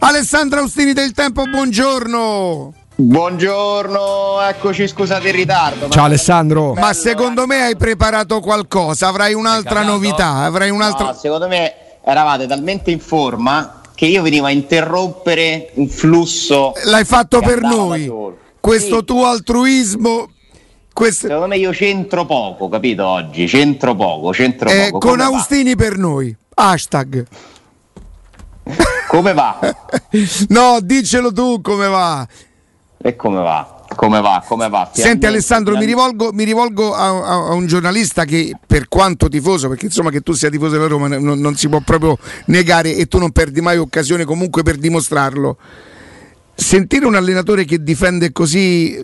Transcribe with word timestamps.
Alessandro 0.00 0.60
Austini 0.60 0.92
del 0.92 1.12
Tempo, 1.12 1.44
buongiorno. 1.44 2.72
Buongiorno, 2.94 4.40
eccoci, 4.48 4.86
scusate 4.86 5.28
il 5.28 5.34
ritardo. 5.34 5.88
Ciao 5.88 6.04
Alessandro. 6.04 6.74
Ma 6.74 6.92
secondo 6.92 7.46
me 7.46 7.62
hai 7.62 7.76
preparato 7.76 8.40
qualcosa, 8.40 9.08
avrai 9.08 9.34
un'altra 9.34 9.82
novità, 9.82 10.44
avrai 10.44 10.70
un'altra... 10.70 11.06
No, 11.06 11.12
secondo 11.14 11.48
me 11.48 11.74
eravate 12.04 12.46
talmente 12.46 12.90
in 12.90 13.00
forma 13.00 13.80
che 13.94 14.06
io 14.06 14.22
venivo 14.22 14.46
a 14.46 14.50
interrompere 14.50 15.70
un 15.74 15.88
flusso. 15.88 16.72
L'hai 16.84 17.04
fatto 17.04 17.40
per 17.40 17.60
noi. 17.60 18.10
Questo 18.60 18.98
sì. 18.98 19.04
tuo 19.04 19.26
altruismo 19.26 20.30
questo... 20.98 21.28
Secondo 21.28 21.46
me 21.46 21.56
io 21.58 21.70
c'entro 21.70 22.26
poco, 22.26 22.68
capito 22.68 23.06
oggi? 23.06 23.46
C'entro 23.46 23.94
poco, 23.94 24.30
c'entro 24.30 24.68
eh, 24.68 24.88
poco. 24.90 25.06
Con 25.06 25.20
Austini 25.20 25.76
va? 25.76 25.84
per 25.84 25.96
noi. 25.96 26.34
Hashtag. 26.54 27.24
Come 29.08 29.32
va? 29.32 29.58
no, 30.48 30.78
diccelo 30.80 31.32
tu 31.32 31.60
come 31.60 31.88
va. 31.88 32.26
E 33.00 33.16
come 33.16 33.40
va? 33.40 33.82
Come 33.94 34.20
va? 34.20 34.44
Come 34.46 34.68
va? 34.68 34.90
Senti 34.92 35.26
Alessandro, 35.26 35.76
mi 35.76 35.84
rivolgo, 35.84 36.30
mi 36.32 36.44
rivolgo 36.44 36.94
a, 36.94 37.08
a, 37.08 37.48
a, 37.48 37.52
un 37.54 37.66
giornalista 37.66 38.24
che 38.24 38.54
per 38.66 38.88
quanto 38.88 39.28
tifoso, 39.28 39.68
perché 39.68 39.86
insomma 39.86 40.10
che 40.10 40.20
tu 40.20 40.32
sia 40.32 40.50
tifoso 40.50 40.72
della 40.72 40.86
Roma 40.86 41.08
non, 41.08 41.40
non 41.40 41.56
si 41.56 41.68
può 41.68 41.80
proprio 41.80 42.18
negare 42.46 42.94
e 42.94 43.06
tu 43.06 43.18
non 43.18 43.32
perdi 43.32 43.60
mai 43.60 43.78
occasione 43.78 44.24
comunque 44.24 44.62
per 44.62 44.76
dimostrarlo 44.76 45.56
sentire 46.60 47.06
un 47.06 47.14
allenatore 47.14 47.64
che 47.64 47.84
difende 47.84 48.32
così 48.32 49.00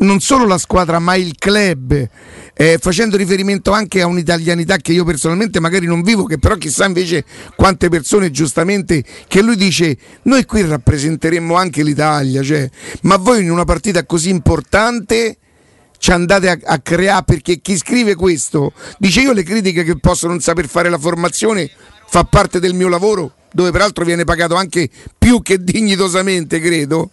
non 0.00 0.20
solo 0.20 0.46
la 0.46 0.58
squadra 0.58 0.98
ma 0.98 1.14
il 1.14 1.36
club 1.38 2.06
eh, 2.52 2.76
facendo 2.78 3.16
riferimento 3.16 3.70
anche 3.70 4.02
a 4.02 4.06
un'italianità 4.06 4.76
che 4.76 4.92
io 4.92 5.04
personalmente 5.04 5.58
magari 5.58 5.86
non 5.86 6.02
vivo 6.02 6.24
che 6.24 6.38
però 6.38 6.56
chissà 6.56 6.84
invece 6.84 7.24
quante 7.56 7.88
persone 7.88 8.30
giustamente 8.30 9.02
che 9.26 9.40
lui 9.40 9.56
dice 9.56 9.96
noi 10.24 10.44
qui 10.44 10.60
rappresenteremmo 10.60 11.54
anche 11.54 11.82
l'Italia 11.82 12.42
cioè, 12.42 12.68
ma 13.02 13.16
voi 13.16 13.42
in 13.42 13.50
una 13.50 13.64
partita 13.64 14.04
così 14.04 14.28
importante 14.28 15.38
ci 15.96 16.10
andate 16.12 16.50
a, 16.50 16.58
a 16.62 16.78
creare 16.80 17.24
perché 17.24 17.60
chi 17.60 17.78
scrive 17.78 18.16
questo? 18.16 18.74
Dice 18.98 19.22
io 19.22 19.32
le 19.32 19.44
critiche 19.44 19.82
che 19.82 19.98
posso 19.98 20.28
non 20.28 20.40
saper 20.40 20.68
fare 20.68 20.90
la 20.90 20.98
formazione 20.98 21.70
fa 22.06 22.24
parte 22.24 22.60
del 22.60 22.74
mio 22.74 22.88
lavoro 22.88 23.32
dove 23.58 23.72
peraltro 23.72 24.04
viene 24.04 24.22
pagato 24.22 24.54
anche 24.54 24.88
più 25.18 25.42
che 25.42 25.64
dignitosamente, 25.64 26.60
credo. 26.60 27.10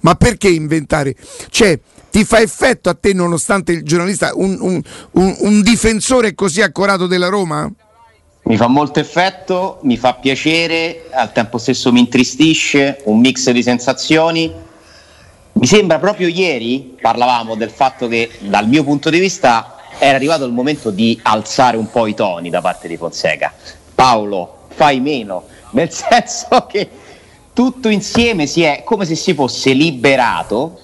Ma 0.00 0.16
perché 0.16 0.48
inventare? 0.48 1.14
Cioè, 1.50 1.78
ti 2.10 2.24
fa 2.24 2.40
effetto 2.40 2.88
a 2.88 2.94
te, 2.94 3.12
nonostante 3.12 3.70
il 3.70 3.84
giornalista, 3.84 4.32
un, 4.34 4.56
un, 4.60 4.82
un, 5.12 5.36
un 5.38 5.62
difensore 5.62 6.34
così 6.34 6.62
accorato 6.62 7.06
della 7.06 7.28
Roma? 7.28 7.70
Mi 8.42 8.56
fa 8.56 8.66
molto 8.66 8.98
effetto, 8.98 9.78
mi 9.82 9.96
fa 9.96 10.14
piacere, 10.14 11.04
al 11.12 11.30
tempo 11.30 11.58
stesso 11.58 11.92
mi 11.92 12.00
intristisce, 12.00 13.00
un 13.04 13.20
mix 13.20 13.48
di 13.50 13.62
sensazioni. 13.62 14.52
Mi 15.52 15.66
sembra 15.66 16.00
proprio 16.00 16.26
ieri 16.26 16.96
parlavamo 17.00 17.54
del 17.54 17.70
fatto 17.70 18.08
che 18.08 18.32
dal 18.40 18.66
mio 18.66 18.82
punto 18.82 19.10
di 19.10 19.20
vista 19.20 19.76
era 20.00 20.16
arrivato 20.16 20.44
il 20.44 20.52
momento 20.52 20.90
di 20.90 21.20
alzare 21.22 21.76
un 21.76 21.88
po' 21.88 22.08
i 22.08 22.14
toni 22.14 22.50
da 22.50 22.60
parte 22.60 22.88
di 22.88 22.96
Fonseca. 22.96 23.52
Paolo, 23.94 24.66
fai 24.74 24.98
meno, 24.98 25.44
nel 25.74 25.90
senso 25.92 26.66
che 26.68 26.88
tutto 27.52 27.88
insieme 27.88 28.46
si 28.46 28.62
è 28.62 28.82
come 28.84 29.04
se 29.04 29.14
si 29.14 29.34
fosse 29.34 29.72
liberato, 29.72 30.80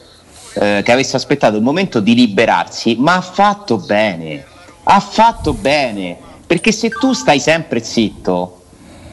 eh, 0.55 0.83
che 0.85 0.93
avesse 0.93 1.17
aspettato 1.17 1.57
il 1.57 1.63
momento 1.63 2.01
di 2.01 2.15
liberarsi, 2.15 2.97
ma 2.99 3.17
ha 3.17 3.21
fatto 3.21 3.79
bene, 3.79 4.45
ha 4.85 5.01
fatto 5.01 5.53
bene, 5.53 6.17
perché 6.47 6.71
se 6.71 6.89
tu 6.91 7.13
stai 7.13 7.41
sempre 7.41 7.83
zitto, 7.83 8.63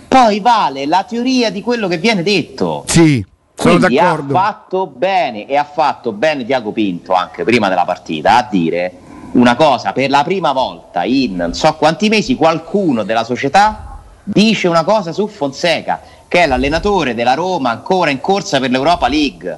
poi 0.07 0.39
vale 0.39 0.85
la 0.85 1.03
teoria 1.03 1.49
di 1.49 1.61
quello 1.61 1.87
che 1.87 1.97
viene 1.97 2.23
detto. 2.23 2.83
Sì. 2.87 3.25
Sono 3.59 3.77
Quindi 3.77 3.95
d'accordo. 3.95 4.37
ha 4.37 4.39
fatto 4.39 4.85
bene 4.85 5.47
e 5.47 5.57
ha 5.57 5.63
fatto 5.63 6.11
bene 6.11 6.45
Tiago 6.45 6.71
Pinto 6.71 7.13
anche 7.13 7.43
prima 7.43 7.69
della 7.69 7.85
partita 7.85 8.37
a 8.37 8.47
dire 8.47 8.99
una 9.31 9.55
cosa 9.55 9.93
per 9.93 10.11
la 10.11 10.23
prima 10.23 10.51
volta 10.51 11.03
in 11.05 11.37
non 11.37 11.55
so 11.55 11.73
quanti 11.73 12.07
mesi 12.07 12.35
qualcuno 12.35 13.01
della 13.01 13.23
società 13.23 13.86
dice 14.27 14.67
una 14.67 14.83
cosa 14.83 15.13
su 15.13 15.27
Fonseca, 15.27 16.01
che 16.27 16.43
è 16.43 16.47
l'allenatore 16.47 17.15
della 17.15 17.33
Roma 17.33 17.69
ancora 17.69 18.09
in 18.09 18.19
corsa 18.19 18.59
per 18.59 18.69
l'Europa 18.69 19.07
League, 19.07 19.57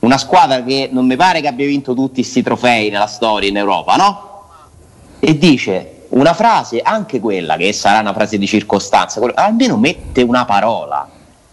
una 0.00 0.18
squadra 0.18 0.62
che 0.62 0.88
non 0.92 1.06
mi 1.06 1.16
pare 1.16 1.40
che 1.40 1.48
abbia 1.48 1.66
vinto 1.66 1.94
tutti 1.94 2.20
questi 2.20 2.42
trofei 2.42 2.90
nella 2.90 3.06
storia 3.06 3.48
in 3.48 3.56
Europa, 3.56 3.96
no? 3.96 4.30
E 5.18 5.36
dice 5.36 6.06
una 6.10 6.34
frase, 6.34 6.80
anche 6.80 7.18
quella 7.18 7.56
che 7.56 7.72
sarà 7.72 8.00
una 8.00 8.12
frase 8.12 8.38
di 8.38 8.46
circostanza, 8.46 9.20
almeno 9.34 9.76
mette 9.76 10.22
una 10.22 10.44
parola 10.44 11.08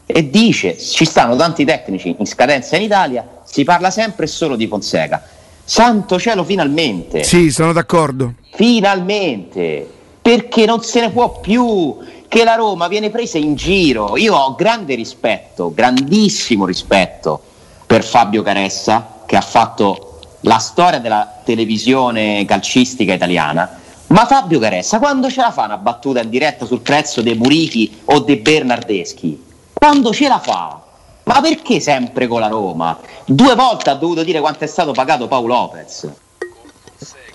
e 0.06 0.30
dice 0.30 0.78
ci 0.78 1.06
stanno 1.06 1.36
tanti 1.36 1.64
tecnici 1.66 2.16
in 2.18 2.26
scadenza 2.26 2.76
in 2.76 2.84
Italia, 2.84 3.26
si 3.44 3.64
parla 3.64 3.90
sempre 3.90 4.26
e 4.26 4.28
solo 4.28 4.56
di 4.56 4.68
Fonseca. 4.68 5.24
Santo 5.64 6.20
cielo, 6.20 6.44
finalmente! 6.44 7.24
Sì, 7.24 7.50
sono 7.50 7.72
d'accordo. 7.72 8.34
Finalmente! 8.52 9.90
Perché 10.22 10.66
non 10.66 10.84
se 10.84 11.00
ne 11.00 11.10
può 11.10 11.40
più 11.40 11.98
che 12.32 12.46
la 12.46 12.56
Roma 12.56 12.88
viene 12.88 13.10
presa 13.10 13.38
in 13.38 13.56
giro. 13.56 14.16
Io 14.16 14.34
ho 14.34 14.56
grande 14.56 14.96
rispetto, 14.96 15.74
grandissimo 15.74 16.66
rispetto 16.66 17.42
per 17.86 18.06
Fabio 18.06 18.42
Caressa 18.42 19.24
che 19.26 19.36
ha 19.36 19.42
fatto 19.42 20.20
la 20.44 20.58
storia 20.58 21.00
della 21.00 21.42
televisione 21.44 22.46
calcistica 22.46 23.14
italiana. 23.14 23.78
Ma 24.08 24.26
Fabio 24.26 24.60
Caressa, 24.60 24.98
quando 24.98 25.30
ce 25.30 25.42
la 25.42 25.52
fa 25.52 25.66
una 25.66 25.76
battuta 25.76 26.22
in 26.22 26.30
diretta 26.30 26.66
sul 26.66 26.80
prezzo 26.80 27.22
dei 27.22 27.36
Murichi 27.36 28.00
o 28.06 28.20
dei 28.20 28.38
Bernardeschi? 28.38 29.48
Quando 29.74 30.14
ce 30.14 30.30
la 30.30 30.40
fa? 30.40 30.82
Ma 31.26 31.42
perché 31.42 31.82
sempre 31.82 32.28
con 32.28 32.40
la 32.40 32.48
Roma? 32.48 32.98
Due 33.26 33.56
volte 33.56 33.90
ha 33.90 33.96
dovuto 33.96 34.24
dire 34.24 34.40
quanto 34.40 34.64
è 34.64 34.68
stato 34.68 34.94
pagato 34.94 35.28
Paolo 35.28 35.54
Lopez. 35.54 36.10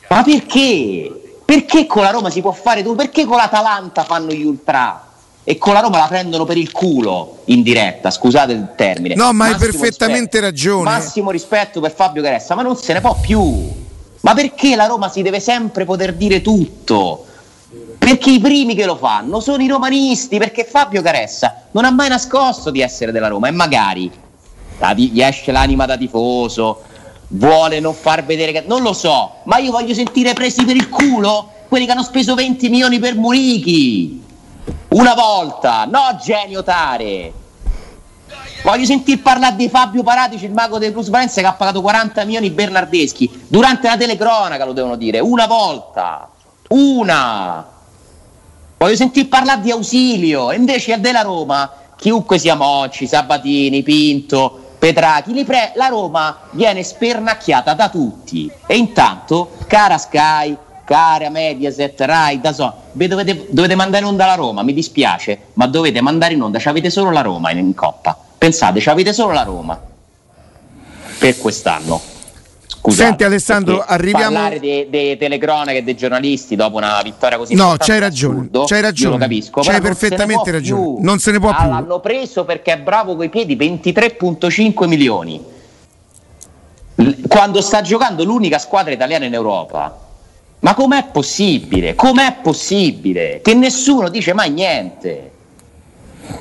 Ma 0.09 0.23
perché? 0.23 1.26
Perché 1.47 1.87
con 1.87 2.03
la 2.03 2.11
Roma 2.11 2.29
si 2.29 2.41
può 2.41 2.51
fare 2.51 2.83
tu? 2.83 2.97
Perché 2.97 3.25
con 3.25 3.37
l'Atalanta 3.37 4.03
fanno 4.03 4.33
gli 4.33 4.45
ultra? 4.45 5.03
E 5.45 5.59
con 5.59 5.75
la 5.75 5.81
Roma 5.81 5.99
la 5.99 6.09
prendono 6.09 6.45
per 6.45 6.57
il 6.57 6.73
culo 6.73 7.39
in 7.45 7.63
diretta, 7.63 8.11
scusate 8.11 8.53
il 8.53 8.73
termine. 8.77 9.15
No, 9.15 9.27
ma 9.27 9.47
massimo 9.49 9.55
hai 9.55 9.61
perfettamente 9.61 10.41
rispetto, 10.41 10.45
ragione. 10.45 10.83
Massimo 10.83 11.31
rispetto 11.31 11.81
per 11.81 11.95
Fabio 11.95 12.21
Caressa, 12.21 12.57
ma 12.57 12.63
non 12.63 12.77
se 12.77 12.93
ne 12.93 13.01
può 13.01 13.17
più. 13.21 13.85
Ma 14.23 14.35
perché 14.35 14.75
la 14.75 14.87
Roma 14.87 15.09
si 15.09 15.23
deve 15.23 15.39
sempre 15.39 15.85
poter 15.85 16.15
dire 16.15 16.43
tutto? 16.43 17.25
Perché 17.97 18.31
i 18.31 18.41
primi 18.41 18.75
che 18.75 18.85
lo 18.85 18.97
fanno 18.97 19.39
sono 19.39 19.63
i 19.63 19.69
romanisti, 19.69 20.39
perché 20.39 20.65
Fabio 20.65 21.01
Caressa 21.01 21.63
non 21.71 21.85
ha 21.85 21.93
mai 21.93 22.09
nascosto 22.09 22.71
di 22.71 22.81
essere 22.81 23.13
della 23.13 23.29
Roma 23.29 23.47
e 23.47 23.53
magari 23.53 24.11
gli 24.97 25.21
esce 25.21 25.53
l'anima 25.53 25.87
da 25.87 25.97
tifoso, 25.97 26.83
vuole 27.29 27.81
non 27.81 27.95
far 27.95 28.25
vedere 28.25 28.53
che... 28.53 28.65
Non 28.67 28.83
lo 28.83 28.93
so, 28.93 29.37
ma 29.45 29.59
io 29.59 29.71
voglio 29.71 29.95
sentire 29.95 30.33
presi 30.33 30.65
per 30.65 30.77
il 30.77 30.89
culo 30.89 31.51
quelli 31.69 31.87
che 31.87 31.93
hanno 31.93 32.03
speso 32.03 32.35
20 32.35 32.69
milioni 32.69 32.99
per 32.99 33.17
Murichi. 33.17 34.23
Una 34.89 35.15
volta, 35.15 35.85
no 35.85 36.17
genio 36.23 36.63
tare. 36.63 37.33
Voglio 38.63 38.85
sentir 38.85 39.21
parlare 39.23 39.57
di 39.57 39.69
Fabio 39.69 40.03
Paratici, 40.03 40.45
il 40.45 40.53
mago 40.53 40.79
del 40.79 40.93
Plus 40.93 41.09
Valenza 41.09 41.41
che 41.41 41.47
ha 41.47 41.53
pagato 41.53 41.81
40 41.81 42.25
milioni 42.25 42.51
Bernardeschi. 42.51 43.45
Durante 43.47 43.87
la 43.87 43.97
telecronaca 43.97 44.65
lo 44.65 44.73
devono 44.73 44.97
dire, 44.97 45.21
una 45.21 45.47
volta. 45.47 46.29
Una. 46.69 47.65
Voglio 48.77 48.97
sentir 48.97 49.29
parlare 49.29 49.61
di 49.61 49.71
Ausilio. 49.71 50.53
Invece 50.53 50.95
è 50.95 50.99
della 50.99 51.23
Roma, 51.23 51.71
chiunque 51.97 52.39
sia 52.39 52.57
Mocci, 52.57 53.07
Sabatini, 53.07 53.83
Pinto, 53.83 54.66
Petrachi, 54.87 55.45
pre- 55.45 55.73
la 55.75 55.89
Roma 55.89 56.39
viene 56.53 56.85
spernacchiata 56.85 57.75
da 57.75 57.89
tutti. 57.89 58.49
E 58.69 58.77
intanto, 58.77 59.51
cara 59.67 59.99
Sky, 59.99 60.57
cara 60.85 61.29
Mediaset, 61.29 62.01
Rai, 62.03 62.41
Dazon, 62.41 62.73
dovete, 62.93 63.49
dovete 63.51 63.75
mandare 63.75 64.05
in 64.05 64.11
onda 64.11 64.27
la 64.27 64.37
Roma, 64.37 64.63
mi 64.63 64.73
dispiace, 64.73 65.49
ma 65.55 65.67
dovete 65.67 66.01
mandare 66.01 66.35
in 66.35 66.43
onda, 66.43 66.61
avete 66.63 66.91
solo 66.91 67.11
la 67.11 67.23
Roma 67.23 67.51
in, 67.51 67.59
in 67.59 67.75
Coppa, 67.75 68.17
pensate, 68.39 68.81
avete 68.89 69.13
solo 69.13 69.33
la 69.33 69.43
Roma. 69.43 69.77
Per 71.19 71.37
quest'anno. 71.37 72.16
Scusate, 72.69 73.09
Senti 73.09 73.25
Alessandro, 73.25 73.85
arriviamo... 73.85 74.35
Parlare 74.35 74.61
delle 74.61 75.17
telecronache 75.17 75.79
e 75.79 75.83
dei 75.83 75.97
giornalisti 75.97 76.57
dopo 76.57 76.77
una 76.77 77.01
vittoria 77.03 77.37
così 77.39 77.55
No, 77.55 77.75
c'hai 77.79 77.99
ragione, 77.99 78.39
assurdo, 78.39 78.65
c'hai 78.65 78.81
ragione. 78.81 79.15
lo 79.15 79.21
capisco. 79.21 79.61
C'hai 79.61 79.81
perfettamente 79.81 80.51
ragione. 80.51 80.95
Più. 80.97 81.05
Non 81.05 81.19
se 81.19 81.31
ne 81.31 81.39
può 81.41 81.51
ah, 81.51 81.55
più. 81.55 81.69
L'hanno 81.69 82.01
preso 82.01 82.45
perché 82.45 82.75
è 82.75 82.79
bravo 82.79 83.17
coi 83.17 83.29
piedi 83.29 83.57
23.5 83.57 84.87
milioni. 84.87 85.45
Quando 87.29 87.61
sta 87.61 87.83
giocando 87.83 88.25
l'unica 88.25 88.59
squadra 88.59 88.93
italiana 88.93 89.25
in 89.25 89.35
Europa. 89.35 90.05
Ma 90.61 90.75
com'è 90.75 91.07
possibile? 91.13 91.95
Com'è 91.95 92.37
possibile 92.43 93.41
che 93.43 93.55
nessuno 93.55 94.09
dice 94.09 94.33
mai 94.33 94.51
niente? 94.51 95.31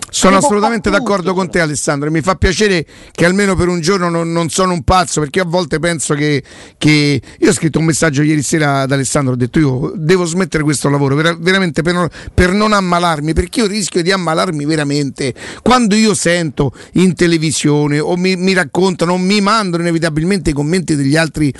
Sono 0.09 0.37
assolutamente 0.37 0.89
d'accordo 0.89 1.33
con 1.33 1.49
te 1.49 1.59
Alessandro 1.59 2.09
mi 2.09 2.21
fa 2.21 2.35
piacere 2.35 2.85
che 3.11 3.25
almeno 3.25 3.55
per 3.55 3.67
un 3.67 3.81
giorno 3.81 4.09
non, 4.09 4.31
non 4.31 4.49
sono 4.49 4.71
un 4.71 4.83
pazzo 4.83 5.19
perché 5.19 5.41
a 5.41 5.45
volte 5.45 5.79
penso 5.79 6.13
che, 6.13 6.41
che, 6.77 7.21
Io 7.39 7.49
ho 7.49 7.53
scritto 7.53 7.79
un 7.79 7.85
messaggio 7.85 8.21
ieri 8.21 8.41
sera 8.41 8.81
ad 8.81 8.91
Alessandro, 8.91 9.33
ho 9.33 9.35
detto 9.35 9.59
io 9.59 9.91
devo 9.95 10.23
smettere 10.23 10.63
questo 10.63 10.89
lavoro 10.89 11.15
ver- 11.15 11.37
veramente 11.39 11.81
per 11.81 11.93
non, 11.93 12.07
per 12.33 12.53
non 12.53 12.71
ammalarmi 12.71 13.33
perché 13.33 13.59
io 13.59 13.67
rischio 13.67 14.01
di 14.01 14.11
ammalarmi 14.11 14.65
veramente. 14.65 15.33
Quando 15.61 15.95
io 15.95 16.13
sento 16.13 16.71
in 16.93 17.13
televisione 17.13 17.99
o 17.99 18.15
mi, 18.15 18.35
mi 18.35 18.53
raccontano 18.53 19.13
o 19.13 19.17
mi 19.17 19.41
mandano 19.41 19.83
inevitabilmente 19.83 20.51
i 20.51 20.53
commenti 20.53 20.95
degli 20.95 21.17
altri 21.17 21.53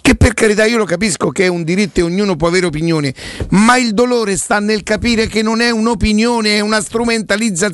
che 0.00 0.16
per 0.16 0.34
carità 0.34 0.64
io 0.64 0.78
lo 0.78 0.84
capisco 0.84 1.30
che 1.30 1.44
è 1.44 1.48
un 1.48 1.62
diritto 1.62 2.00
e 2.00 2.02
ognuno 2.02 2.34
può 2.34 2.48
avere 2.48 2.66
opinione, 2.66 3.14
ma 3.50 3.76
il 3.76 3.94
dolore 3.94 4.36
sta 4.36 4.58
nel 4.58 4.82
capire 4.82 5.28
che 5.28 5.42
non 5.42 5.60
è 5.60 5.70
un'opinione, 5.70 6.56
è 6.56 6.60
una 6.60 6.80
strumentalizzazione. 6.80 7.69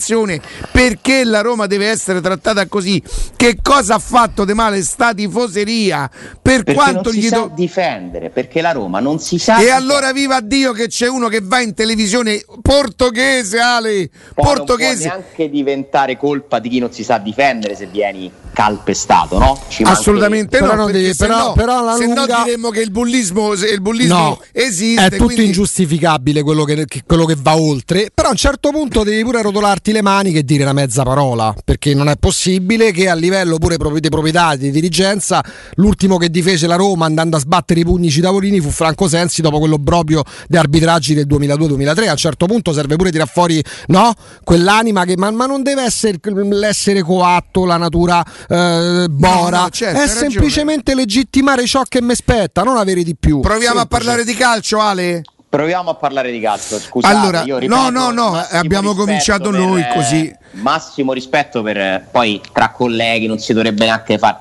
Perché 0.71 1.25
la 1.25 1.41
Roma 1.41 1.67
deve 1.67 1.87
essere 1.89 2.21
trattata 2.21 2.67
così? 2.67 3.03
Che 3.37 3.59
cosa 3.63 3.95
ha 3.95 3.99
fatto 3.99 4.45
di 4.45 4.53
male 4.55 4.83
sta 4.83 5.13
tifoseria? 5.15 6.09
Per 6.41 6.63
perché 6.63 6.75
quanto 6.75 7.01
non 7.05 7.13
si 7.13 7.19
gli 7.21 7.27
sa 7.29 7.37
do... 7.39 7.53
difendere, 7.55 8.31
perché 8.31 8.61
la 8.61 8.73
Roma 8.73 9.01
non 9.01 9.19
si 9.19 9.39
sa 9.39 9.55
E 9.57 9.59
difendere. 9.61 9.83
allora 9.83 10.13
viva 10.13 10.41
Dio 10.41 10.73
che 10.73 10.89
c'è 10.89 11.09
uno 11.09 11.29
che 11.29 11.41
va 11.43 11.61
in 11.61 11.75
televisione 11.75 12.43
portoghese, 12.63 13.59
Ale, 13.59 14.11
Poi 14.35 14.45
portoghese. 14.45 15.09
non 15.09 15.17
può 15.19 15.25
neanche 15.27 15.51
diventare 15.51 16.17
colpa 16.17 16.59
di 16.59 16.69
chi 16.69 16.79
non 16.79 16.93
si 16.93 17.03
sa 17.05 17.19
difendere 17.19 17.75
se 17.75 17.87
vieni 17.87 18.31
calpestato, 18.53 19.39
no? 19.39 19.61
Ci 19.69 19.83
Assolutamente 19.83 20.59
Però 20.59 20.75
no, 20.75 20.87
devi- 20.91 21.13
se, 21.13 21.27
però- 21.27 21.49
no, 21.49 21.53
però 21.53 21.79
alla 21.81 21.97
se 21.97 22.07
no 22.07 22.25
diremmo 22.25 22.71
che 22.71 22.81
il 22.81 22.91
bullismo, 22.91 23.53
il 23.53 23.81
bullismo 23.83 24.17
No, 24.17 24.41
esiste. 24.53 25.05
è 25.05 25.11
tutto 25.11 25.25
quindi- 25.25 25.45
ingiustificabile 25.47 26.43
quello 26.43 26.65
che, 26.65 26.85
che- 26.87 27.03
quello 27.07 27.27
che 27.27 27.37
va 27.39 27.55
oltre, 27.57 28.09
però 28.15 28.29
a 28.29 28.31
un 28.31 28.37
certo 28.39 28.71
punto 28.71 29.03
devi 29.05 29.23
pure 29.25 29.43
rotolarti 29.43 29.86
le 29.93 30.03
mani 30.03 30.33
e 30.33 30.45
dire 30.45 30.63
una 30.63 30.73
mezza 30.73 31.03
parola, 31.03 31.55
perché 31.65 31.95
non 31.95 32.09
è 32.09 32.17
possibile 32.17 32.93
che 32.93 33.09
a 33.09 33.15
livello 33.15 33.59
pure 33.59 33.77
proprio 33.77 34.01
di 34.01 34.09
proprietà, 34.09 34.55
di 34.57 34.71
dirigenza, 34.71 35.45
l'ultimo 35.75 36.17
che 36.19 36.31
difese 36.31 36.67
la 36.67 36.77
Roma 36.77 37.07
andando 37.07 37.37
a 37.37 37.41
sbattere 37.41 37.81
i 37.81 37.85
pugni 37.85 38.11
tavolini 38.11 38.61
fu 38.61 38.71
Franco 38.71 39.09
Sensi 39.09 39.43
dopo 39.43 39.59
quello 39.59 39.79
brobio 39.79 40.23
di 40.49 40.57
arbitraggi 40.57 41.15
del 41.15 41.27
2002-2003, 41.27 42.09
a 42.09 42.11
un 42.13 42.17
certo 42.17 42.47
punto 42.47 42.73
serve 42.73 42.97
pure 42.97 43.11
tirar 43.11 43.29
fuori 43.29 43.63
no? 43.89 44.13
quell'anima 44.45 45.05
che 45.05 45.17
ma, 45.17 45.31
ma 45.31 45.47
non 45.47 45.63
deve 45.63 45.83
essere 45.83 46.19
l'essere 46.23 47.03
coatto, 47.03 47.65
la 47.65 47.77
natura 47.77 48.25
eh, 48.49 49.07
bora, 49.11 49.57
No, 49.57 49.63
no, 49.63 49.69
certo, 49.71 49.99
è 49.99 50.01
hai 50.03 50.07
ragione. 50.09 50.31
semplicemente 50.31 50.95
legittimare 50.95 51.67
ciò 51.67 51.83
che 51.89 52.03
mi 52.03 52.15
spetta, 52.15 52.63
non 52.63 52.77
avere 52.77 53.03
di 53.03 53.17
più. 53.19 53.41
Proviamo 53.41 53.79
a 53.81 53.81
Semplice. 53.81 54.05
parlare 54.05 54.25
di 54.25 54.35
calcio, 54.35 54.79
Ale. 54.81 55.23
Proviamo 55.57 55.89
a 55.89 55.95
parlare 55.95 56.31
di 56.31 56.39
calcio. 56.39 56.79
Scusate, 56.79 57.15
Allora, 57.15 57.43
io 57.45 57.57
ripeto, 57.57 57.81
no, 57.81 57.89
no, 57.89 58.11
no, 58.11 58.47
abbiamo 58.51 58.95
cominciato 58.95 59.49
per, 59.49 59.59
noi 59.59 59.81
eh, 59.81 59.89
così. 59.95 60.37
Massimo 60.51 61.15
rispetto 61.15 61.63
per 61.63 61.79
eh, 61.79 62.07
poi 62.11 62.43
tra 62.53 62.73
colleghi 62.73 63.27
non 63.27 63.39
si 63.39 63.55
dovrebbe 63.55 63.87
neanche 63.87 64.19
fare. 64.19 64.37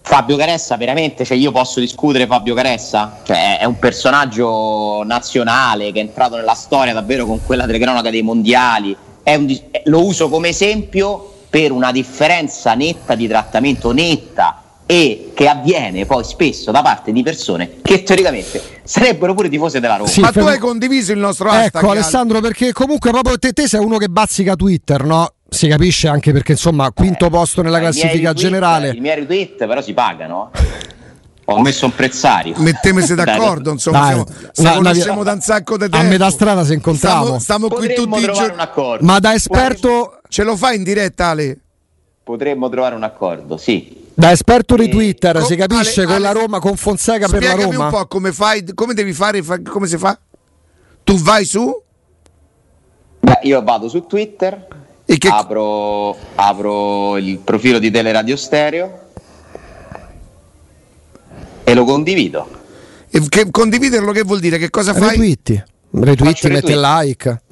Fabio 0.00 0.36
Caressa, 0.36 0.76
veramente, 0.76 1.24
cioè 1.24 1.36
io 1.36 1.52
posso 1.52 1.78
discutere 1.78 2.26
Fabio 2.26 2.52
Caressa? 2.52 3.20
Cioè, 3.22 3.60
è 3.60 3.64
un 3.64 3.78
personaggio 3.78 5.04
nazionale 5.04 5.92
che 5.92 6.00
è 6.00 6.02
entrato 6.02 6.34
nella 6.34 6.54
storia 6.54 6.92
davvero 6.92 7.24
con 7.24 7.40
quella 7.46 7.64
telecronaca 7.64 8.10
dei 8.10 8.22
mondiali. 8.22 8.96
Dis- 9.22 9.62
lo 9.84 10.04
uso 10.04 10.28
come 10.28 10.48
esempio 10.48 11.32
per 11.48 11.70
una 11.70 11.92
differenza 11.92 12.74
netta 12.74 13.14
di 13.14 13.28
trattamento, 13.28 13.92
netta 13.92 14.61
e 14.92 15.30
che 15.32 15.48
avviene 15.48 16.04
poi 16.04 16.22
spesso 16.22 16.70
da 16.70 16.82
parte 16.82 17.12
di 17.12 17.22
persone 17.22 17.76
che 17.80 18.02
teoricamente 18.02 18.80
sarebbero 18.84 19.32
pure 19.32 19.48
tifose 19.48 19.80
della 19.80 19.96
Roma. 19.96 20.06
Sì, 20.10 20.20
Ma 20.20 20.30
tu 20.30 20.40
hai 20.40 20.58
condiviso 20.58 21.12
il 21.12 21.18
nostro 21.18 21.48
hashtag. 21.48 21.82
Ecco 21.82 21.90
Alessandro, 21.92 22.40
perché 22.40 22.72
comunque 22.74 23.10
proprio 23.10 23.38
te, 23.38 23.52
te 23.54 23.66
sei 23.66 23.80
uno 23.82 23.96
che 23.96 24.08
bazzica 24.08 24.54
Twitter, 24.54 25.02
no? 25.04 25.32
Si 25.48 25.66
capisce 25.66 26.08
anche 26.08 26.30
perché 26.32 26.52
insomma, 26.52 26.90
quinto 26.92 27.30
posto 27.30 27.62
nella 27.62 27.76
Eh, 27.76 27.80
i 27.80 27.82
miei 27.84 27.92
classifica 27.94 28.28
retweet- 28.32 28.36
generale. 28.36 28.90
I 28.94 29.00
miei 29.00 29.14
retweet 29.20 29.66
però 29.66 29.80
si 29.80 29.94
pagano. 29.94 30.50
Ho 31.46 31.60
messo 31.62 31.86
un 31.86 31.94
prezzario. 31.94 32.54
Mettemesi 32.58 33.14
Dai, 33.16 33.24
d'accordo, 33.24 33.70
insomma, 33.72 34.12
Dai, 34.12 34.24
siamo, 34.52 34.78
una- 34.78 34.90
conosciamo 34.90 35.22
da 35.22 35.32
un 35.32 35.40
sacco 35.40 35.78
di 35.78 35.84
a 35.84 35.88
tempo. 35.88 36.06
metà 36.08 36.28
strada 36.30 36.64
se 36.66 36.74
incontriamo. 36.74 37.22
Stiamo, 37.22 37.38
stiamo 37.38 37.68
qui 37.68 37.86
Potremmo 37.88 38.04
tutti 38.04 38.18
i 38.18 38.22
trovare 38.24 38.44
giorni. 38.46 38.54
un 38.54 38.60
accordo. 38.68 39.04
Ma 39.06 39.18
da 39.20 39.32
esperto, 39.32 40.18
Ce 40.28 40.42
lo 40.42 40.54
fai 40.56 40.76
in 40.76 40.82
diretta, 40.82 41.28
Ale? 41.28 41.58
Potremmo 42.22 42.68
trovare 42.68 42.94
un 42.94 43.02
accordo, 43.04 43.56
sì. 43.56 44.00
Da 44.14 44.30
esperto 44.30 44.76
di 44.76 44.88
Twitter, 44.88 45.36
Com- 45.38 45.44
si 45.46 45.56
capisce 45.56 46.02
Ale- 46.02 46.12
con 46.12 46.20
la 46.22 46.30
Ale- 46.30 46.40
Roma, 46.40 46.58
con 46.60 46.76
Fonseca 46.76 47.26
per 47.28 47.42
la 47.42 47.48
Spiegami 47.50 47.72
Roma. 47.74 47.84
un 47.86 47.90
po' 47.90 48.06
come 48.06 48.32
fai, 48.32 48.64
come 48.74 48.94
devi 48.94 49.12
fare, 49.12 49.42
fa- 49.42 49.60
come 49.62 49.86
si 49.86 49.96
fa? 49.96 50.18
Tu 51.04 51.16
vai 51.16 51.44
su 51.44 51.82
Beh, 53.20 53.38
io 53.42 53.62
vado 53.62 53.88
su 53.88 54.04
Twitter, 54.06 54.66
e 55.04 55.16
che 55.18 55.28
apro, 55.28 56.16
apro 56.34 57.16
il 57.18 57.38
profilo 57.38 57.78
di 57.78 57.90
Teleradio 57.90 58.36
Stereo 58.36 59.00
e 61.64 61.74
lo 61.74 61.84
condivido. 61.84 62.60
e 63.10 63.20
che- 63.28 63.50
condividerlo 63.50 64.12
che 64.12 64.22
vuol 64.22 64.40
dire? 64.40 64.58
Che 64.58 64.70
cosa 64.70 64.92
fai? 64.92 65.14
Il 65.14 65.14
retweet. 65.14 65.64
like. 66.74 67.42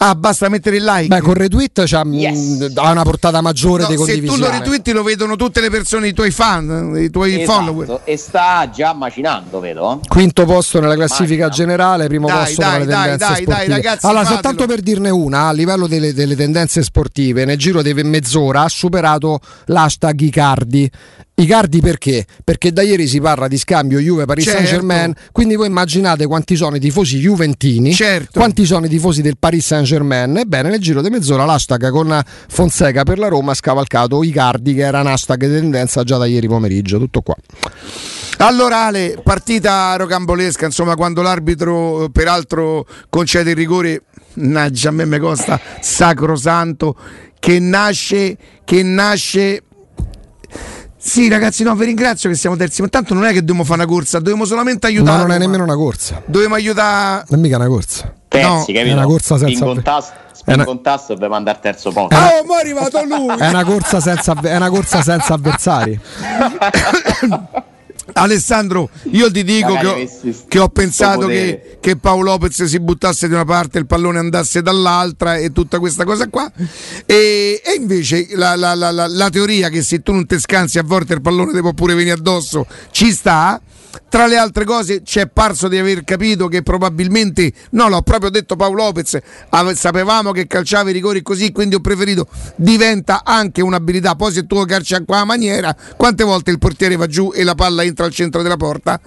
Ah, 0.00 0.14
basta 0.14 0.48
mettere 0.48 0.76
il 0.76 0.84
like. 0.84 1.08
Beh, 1.08 1.20
con 1.20 1.34
retweet 1.34 1.82
c'ha, 1.84 2.04
mh, 2.04 2.12
Yes. 2.14 2.70
ha 2.76 2.90
una 2.92 3.02
portata 3.02 3.40
maggiore 3.40 3.82
No, 3.82 3.88
di 3.88 3.94
se 3.96 3.98
tu 3.98 4.04
condivisione. 4.06 4.40
lo 4.40 4.50
retweeti 4.50 4.92
lo 4.92 5.02
vedono 5.02 5.34
tutte 5.34 5.60
le 5.60 5.70
persone, 5.70 6.06
i 6.06 6.12
tuoi 6.12 6.30
fan, 6.30 6.94
i 6.96 7.10
tuoi 7.10 7.44
follower. 7.44 7.82
Esatto, 7.84 8.00
e 8.04 8.16
sta 8.16 8.70
già 8.72 8.92
macinando, 8.92 9.58
vedo. 9.58 10.00
Quinto 10.06 10.44
posto 10.44 10.78
nella 10.78 10.94
classifica 10.94 11.46
Macchina. 11.46 11.66
generale, 11.66 12.06
primo 12.06 12.28
Dai, 12.28 12.44
posto 12.44 12.60
dai, 12.60 12.70
tra 12.70 12.78
le 12.78 12.84
dai, 12.86 13.00
tendenze 13.08 13.34
dai, 13.34 13.44
dai, 13.44 13.68
ragazzi, 13.68 14.06
allora, 14.06 14.22
fatelo. 14.24 14.40
soltanto 14.42 14.66
per 14.72 14.80
dirne 14.82 15.10
una, 15.10 15.48
a 15.48 15.52
livello 15.52 15.86
delle, 15.88 16.14
delle 16.14 16.36
tendenze 16.36 16.82
sportive, 16.84 17.44
nel 17.44 17.56
giro 17.58 17.82
di 17.82 17.92
mezz'ora 17.94 18.62
ha 18.62 18.68
superato 18.68 19.40
l'hashtag 19.66 20.20
Icardi. 20.20 20.90
Icardi 21.40 21.80
perché? 21.80 22.26
Perché 22.42 22.72
da 22.72 22.82
ieri 22.82 23.06
si 23.06 23.20
parla 23.20 23.46
di 23.46 23.58
scambio 23.58 24.00
Juve-Paris 24.00 24.44
Certo. 24.44 24.58
Saint-Germain, 24.58 25.14
quindi 25.30 25.54
voi 25.54 25.68
immaginate 25.68 26.26
quanti 26.26 26.56
sono 26.56 26.74
i 26.74 26.80
tifosi 26.80 27.18
juventini, 27.18 27.92
Certo. 27.92 28.38
quanti 28.40 28.64
sono 28.64 28.86
i 28.86 28.88
tifosi 28.88 29.22
del 29.22 29.36
Paris 29.38 29.66
Saint-Germain. 29.66 30.36
Ebbene, 30.36 30.68
nel 30.70 30.80
giro 30.80 31.00
di 31.00 31.10
mezz'ora 31.10 31.44
l'hashtag 31.44 31.90
con 31.90 32.20
Fonseca 32.48 33.04
per 33.04 33.18
la 33.18 33.28
Roma 33.28 33.52
ha 33.52 33.54
scavalcato 33.54 34.24
Icardi, 34.24 34.74
che 34.74 34.80
era 34.80 35.00
un 35.00 35.06
hashtag 35.06 35.46
di 35.46 35.52
tendenza 35.52 36.02
già 36.02 36.16
da 36.16 36.26
ieri 36.26 36.48
pomeriggio. 36.48 36.98
Tutto 36.98 37.20
qua. 37.20 37.36
Allora 38.38 38.86
Ale, 38.86 39.20
partita 39.22 39.94
rocambolesca, 39.96 40.64
insomma 40.66 40.96
quando 40.96 41.22
l'arbitro 41.22 42.04
eh, 42.04 42.10
peraltro 42.10 42.84
concede 43.08 43.50
il 43.50 43.56
rigore, 43.56 44.02
naggia 44.34 44.88
a 44.88 44.92
me 44.92 45.04
me 45.04 45.20
costa 45.20 45.60
sacrosanto, 45.80 46.96
che 47.38 47.60
nasce, 47.60 48.36
che 48.64 48.82
nasce... 48.82 49.62
Sì 51.00 51.28
ragazzi, 51.28 51.62
no, 51.62 51.74
vi 51.76 51.84
ringrazio 51.86 52.28
che 52.28 52.34
siamo 52.36 52.56
terzi, 52.56 52.82
ma 52.82 52.88
tanto 52.88 53.14
non 53.14 53.24
è 53.24 53.28
che 53.32 53.38
dobbiamo 53.40 53.62
fare 53.64 53.82
una 53.82 53.90
corsa, 53.90 54.18
dobbiamo 54.18 54.44
solamente 54.44 54.86
aiutare. 54.86 55.16
Ma 55.18 55.22
non 55.22 55.32
è 55.32 55.38
nemmeno 55.38 55.62
una 55.62 55.76
corsa. 55.76 56.20
Dobbiamo 56.26 56.54
aiutare... 56.56 57.24
Non 57.28 57.38
è 57.38 57.42
mica 57.42 57.56
una 57.56 57.68
corsa. 57.68 58.12
Terzi, 58.26 58.46
No, 58.48 58.56
capito? 58.64 58.80
è 58.80 58.92
una 58.92 59.04
corsa 59.06 59.38
senza- 59.38 59.54
Spingo 59.54 59.70
un 59.72 59.82
tasto, 59.82 60.12
è 60.12 60.34
spingo 60.34 60.60
una- 60.62 60.70
un 60.70 60.82
tasto 60.82 61.12
dobbiamo 61.14 61.34
andare 61.36 61.56
al 61.56 61.62
terzo 61.62 61.92
posto. 61.92 62.14
Ah, 62.16 62.26
oh, 62.40 62.44
ma 62.46 62.56
è 62.56 62.60
arrivato 62.60 63.02
lui! 63.06 63.38
È 63.38 63.48
una 63.48 63.64
corsa 63.64 64.00
senza, 64.00 64.34
è 64.42 64.56
una 64.56 64.70
corsa 64.70 65.00
senza 65.02 65.34
avversari. 65.34 65.98
Alessandro, 68.22 68.90
io 69.10 69.30
ti 69.30 69.44
dico 69.44 69.72
Magari 69.74 70.06
che 70.06 70.28
ho, 70.28 70.32
che 70.48 70.58
ho 70.58 70.68
pensato 70.68 71.26
che, 71.28 71.78
che 71.80 71.96
Paolo 71.96 72.30
Lopez 72.30 72.64
si 72.64 72.80
buttasse 72.80 73.28
da 73.28 73.36
una 73.36 73.44
parte 73.44 73.78
e 73.78 73.80
il 73.80 73.86
pallone 73.86 74.18
andasse 74.18 74.62
dall'altra 74.62 75.36
e 75.36 75.52
tutta 75.52 75.78
questa 75.78 76.04
cosa 76.04 76.28
qua. 76.28 76.50
E, 77.06 77.62
e 77.64 77.74
invece 77.76 78.28
la, 78.32 78.54
la- 78.56 78.74
la- 78.74 78.90
la- 78.90 79.06
la 79.06 79.30
teoria 79.30 79.68
che 79.68 79.82
se 79.82 80.02
tu 80.02 80.12
non 80.12 80.26
te 80.26 80.38
scansi 80.38 80.78
a 80.78 80.82
volte 80.82 81.14
il 81.14 81.20
pallone 81.20 81.52
ti 81.52 81.60
può 81.60 81.72
pure 81.72 81.94
venire 81.94 82.14
addosso 82.14 82.66
ci 82.90 83.12
sta. 83.12 83.60
Tra 84.08 84.26
le 84.26 84.36
altre 84.36 84.64
cose 84.64 85.02
ci 85.04 85.18
è 85.18 85.28
parso 85.28 85.68
di 85.68 85.78
aver 85.78 86.04
capito 86.04 86.48
che 86.48 86.62
probabilmente, 86.62 87.52
no 87.70 87.88
l'ho 87.88 88.02
proprio 88.02 88.30
detto 88.30 88.56
Paolo 88.56 88.84
Lopez, 88.84 89.18
sapevamo 89.74 90.32
che 90.32 90.46
calciava 90.46 90.90
i 90.90 90.92
rigori 90.92 91.22
così, 91.22 91.52
quindi 91.52 91.74
ho 91.74 91.80
preferito, 91.80 92.26
diventa 92.56 93.22
anche 93.24 93.62
un'abilità, 93.62 94.14
poi 94.14 94.32
se 94.32 94.46
tu 94.46 94.64
calci 94.64 94.94
a 94.94 95.04
quella 95.04 95.24
maniera, 95.24 95.76
quante 95.96 96.24
volte 96.24 96.50
il 96.50 96.58
portiere 96.58 96.96
va 96.96 97.06
giù 97.06 97.32
e 97.34 97.44
la 97.44 97.54
palla 97.54 97.82
entra 97.82 98.06
al 98.06 98.12
centro 98.12 98.42
della 98.42 98.56
porta? 98.56 99.00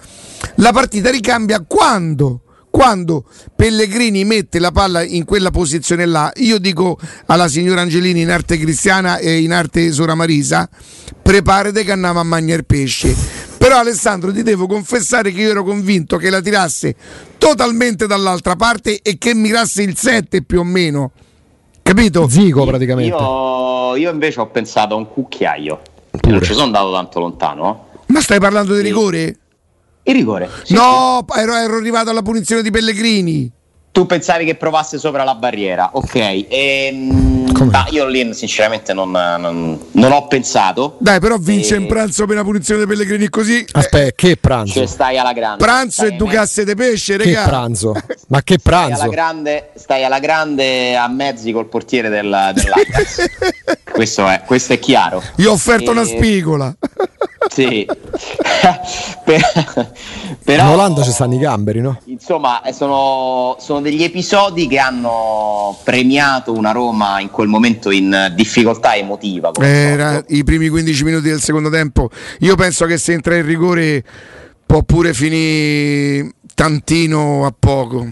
La 0.56 0.72
partita 0.72 1.10
ricambia 1.10 1.64
quando? 1.68 2.42
Quando 2.72 3.26
Pellegrini 3.54 4.24
mette 4.24 4.58
la 4.58 4.72
palla 4.72 5.04
in 5.04 5.26
quella 5.26 5.52
posizione 5.52 6.06
là, 6.06 6.32
io 6.38 6.58
dico 6.58 6.98
alla 7.28 7.50
signora 7.50 7.82
Angelini 7.82 8.22
in 8.22 8.32
arte 8.32 8.58
cristiana 8.58 9.18
e 9.18 9.42
in 9.42 9.52
arte 9.52 9.92
Sora 9.92 10.16
Marisa, 10.16 10.68
preparate 11.22 11.84
che 11.84 11.92
andiamo 11.92 12.22
a 12.22 12.24
mangiare 12.24 12.64
pesce. 12.64 13.14
Però 13.58 13.78
Alessandro 13.78 14.32
ti 14.32 14.42
devo 14.42 14.66
confessare 14.68 15.32
che 15.32 15.42
io 15.42 15.50
ero 15.50 15.64
convinto 15.64 16.18
che 16.18 16.30
la 16.30 16.42
tirasse 16.42 16.96
totalmente 17.38 18.08
dall'altra 18.08 18.56
parte 18.56 19.02
e 19.02 19.18
che 19.18 19.36
mirasse 19.36 19.84
il 19.84 19.96
7 19.96 20.42
più 20.42 20.62
o 20.62 20.64
meno. 20.64 21.12
Capito? 21.84 22.28
Zico 22.30 22.66
praticamente. 22.66 23.16
Io, 23.16 23.96
io 23.98 24.10
invece 24.12 24.40
ho 24.40 24.48
pensato 24.48 24.96
a 24.96 24.98
un 24.98 25.08
cucchiaio. 25.08 25.82
Pure. 26.10 26.32
Non 26.34 26.42
ci 26.42 26.54
sono 26.54 26.66
andato 26.66 26.92
tanto 26.94 27.20
lontano. 27.20 27.88
Ma 28.08 28.22
stai 28.22 28.40
parlando 28.40 28.74
di 28.74 28.80
Sì. 28.80 28.86
rigore? 28.86 29.36
Il 30.04 30.16
rigore. 30.16 30.50
Sì, 30.64 30.74
no, 30.74 31.26
ero, 31.36 31.56
ero 31.56 31.78
arrivato 31.78 32.10
alla 32.10 32.22
punizione 32.22 32.62
di 32.62 32.72
Pellegrini. 32.72 33.52
Tu 33.92 34.06
pensavi 34.06 34.46
che 34.46 34.56
provasse 34.56 34.98
sopra 34.98 35.26
la 35.26 35.36
barriera, 35.36 35.90
ok. 35.92 36.46
Ehm, 36.48 37.54
ah, 37.72 37.88
io 37.90 38.08
lì 38.08 38.34
sinceramente 38.34 38.94
non, 38.94 39.12
non, 39.12 39.78
non, 39.92 40.12
ho 40.14 40.28
pensato. 40.28 40.96
Dai, 41.00 41.20
però 41.20 41.36
vince 41.38 41.76
e... 41.76 41.80
in 41.80 41.88
pranzo 41.88 42.26
per 42.26 42.38
la 42.38 42.44
punizione 42.44 42.86
dei 42.86 42.88
Pellegrini 42.88 43.28
così. 43.28 43.66
Aspetta, 43.70 44.08
eh. 44.08 44.14
che 44.16 44.38
pranzo? 44.38 44.74
Cioè, 44.76 44.86
stai 44.86 45.18
alla 45.18 45.34
grande. 45.34 45.64
Pranzo 45.64 46.06
e 46.06 46.12
due 46.12 46.30
casse 46.30 46.64
di 46.64 46.74
pesce, 46.74 47.18
regà. 47.18 47.44
Che 47.44 47.50
pranzo? 47.50 47.94
Ma 48.32 48.42
che 48.44 48.60
pranzo? 48.60 48.96
Stai 48.96 49.04
alla 49.04 49.14
grande, 49.14 49.70
stai 49.76 50.04
alla 50.06 50.20
grande 50.20 50.96
a 50.96 51.10
mezzi 51.10 51.52
col 51.52 51.68
portiere 51.68 52.08
del, 52.08 52.52
dell'Ajax. 52.54 53.26
questo, 53.92 54.26
è, 54.26 54.44
questo, 54.46 54.72
è, 54.72 54.80
chiaro. 54.80 55.22
Io 55.36 55.50
ho 55.50 55.54
offerto 55.54 55.90
e... 55.90 55.90
una 55.90 56.06
spigola. 56.06 56.74
Sì, 57.52 57.86
però. 59.26 60.64
In 60.64 60.70
Olanda 60.70 61.02
ci 61.02 61.12
stanno 61.12 61.34
i 61.34 61.38
gamberi, 61.38 61.82
no? 61.82 62.00
Insomma, 62.06 62.62
eh, 62.62 62.72
sono, 62.72 63.58
sono, 63.60 63.82
degli 63.82 64.04
episodi 64.04 64.68
che 64.68 64.78
hanno 64.78 65.78
premiato 65.84 66.54
una 66.54 66.72
Roma 66.72 67.20
in 67.20 67.30
quel 67.30 67.50
momento 67.50 67.92
in 67.92 68.32
difficoltà 68.36 68.96
emotiva. 68.96 69.52
Era 69.60 70.24
i 70.28 70.46
primi 70.46 70.70
15 70.70 71.04
minuti 71.04 71.28
del 71.28 71.42
secondo 71.42 71.70
tempo. 71.70 72.10
Io 72.40 72.56
penso 72.56 72.86
che 72.86 72.98
se 72.98 73.12
entra 73.12 73.36
in 73.36 73.46
rigore 73.46 74.02
può 74.66 74.84
pure 74.84 75.14
finire 75.14 76.36
tantino 76.54 77.46
a 77.46 77.54
poco. 77.58 78.08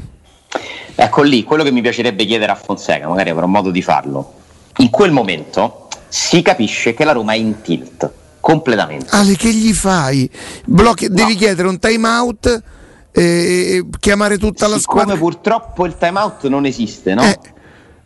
Ecco 0.96 1.22
lì, 1.22 1.44
quello 1.44 1.64
che 1.64 1.72
mi 1.72 1.82
piacerebbe 1.82 2.26
chiedere 2.26 2.52
a 2.52 2.56
Fonseca, 2.56 3.08
magari 3.08 3.30
avrò 3.30 3.46
modo 3.48 3.72
di 3.72 3.82
farlo. 3.82 4.34
In 4.78 4.90
quel 4.90 5.12
momento 5.12 5.88
si 6.08 6.42
capisce 6.42 6.94
che 6.94 7.04
la 7.06 7.12
Roma 7.14 7.34
è 7.34 7.38
in 7.38 7.62
tilt 7.62 8.12
completamente. 8.40 9.08
Ale, 9.12 9.36
che 9.36 9.54
gli 9.54 9.74
fai? 9.74 10.30
Blocchi, 10.66 11.08
no. 11.08 11.14
Devi 11.16 11.36
chiedere 11.36 11.68
un 11.68 11.80
time 11.80 12.08
out 12.08 12.64
e 13.12 13.86
chiamare 14.00 14.38
tutta 14.38 14.66
Siccome 14.66 14.76
la 14.76 14.80
squadra. 14.80 15.16
purtroppo 15.18 15.86
il 15.86 15.98
time 15.98 16.20
out 16.20 16.48
non 16.48 16.66
esiste, 16.66 17.14
no? 17.14 17.24
Eh. 17.24 17.38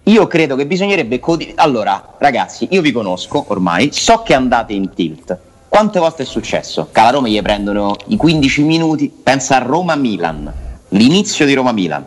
Io 0.04 0.28
credo 0.28 0.56
che 0.56 0.66
bisognerebbe. 0.66 1.20
Codi- 1.20 1.54
allora, 1.56 2.16
ragazzi, 2.20 2.68
io 2.72 2.82
vi 2.82 2.92
conosco 2.92 3.46
ormai, 3.48 3.90
so 3.94 4.22
che 4.24 4.34
andate 4.34 4.74
in 4.74 4.94
tilt. 4.94 5.38
Quante 5.74 5.98
volte 5.98 6.22
è 6.22 6.26
successo? 6.28 6.90
Roma 7.10 7.28
gli 7.28 7.42
prendono 7.42 7.96
i 8.10 8.16
15 8.16 8.62
minuti, 8.62 9.10
pensa 9.10 9.56
a 9.56 9.58
Roma-Milan, 9.58 10.54
l'inizio 10.90 11.48
di 11.48 11.56
Roma-Milan, 11.56 12.06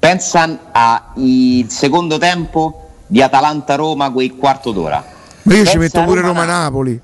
pensa 0.00 0.58
al 0.72 1.00
secondo 1.68 2.18
tempo 2.18 2.88
di 3.06 3.22
Atalanta-Roma, 3.22 4.10
quei 4.10 4.30
quarto 4.30 4.72
d'ora. 4.72 5.04
Ma 5.42 5.54
io 5.54 5.62
pensa 5.62 5.70
ci 5.70 5.78
metto 5.78 6.02
pure 6.02 6.22
Roma-Napoli. 6.22 7.00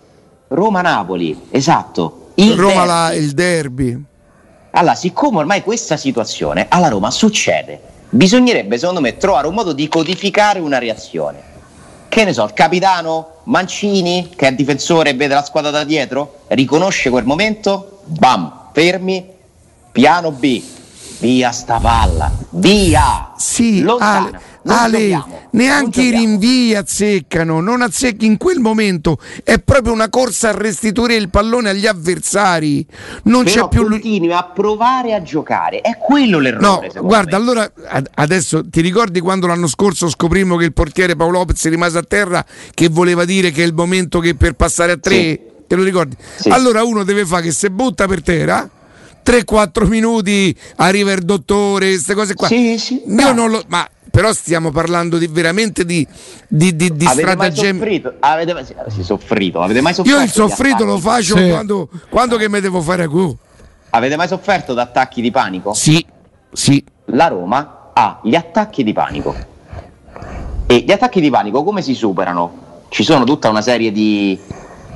Roma-Napoli, 0.49 1.43
esatto. 1.51 2.33
Il 2.35 2.57
Roma 2.57 2.73
derby. 2.73 2.87
La, 2.89 3.13
il 3.13 3.31
derby. 3.31 4.05
Allora, 4.73 4.95
siccome 4.97 5.39
ormai 5.39 5.63
questa 5.63 5.97
situazione 5.97 6.67
alla 6.69 6.89
Roma 6.89 7.13
succede, 7.13 7.81
bisognerebbe 8.11 8.79
secondo 8.79 9.01
me 9.01 9.17
trovare 9.17 9.47
un 9.47 9.55
modo 9.55 9.73
di 9.73 9.87
codificare 9.87 10.59
una 10.59 10.79
reazione. 10.79 11.41
Che 12.09 12.25
ne 12.25 12.33
so, 12.33 12.43
il 12.43 12.53
capitano 12.53 13.40
Mancini, 13.51 14.31
che 14.37 14.47
è 14.47 14.53
difensore 14.53 15.11
e 15.11 15.15
vede 15.15 15.35
la 15.35 15.43
squadra 15.43 15.71
da 15.71 15.83
dietro, 15.83 16.43
riconosce 16.49 17.11
quel 17.11 17.25
momento, 17.25 18.03
bam, 18.05 18.69
fermi, 18.73 19.27
piano 19.91 20.31
B, 20.31 20.63
via 21.19 21.51
sta 21.51 21.81
palla, 21.81 22.31
via, 22.51 23.33
sì. 23.37 23.85
Ale 23.99 24.41
non 24.63 24.77
Ale, 24.77 25.25
neanche 25.53 26.03
i 26.03 26.11
rinvii 26.11 26.75
azzeccano, 26.75 27.61
non 27.61 27.83
azzecchi 27.83 28.27
in 28.27 28.37
quel 28.37 28.59
momento, 28.59 29.19
è 29.43 29.59
proprio 29.59 29.93
una 29.93 30.09
corsa 30.09 30.51
a 30.51 30.53
restituire 30.53 31.15
il 31.15 31.31
pallone 31.31 31.71
agli 31.71 31.87
avversari. 31.87 32.85
Non 33.25 33.45
Però 33.45 33.69
c'è 33.69 33.69
più 33.69 33.89
continui 33.89 34.33
a 34.33 34.45
provare 34.45 35.15
a 35.15 35.23
giocare, 35.23 35.81
è 35.81 35.97
quello 35.97 36.39
l'errore. 36.39 36.91
No, 36.95 37.03
guarda, 37.03 37.39
me. 37.39 37.43
allora 37.45 37.73
adesso 38.15 38.69
ti 38.69 38.81
ricordi 38.81 39.21
quando 39.21 39.47
l'anno 39.47 39.67
scorso 39.67 40.09
scoprimmo 40.09 40.57
che 40.57 40.65
il 40.65 40.73
portiere 40.73 41.17
Paolo 41.17 41.39
Lopez 41.39 41.69
rimase 41.69 41.99
a 41.99 42.03
terra 42.03 42.45
che 42.75 42.89
voleva 42.89 43.25
dire 43.25 43.51
che 43.51 43.63
è 43.63 43.67
il 43.67 43.75
momento 43.75 44.21
che 44.21 44.35
per 44.35 44.55
passare 44.55 44.93
a 44.93 44.97
tre, 44.97 45.15
sì. 45.15 45.41
te 45.67 45.75
lo 45.75 45.83
ricordi? 45.83 46.17
Sì. 46.37 46.51
Allora 46.51 46.85
uno 46.85 47.05
deve 47.05 47.25
fare 47.25 47.45
che 47.45 47.53
se 47.53 47.71
butta 47.71 48.07
per 48.07 48.23
terra 48.23 48.69
3-4 49.25 49.87
minuti 49.87 50.55
arriva 50.77 51.13
il 51.13 51.23
dottore, 51.23 51.91
queste 51.91 52.15
cose 52.15 52.35
qua. 52.35 52.47
Sì, 52.47 52.79
sì. 52.79 53.03
Io 53.07 53.33
non 53.33 53.51
lo, 53.51 53.63
ma 53.69 53.89
però 54.11 54.33
stiamo 54.33 54.71
parlando 54.71 55.17
di, 55.19 55.27
veramente 55.27 55.85
di, 55.85 56.07
di, 56.49 56.75
di, 56.75 56.95
di 56.95 57.07
avete 57.07 57.21
stratagemmi. 57.21 57.79
Mai 57.79 58.01
soffrito? 58.01 58.15
Avete, 58.21 58.65
sì, 58.65 58.75
sì, 58.89 59.03
soffrito. 59.03 59.61
Avete 59.63 59.81
mai 59.81 59.95
sofferto? 59.95 60.19
Io 60.19 60.25
il 60.25 60.31
soffrito 60.31 60.85
lo 60.85 60.99
faccio 60.99 61.37
sì. 61.37 61.49
quando, 61.49 61.89
quando 62.09 62.37
che 62.37 62.49
mi 62.49 62.61
devo 62.61 62.81
fare 62.81 63.07
qui. 63.07 63.37
Avete 63.91 64.17
mai 64.17 64.29
sofferto 64.29 64.75
da 64.75 64.83
attacchi 64.83 65.21
di 65.21 65.31
panico? 65.31 65.73
Sì, 65.75 66.05
sì. 66.53 66.85
La 67.07 67.29
Roma 67.29 67.91
ha 67.93 68.21
gli 68.23 68.35
attacchi 68.35 68.85
di 68.85 68.93
panico. 68.93 69.35
E 70.67 70.85
gli 70.87 70.93
attacchi 70.93 71.21
di 71.21 71.31
panico 71.31 71.65
come 71.65 71.83
si 71.83 71.95
superano? 71.95 72.85
Ci 72.89 73.03
sono 73.03 73.25
tutta 73.25 73.49
una 73.49 73.63
serie 73.63 73.91
di 73.91 74.39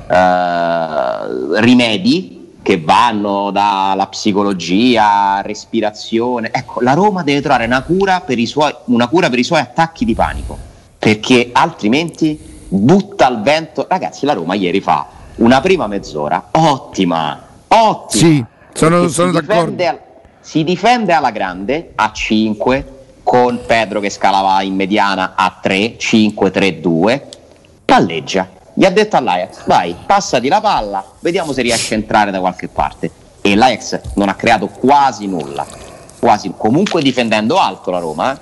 uh, 0.07 1.53
rimedi 1.55 2.44
che 2.65 2.81
vanno 2.81 3.51
dalla 3.51 4.07
psicologia, 4.07 5.39
respirazione. 5.41 6.49
Ecco, 6.51 6.81
la 6.81 6.93
Roma 6.93 7.21
deve 7.21 7.39
trovare 7.39 7.65
una 7.65 7.83
cura 7.83 8.21
per 8.21 8.39
i 8.39 8.47
suoi, 8.47 8.73
cura 9.07 9.29
per 9.29 9.37
i 9.37 9.43
suoi 9.43 9.59
attacchi 9.59 10.03
di 10.03 10.15
panico, 10.15 10.57
perché 10.97 11.51
altrimenti 11.53 12.39
butta 12.67 13.27
al 13.27 13.43
vento. 13.43 13.85
Ragazzi, 13.87 14.25
la 14.25 14.33
Roma 14.33 14.55
ieri 14.55 14.81
fa 14.81 15.05
una 15.35 15.61
prima 15.61 15.85
mezz'ora 15.85 16.47
ottima, 16.49 17.39
ottima. 17.67 18.09
Sì, 18.09 18.43
sono, 18.73 19.09
sono 19.09 19.31
si 19.31 19.45
d'accordo. 19.45 19.69
Difende, 19.69 20.01
si 20.39 20.63
difende 20.63 21.13
alla 21.13 21.29
grande 21.29 21.91
a 21.93 22.11
5 22.11 22.93
con 23.21 23.59
Pedro 23.63 23.99
che 23.99 24.09
scalava 24.09 24.63
in 24.63 24.73
mediana 24.73 25.33
a 25.35 25.55
3, 25.61 25.99
5, 25.99 26.49
3, 26.49 26.79
2, 26.79 27.27
palleggia 27.85 28.54
gli 28.77 28.83
ha 28.83 28.89
detto 28.89 29.15
all'Ajax 29.15 29.65
vai 29.65 29.95
passati 30.05 30.49
la 30.49 30.59
palla 30.59 31.03
vediamo 31.21 31.53
se 31.53 31.61
riesce 31.61 31.93
a 31.93 31.97
entrare 31.97 32.29
da 32.29 32.39
qualche 32.39 32.67
parte 32.67 33.09
e 33.41 33.55
l'Ajax 33.55 34.01
non 34.15 34.27
ha 34.27 34.35
creato 34.35 34.67
quasi 34.67 35.27
nulla 35.27 35.65
quasi 36.19 36.51
comunque 36.57 37.01
difendendo 37.01 37.57
alto 37.57 37.89
la 37.89 37.99
Roma 37.99 38.33
eh? 38.35 38.39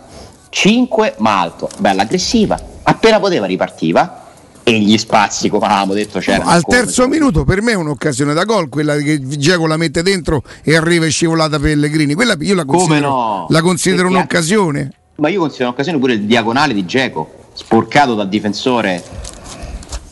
5 0.50 1.16
ma 1.18 1.40
alto 1.40 1.70
bella 1.78 2.02
aggressiva 2.02 2.60
appena 2.82 3.20
poteva 3.20 3.46
ripartiva 3.46 4.22
e 4.64 4.80
gli 4.80 4.98
spazi 4.98 5.50
come 5.50 5.66
avevamo 5.66 5.94
detto 5.94 6.20
c'erano 6.20 6.50
al 6.50 6.66
terzo 6.66 7.08
minuto 7.08 7.44
per 7.44 7.62
me 7.62 7.74
è 7.74 7.76
un'occasione 7.76 8.34
da 8.34 8.44
gol 8.44 8.70
quella 8.70 8.96
che 8.96 9.20
Geco 9.22 9.68
la 9.68 9.78
mette 9.78 10.02
dentro 10.02 10.42
e 10.64 10.76
arriva 10.76 11.06
e 11.06 11.10
scivolata 11.10 11.60
Pellegrini 11.60 12.16
quella 12.16 12.36
io 12.40 12.56
la 12.56 12.66
considero, 12.66 13.08
no? 13.08 13.46
la 13.50 13.62
considero 13.62 14.08
un'occasione 14.08 14.94
ma 15.18 15.30
io 15.30 15.42
considero 15.42 15.70
un'occasione 15.70 16.00
pure 16.00 16.14
il 16.14 16.24
diagonale 16.24 16.74
di 16.74 16.86
Geco 16.86 17.42
sporcato 17.54 18.16
dal 18.16 18.30
difensore 18.30 19.04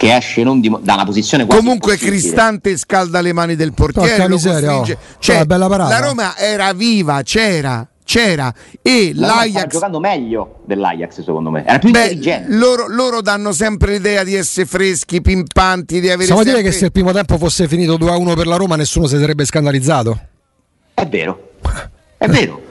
che 0.01 0.15
esce 0.15 0.41
non 0.41 0.59
di, 0.59 0.75
da 0.81 0.95
una 0.95 1.05
posizione 1.05 1.45
quasi 1.45 1.61
comunque 1.61 1.95
Cristante 1.95 2.75
scalda 2.75 3.21
le 3.21 3.33
mani 3.33 3.55
del 3.55 3.71
portiere 3.71 4.27
miseria, 4.27 4.79
oh. 4.79 4.97
cioè, 5.19 5.45
la 5.45 5.99
Roma 5.99 6.35
era 6.35 6.73
viva 6.73 7.21
c'era 7.21 7.87
c'era. 8.03 8.53
E 8.81 9.11
la 9.13 9.27
l'Ajax 9.27 9.49
stava 9.51 9.67
giocando 9.67 9.99
meglio 9.99 10.61
dell'Ajax 10.65 11.21
secondo 11.21 11.51
me. 11.51 11.63
Era 11.63 11.77
più 11.77 11.91
Beh, 11.91 12.01
intelligente. 12.01 12.53
loro, 12.55 12.87
loro, 12.87 13.21
danno 13.21 13.53
sempre 13.53 13.93
l'idea 13.93 14.23
di 14.23 14.33
essere 14.33 14.65
freschi 14.65 15.21
pimpanti 15.21 16.01
di 16.01 16.09
avere 16.09 16.25
sempre... 16.25 16.45
dire 16.45 16.61
che 16.63 16.71
se 16.71 16.85
il 16.85 16.91
primo 16.91 17.11
tempo 17.13 17.37
fosse 17.37 17.67
finito 17.67 17.97
2-1 17.97 18.35
per 18.35 18.47
la 18.47 18.57
Roma 18.57 18.75
nessuno 18.75 19.05
si 19.05 19.17
sarebbe 19.17 19.45
scandalizzato? 19.45 20.19
È 20.95 21.07
vero. 21.07 21.51
È 22.17 22.27
vero. 22.27 22.61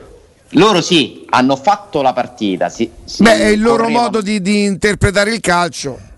Loro 0.54 0.82
sì, 0.82 1.24
hanno 1.30 1.56
fatto 1.56 2.02
la 2.02 2.12
partita. 2.12 2.68
Sì, 2.68 2.90
sì, 3.04 3.22
Beh, 3.22 3.38
è 3.38 3.46
il 3.46 3.62
loro 3.62 3.88
modo 3.88 4.20
di, 4.20 4.42
di 4.42 4.64
interpretare 4.64 5.32
il 5.32 5.40
calcio 5.40 6.08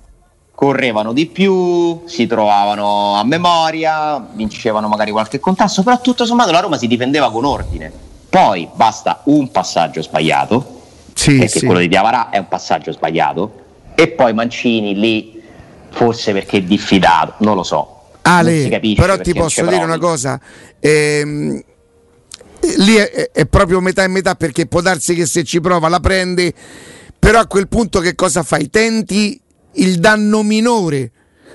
correvano 0.54 1.12
di 1.12 1.26
più, 1.26 2.02
si 2.06 2.26
trovavano 2.26 3.16
a 3.16 3.24
memoria, 3.24 4.24
vincevano 4.32 4.88
magari 4.88 5.10
qualche 5.10 5.40
contasso, 5.40 5.82
però 5.82 6.00
tutto 6.00 6.24
sommato 6.24 6.52
la 6.52 6.60
Roma 6.60 6.78
si 6.78 6.86
difendeva 6.86 7.30
con 7.30 7.44
ordine. 7.44 7.90
Poi 8.28 8.68
basta 8.74 9.22
un 9.24 9.50
passaggio 9.50 10.02
sbagliato, 10.02 10.80
sì, 11.14 11.38
perché 11.38 11.58
sì. 11.58 11.66
quello 11.66 11.80
di 11.80 11.88
Diavarà 11.88 12.30
è 12.30 12.38
un 12.38 12.48
passaggio 12.48 12.92
sbagliato, 12.92 13.60
e 13.94 14.08
poi 14.08 14.32
Mancini 14.32 14.94
lì 14.94 15.42
forse 15.90 16.32
perché 16.32 16.58
è 16.58 16.62
diffidato, 16.62 17.34
non 17.38 17.56
lo 17.56 17.62
so. 17.62 18.00
Ale, 18.22 18.80
però 18.94 19.18
ti 19.18 19.34
posso 19.34 19.66
dire 19.66 19.82
una 19.82 19.98
cosa, 19.98 20.40
ehm, 20.78 21.60
lì 22.78 22.94
è, 22.94 23.30
è 23.32 23.46
proprio 23.46 23.80
metà 23.80 24.04
e 24.04 24.08
metà 24.08 24.36
perché 24.36 24.66
può 24.66 24.80
darsi 24.80 25.14
che 25.14 25.26
se 25.26 25.42
ci 25.42 25.60
prova 25.60 25.88
la 25.88 25.98
prende, 25.98 26.54
però 27.18 27.40
a 27.40 27.46
quel 27.46 27.66
punto 27.66 27.98
che 27.98 28.14
cosa 28.14 28.44
fai? 28.44 28.70
Tenti 28.70 29.41
il 29.74 29.98
danno 29.98 30.42
minore 30.42 31.10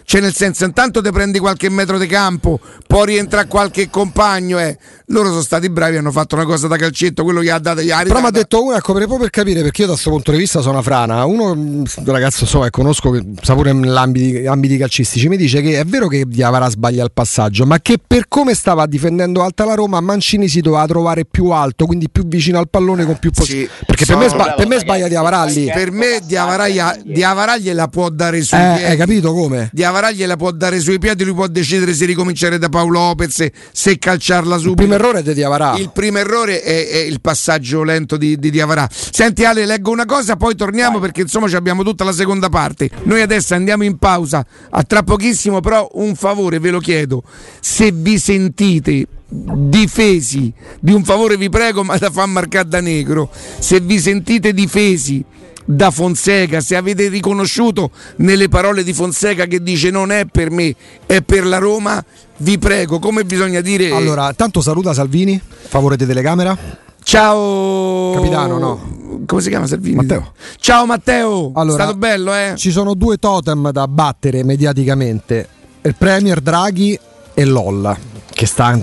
Cioè, 0.10 0.22
nel 0.22 0.34
senso, 0.34 0.64
intanto 0.64 1.02
ti 1.02 1.12
prendi 1.12 1.38
qualche 1.38 1.70
metro 1.70 1.98
di 1.98 2.08
campo, 2.08 2.62
poi 2.88 3.08
rientra 3.08 3.44
qualche 3.46 3.90
compagno. 3.90 4.58
Eh. 4.58 4.78
Loro 5.08 5.28
sono 5.28 5.42
stati 5.42 5.70
bravi, 5.70 5.98
hanno 5.98 6.12
fatto 6.12 6.36
una 6.36 6.46
cosa 6.46 6.68
da 6.68 6.78
calcetto, 6.78 7.24
quello 7.24 7.42
che 7.42 7.52
ha 7.52 7.60
dato 7.60 7.82
gli 7.82 7.90
Però 7.90 8.22
mi 8.22 8.28
ha 8.28 8.32
detto 8.32 8.64
uno, 8.64 8.78
ecco, 8.78 8.94
proprio 8.94 9.18
per 9.18 9.30
capire, 9.32 9.62
perché 9.64 9.82
io 9.82 9.88
da 9.88 9.94
questo 9.94 10.10
punto 10.10 10.32
di 10.32 10.38
vista 10.38 10.62
sono 10.62 10.76
una 10.76 10.82
frana. 10.82 11.26
Uno, 11.26 11.52
un 11.52 11.84
ragazzo 12.06 12.46
so, 12.46 12.62
che 12.62 12.70
conosco, 12.70 13.10
che 13.10 13.22
sa 13.42 13.54
pure 13.54 13.74
nell'ambito 13.74 14.50
ambiti 14.50 14.78
calcistici, 14.78 15.28
mi 15.28 15.36
dice 15.36 15.60
che 15.62 15.78
è 15.78 15.84
vero 15.84 16.08
che 16.08 16.24
Diavara 16.26 16.70
sbaglia 16.70 17.04
il 17.04 17.12
passaggio, 17.12 17.66
ma 17.66 17.78
che 17.82 17.98
per 18.06 18.30
come 18.30 18.54
stava 18.54 18.86
difendendo 18.86 19.44
alta 19.44 19.66
la 19.66 19.74
Roma, 19.74 20.00
Mancini 20.00 20.48
si 20.48 20.62
doveva 20.62 20.86
trovare 20.88 21.26
più 21.26 21.50
alto, 21.50 21.86
quindi 21.86 22.10
più 22.10 22.26
vicino 22.26 22.60
al 22.60 22.70
pallone 22.70 23.04
con 23.04 23.18
più 23.20 23.32
possibilità. 23.32 23.74
Sì, 23.78 23.84
perché 23.86 24.06
per 24.06 24.16
me, 24.16 24.30
sba- 24.30 24.54
per 24.54 24.68
me 24.68 24.80
sbaglia 24.80 25.10
Diavaralli. 25.10 25.66
Per 25.66 25.92
me 25.92 26.22
Diavaragli 26.24 27.74
la 27.74 27.90
può 27.90 28.08
dare 28.08 28.42
sui 28.42 28.58
eh. 28.58 28.86
Hai 28.86 28.96
capito 28.96 29.34
come? 29.34 29.70
Diavaragli 29.98 30.26
la 30.26 30.36
può 30.36 30.52
dare 30.52 30.80
sui 30.80 31.00
piedi, 31.00 31.24
lui 31.24 31.34
può 31.34 31.48
decidere 31.48 31.92
se 31.94 32.06
ricominciare 32.06 32.60
da 32.60 32.70
Paolo 32.70 33.00
Lopez, 33.00 33.48
se 33.72 33.98
calciarla 33.98 34.58
subito. 34.58 34.84
Il 34.84 34.88
primo 34.88 34.94
errore 34.94 35.20
è 35.20 35.24
di 35.24 35.34
Diavarà. 35.34 35.76
Il 35.76 35.90
primo 35.92 36.20
errore 36.20 36.62
è, 36.62 36.88
è 36.88 36.98
il 36.98 37.20
passaggio 37.20 37.82
lento 37.82 38.16
di, 38.16 38.38
di 38.38 38.52
Diavarà. 38.52 38.88
Senti 38.92 39.44
Ale, 39.44 39.66
leggo 39.66 39.90
una 39.90 40.06
cosa, 40.06 40.36
poi 40.36 40.56
torniamo 40.56 41.00
Vai. 41.00 41.02
perché 41.02 41.22
insomma 41.22 41.48
abbiamo 41.48 41.84
tutta 41.84 42.04
la 42.04 42.12
seconda 42.12 42.50
parte. 42.50 42.92
Noi 43.04 43.22
adesso 43.22 43.56
andiamo 43.56 43.84
in 43.84 43.98
pausa, 43.98 44.46
a 44.70 44.84
tra 44.84 45.02
pochissimo 45.02 45.62
però 45.62 45.90
un 45.94 46.16
favore 46.16 46.60
ve 46.60 46.70
lo 46.70 46.80
chiedo, 46.80 47.24
se 47.60 47.92
vi 47.92 48.20
sentite 48.20 49.08
difesi 49.30 50.54
di 50.80 50.94
un 50.94 51.04
favore 51.04 51.36
vi 51.36 51.50
prego 51.50 51.84
ma 51.84 51.98
da 51.98 52.10
far 52.10 52.28
marcare 52.28 52.66
da 52.70 52.80
negro 52.80 53.30
se 53.60 53.82
vi 53.82 54.00
sentite 54.00 54.54
difesi 54.54 55.22
da 55.70 55.92
Fonseca, 55.92 56.62
se 56.62 56.78
avete 56.78 57.10
riconosciuto 57.10 57.92
nelle 58.18 58.48
parole 58.48 58.84
di 58.84 58.94
Fonseca 58.94 59.46
che 59.48 59.62
dice 59.62 59.90
non 59.90 60.12
è 60.12 60.26
per 60.26 60.50
me, 60.50 60.74
è 61.06 61.22
per 61.22 61.46
la 61.46 61.58
Roma, 61.58 62.04
vi 62.38 62.58
prego, 62.58 63.00
come 63.00 63.26
bisogna 63.26 63.60
dire... 63.60 63.92
Allora, 63.92 64.34
tanto 64.34 64.62
saluta 64.62 64.94
Salvini, 64.94 65.40
favore 65.44 65.98
di 65.98 66.06
telecamera. 66.06 66.58
Ciao 67.04 68.14
Capitano, 68.14 68.58
no. 68.58 69.24
Come 69.26 69.42
si 69.42 69.50
chiama 69.50 69.68
Salvini? 69.68 69.96
Matteo. 69.96 70.32
Ciao 70.58 70.86
Matteo, 70.86 71.52
allora, 71.54 71.78
è 71.78 71.86
stato 71.86 71.98
bello, 71.98 72.34
eh? 72.34 72.54
Ci 72.56 72.72
sono 72.72 72.94
due 72.94 73.18
totem 73.18 73.72
da 73.72 73.88
battere 73.90 74.46
mediaticamente. 74.46 75.50
Il 75.82 75.96
Premier 75.96 76.40
Draghi 76.40 76.98
e 77.34 77.46
Lolla, 77.46 77.98
che 78.32 78.46
sta, 78.46 78.80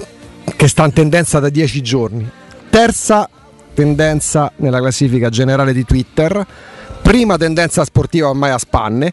che 0.55 0.69
sta 0.69 0.85
in 0.85 0.93
tendenza 0.93 1.41
da 1.41 1.49
dieci 1.49 1.81
giorni. 1.81 2.29
Terza 2.69 3.29
tendenza 3.73 4.53
nella 4.57 4.79
classifica 4.79 5.29
generale 5.31 5.73
di 5.73 5.85
Twitter 5.85 6.47
prima 7.05 7.37
tendenza 7.37 7.85
sportiva 7.85 8.31
ormai 8.31 8.51
a 8.51 8.57
spanne 8.57 9.13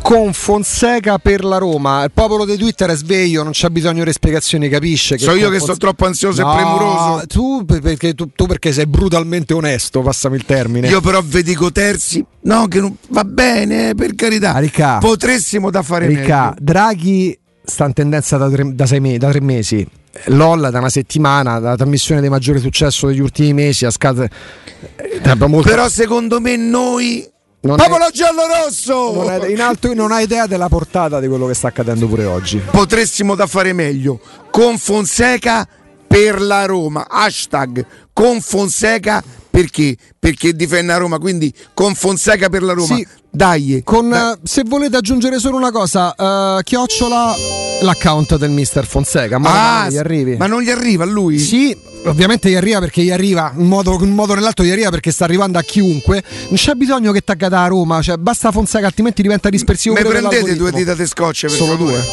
con 0.00 0.32
Fonseca 0.32 1.18
per 1.18 1.44
la 1.44 1.58
Roma. 1.58 2.02
Il 2.04 2.12
popolo 2.12 2.46
di 2.46 2.56
Twitter 2.56 2.88
è 2.88 2.96
sveglio, 2.96 3.42
non 3.42 3.52
c'è 3.52 3.68
bisogno 3.68 4.02
di 4.02 4.10
spiegazioni, 4.10 4.70
capisce? 4.70 5.16
Che 5.16 5.24
so 5.24 5.32
io 5.32 5.50
che 5.50 5.58
Fonseca... 5.58 5.64
sono 5.64 5.76
troppo 5.76 6.06
ansioso 6.06 6.42
no, 6.42 6.50
e 6.50 6.56
premuroso. 6.56 7.26
Tu 7.26 7.64
perché, 7.66 8.14
tu, 8.14 8.30
tu 8.34 8.46
perché, 8.46 8.72
sei 8.72 8.86
brutalmente 8.86 9.52
onesto, 9.52 10.00
passami 10.00 10.36
il 10.36 10.46
termine. 10.46 10.88
Io 10.88 11.02
però 11.02 11.20
vi 11.20 11.42
dico 11.42 11.70
terzi, 11.70 12.24
no, 12.44 12.66
che 12.68 12.80
non... 12.80 12.96
va 13.10 13.24
bene, 13.24 13.94
per 13.94 14.14
carità. 14.14 14.56
Ricca, 14.58 14.96
Potressimo 14.96 15.70
da 15.70 15.82
fare 15.82 16.06
Ricca, 16.06 16.44
meglio. 16.44 16.54
Draghi 16.58 17.38
sta 17.62 17.84
in 17.84 17.92
tendenza 17.92 18.38
da 18.38 18.48
tre, 18.48 18.74
da 18.74 18.86
me, 18.98 19.18
da 19.18 19.28
tre 19.28 19.40
mesi. 19.42 19.86
LOL 20.26 20.68
da 20.70 20.78
una 20.78 20.88
settimana, 20.88 21.58
la 21.58 21.76
trasmissione 21.76 22.20
di 22.20 22.28
maggiore 22.28 22.58
successo 22.58 23.06
degli 23.06 23.20
ultimi 23.20 23.52
mesi. 23.52 23.86
A. 23.86 23.90
Eh, 23.90 25.34
molto... 25.46 25.68
Però 25.68 25.88
secondo 25.88 26.40
me 26.40 26.56
noi. 26.56 27.28
Non 27.62 27.76
Popolo 27.76 28.08
è... 28.08 28.10
giallo-rosso! 28.10 29.12
Non 29.12 29.30
è... 29.30 29.48
in 29.48 29.60
alto 29.60 29.92
non 29.92 30.12
hai 30.12 30.24
idea 30.24 30.46
della 30.46 30.68
portata 30.68 31.20
di 31.20 31.28
quello 31.28 31.46
che 31.46 31.54
sta 31.54 31.68
accadendo 31.68 32.06
pure 32.06 32.24
oggi. 32.24 32.58
Potressimo 32.58 33.34
da 33.34 33.46
fare 33.46 33.72
meglio. 33.72 34.18
Con 34.50 34.78
Fonseca 34.78 35.68
per 36.06 36.40
la 36.40 36.64
Roma. 36.64 37.06
Hashtag 37.08 37.84
con 38.12 38.40
Fonseca 38.40 39.22
perché? 39.50 39.96
Perché 40.18 40.54
difende 40.54 40.92
la 40.92 40.98
Roma, 40.98 41.18
quindi 41.18 41.52
con 41.74 41.94
Fonseca 41.94 42.48
per 42.48 42.62
la 42.62 42.72
Roma. 42.72 42.94
Sì, 42.94 43.06
Dai. 43.30 43.82
Con, 43.84 44.08
dai. 44.08 44.32
Uh, 44.32 44.38
se 44.42 44.62
volete 44.66 44.96
aggiungere 44.96 45.38
solo 45.38 45.56
una 45.56 45.70
cosa, 45.70 46.14
uh, 46.16 46.62
chiocciola 46.62 47.36
l'account 47.82 48.36
del 48.36 48.50
mister 48.50 48.86
Fonseca. 48.86 49.38
Ma 49.38 49.82
ah, 49.82 49.90
gli 49.90 49.96
arrivi. 49.96 50.36
Ma 50.36 50.46
non 50.46 50.62
gli 50.62 50.70
arriva 50.70 51.04
a 51.04 51.06
lui? 51.06 51.38
Sì, 51.38 51.76
ovviamente 52.04 52.50
gli 52.50 52.54
arriva 52.54 52.80
perché 52.80 53.02
gli 53.02 53.10
arriva 53.10 53.52
in 53.56 53.66
modo, 53.66 53.98
in 54.02 54.14
modo 54.14 54.32
o 54.32 54.34
nell'altro 54.34 54.64
gli 54.64 54.70
arriva 54.70 54.90
perché 54.90 55.10
sta 55.10 55.24
arrivando 55.24 55.58
a 55.58 55.62
chiunque 55.62 56.22
non 56.48 56.56
c'è 56.56 56.74
bisogno 56.74 57.12
che 57.12 57.20
taggata 57.20 57.60
a 57.60 57.66
Roma 57.66 58.00
cioè 58.00 58.16
basta 58.16 58.50
Fonseca 58.50 58.86
altrimenti 58.86 59.20
diventa 59.20 59.50
dispersivo 59.50 59.94
ma 59.94 60.00
prendete 60.00 60.56
due 60.56 60.72
dita 60.72 60.94
di 60.94 61.06
scotch 61.06 61.50
solo 61.50 61.72
favore. 61.72 61.92
due 61.92 62.04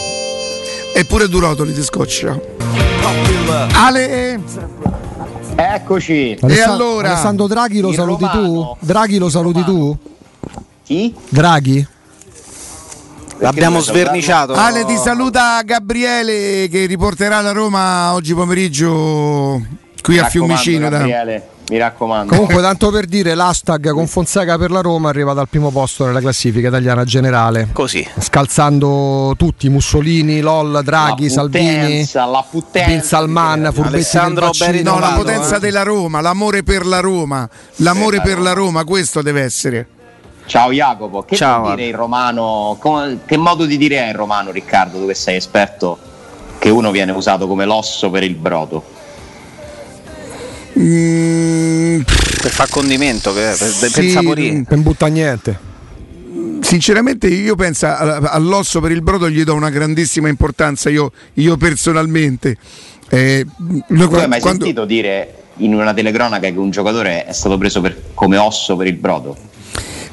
eppure 0.94 1.30
due 1.30 1.40
rotoli 1.40 1.72
di 1.72 1.84
scotch 1.84 2.38
Ale 3.74 4.40
eccoci 5.60 6.38
Alessand- 6.40 6.52
e 6.52 6.62
allora 6.62 7.10
Alessandro 7.12 7.48
Draghi 7.48 7.80
lo 7.80 7.92
saluti 7.92 8.24
romano. 8.26 8.78
tu? 8.80 8.86
Draghi 8.86 9.18
lo 9.18 9.30
saluti 9.30 9.64
tu? 9.64 9.98
chi? 10.84 11.14
Draghi 11.30 11.88
L'abbiamo 13.40 13.82
sverniciato. 13.82 14.54
Ale 14.54 14.84
ti 14.86 14.96
saluta 14.98 15.62
Gabriele 15.64 16.68
che 16.70 16.88
riporterà 16.88 17.40
la 17.42 17.52
Roma 17.52 18.14
oggi 18.14 18.34
pomeriggio 18.34 19.62
qui 20.02 20.14
mi 20.16 20.20
a 20.20 20.26
Fiumicino. 20.26 20.90
Gabriele, 20.90 21.48
mi 21.70 21.78
raccomando. 21.78 22.34
Comunque, 22.34 22.62
tanto 22.62 22.90
per 22.92 23.06
dire, 23.06 23.36
l'hashtag 23.36 23.92
con 23.92 24.08
Fonseca 24.08 24.58
per 24.58 24.72
la 24.72 24.82
Roma 24.82 25.10
arriva 25.10 25.34
dal 25.34 25.48
primo 25.50 25.70
posto 25.70 26.06
nella 26.06 26.20
classifica 26.20 26.70
italiana 26.70 27.04
generale. 27.04 27.70
Così. 27.74 28.08
Scalzando 28.18 29.34
tutti, 29.38 29.70
Mussolini, 29.70 30.40
LOL, 30.40 30.82
Draghi, 30.84 31.28
la 31.28 31.34
Salvini, 31.34 32.10
la 32.14 32.46
potenza, 32.50 32.90
Bin 32.90 33.02
Salman, 33.02 33.70
Furbetti 33.74 33.88
Alessandro 33.96 34.50
del 34.58 34.84
No, 34.84 35.00
la 35.00 35.14
potenza 35.16 35.58
eh. 35.58 35.60
della 35.60 35.84
Roma, 35.84 36.22
l'amore 36.22 36.64
per 36.64 36.86
la 36.86 37.00
Roma, 37.00 37.48
l'amore 37.78 38.22
per 38.22 38.40
la 38.40 38.54
Roma, 38.54 38.84
questo 38.84 39.22
deve 39.22 39.42
essere. 39.42 39.88
Ciao 40.46 40.72
Jacopo, 40.72 41.24
che 41.24 41.36
Ciao, 41.36 41.64
vuol 41.64 41.76
dire 41.76 41.90
in 41.90 41.96
romano? 41.96 42.78
Che 43.26 43.38
modo 43.38 43.66
di 43.66 43.78
dire 43.78 43.98
è 43.98 44.08
in 44.08 44.16
romano, 44.16 44.52
Riccardo, 44.52 44.98
tu 44.98 45.06
che 45.06 45.14
sei 45.14 45.36
esperto, 45.36 45.98
che 46.58 46.70
uno 46.70 46.92
viene 46.92 47.12
usato 47.12 47.48
come 47.48 47.66
l'osso 47.66 48.10
per 48.10 48.24
il 48.24 48.36
brodo? 48.36 48.96
Mm, 50.78 52.02
Per 52.42 52.52
far 52.52 52.70
condimento, 52.70 53.34
per, 53.34 53.58
per, 53.58 53.74
per 53.80 53.90
Sì, 53.90 54.10
saporire. 54.12 54.64
Non 54.70 54.82
butta 54.84 55.08
niente. 55.08 55.66
Sinceramente 56.62 57.28
io 57.28 57.56
penso 57.56 57.88
all'osso 57.88 58.80
per 58.82 58.92
il 58.92 59.02
brodo 59.02 59.30
gli 59.30 59.44
do 59.44 59.54
una 59.54 59.70
grandissima 59.70 60.28
importanza, 60.28 60.90
io, 60.90 61.12
io 61.36 61.56
personalmente. 61.58 62.58
Eh, 63.10 63.46
Tu 63.88 63.94
hai 64.16 64.28
mai 64.28 64.40
quando- 64.42 64.66
sentito 64.66 64.86
dire 64.86 65.34
in 65.58 65.74
una 65.74 65.94
telecronaca 65.94 66.50
che 66.50 66.58
un 66.58 66.70
giocatore 66.70 67.26
è 67.26 67.32
stato 67.34 67.58
preso 67.58 67.82
per- 67.82 68.02
come 68.14 68.38
osso 68.38 68.76
per 68.76 68.88
il 68.88 68.96
brodo? 68.96 69.36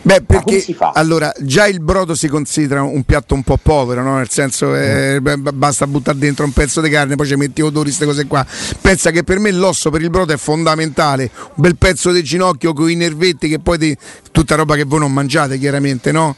Beh, 0.07 0.21
perché 0.21 0.63
allora 0.93 1.33
già 1.41 1.67
il 1.67 1.81
brodo 1.81 2.15
si 2.15 2.29
considera 2.29 2.83
un 2.83 3.05
piatto 3.05 3.33
un 3.33 3.43
po' 3.43 3.57
povero, 3.57 4.03
no? 4.03 4.17
nel 4.19 4.29
senso 4.29 4.77
eh, 4.77 5.19
basta 5.19 5.87
buttare 5.87 6.19
dentro 6.19 6.45
un 6.45 6.53
pezzo 6.53 6.83
di 6.83 6.91
carne, 6.91 7.17
poi 7.17 7.27
ci 7.27 7.37
metti 7.37 7.63
odori, 7.63 7.87
queste 7.87 8.05
cose 8.05 8.27
qua. 8.27 8.45
Pensa 8.83 9.11
che 9.11 9.25
per 9.25 9.39
me 9.39 9.51
l'osso 9.51 9.89
per 9.89 10.03
il 10.03 10.11
brodo 10.11 10.35
è 10.35 10.37
fondamentale, 10.37 11.31
un 11.35 11.53
bel 11.55 11.77
pezzo 11.77 12.13
di 12.13 12.23
ginocchio 12.23 12.75
con 12.75 12.91
i 12.91 12.97
nervetti 12.97 13.49
che 13.49 13.61
poi 13.61 13.79
ti- 13.79 13.97
tutta 14.31 14.57
roba 14.57 14.77
che 14.77 14.85
voi 14.85 14.99
non 14.99 15.11
mangiate 15.11 15.59
chiaramente, 15.59 16.13
no? 16.13 16.37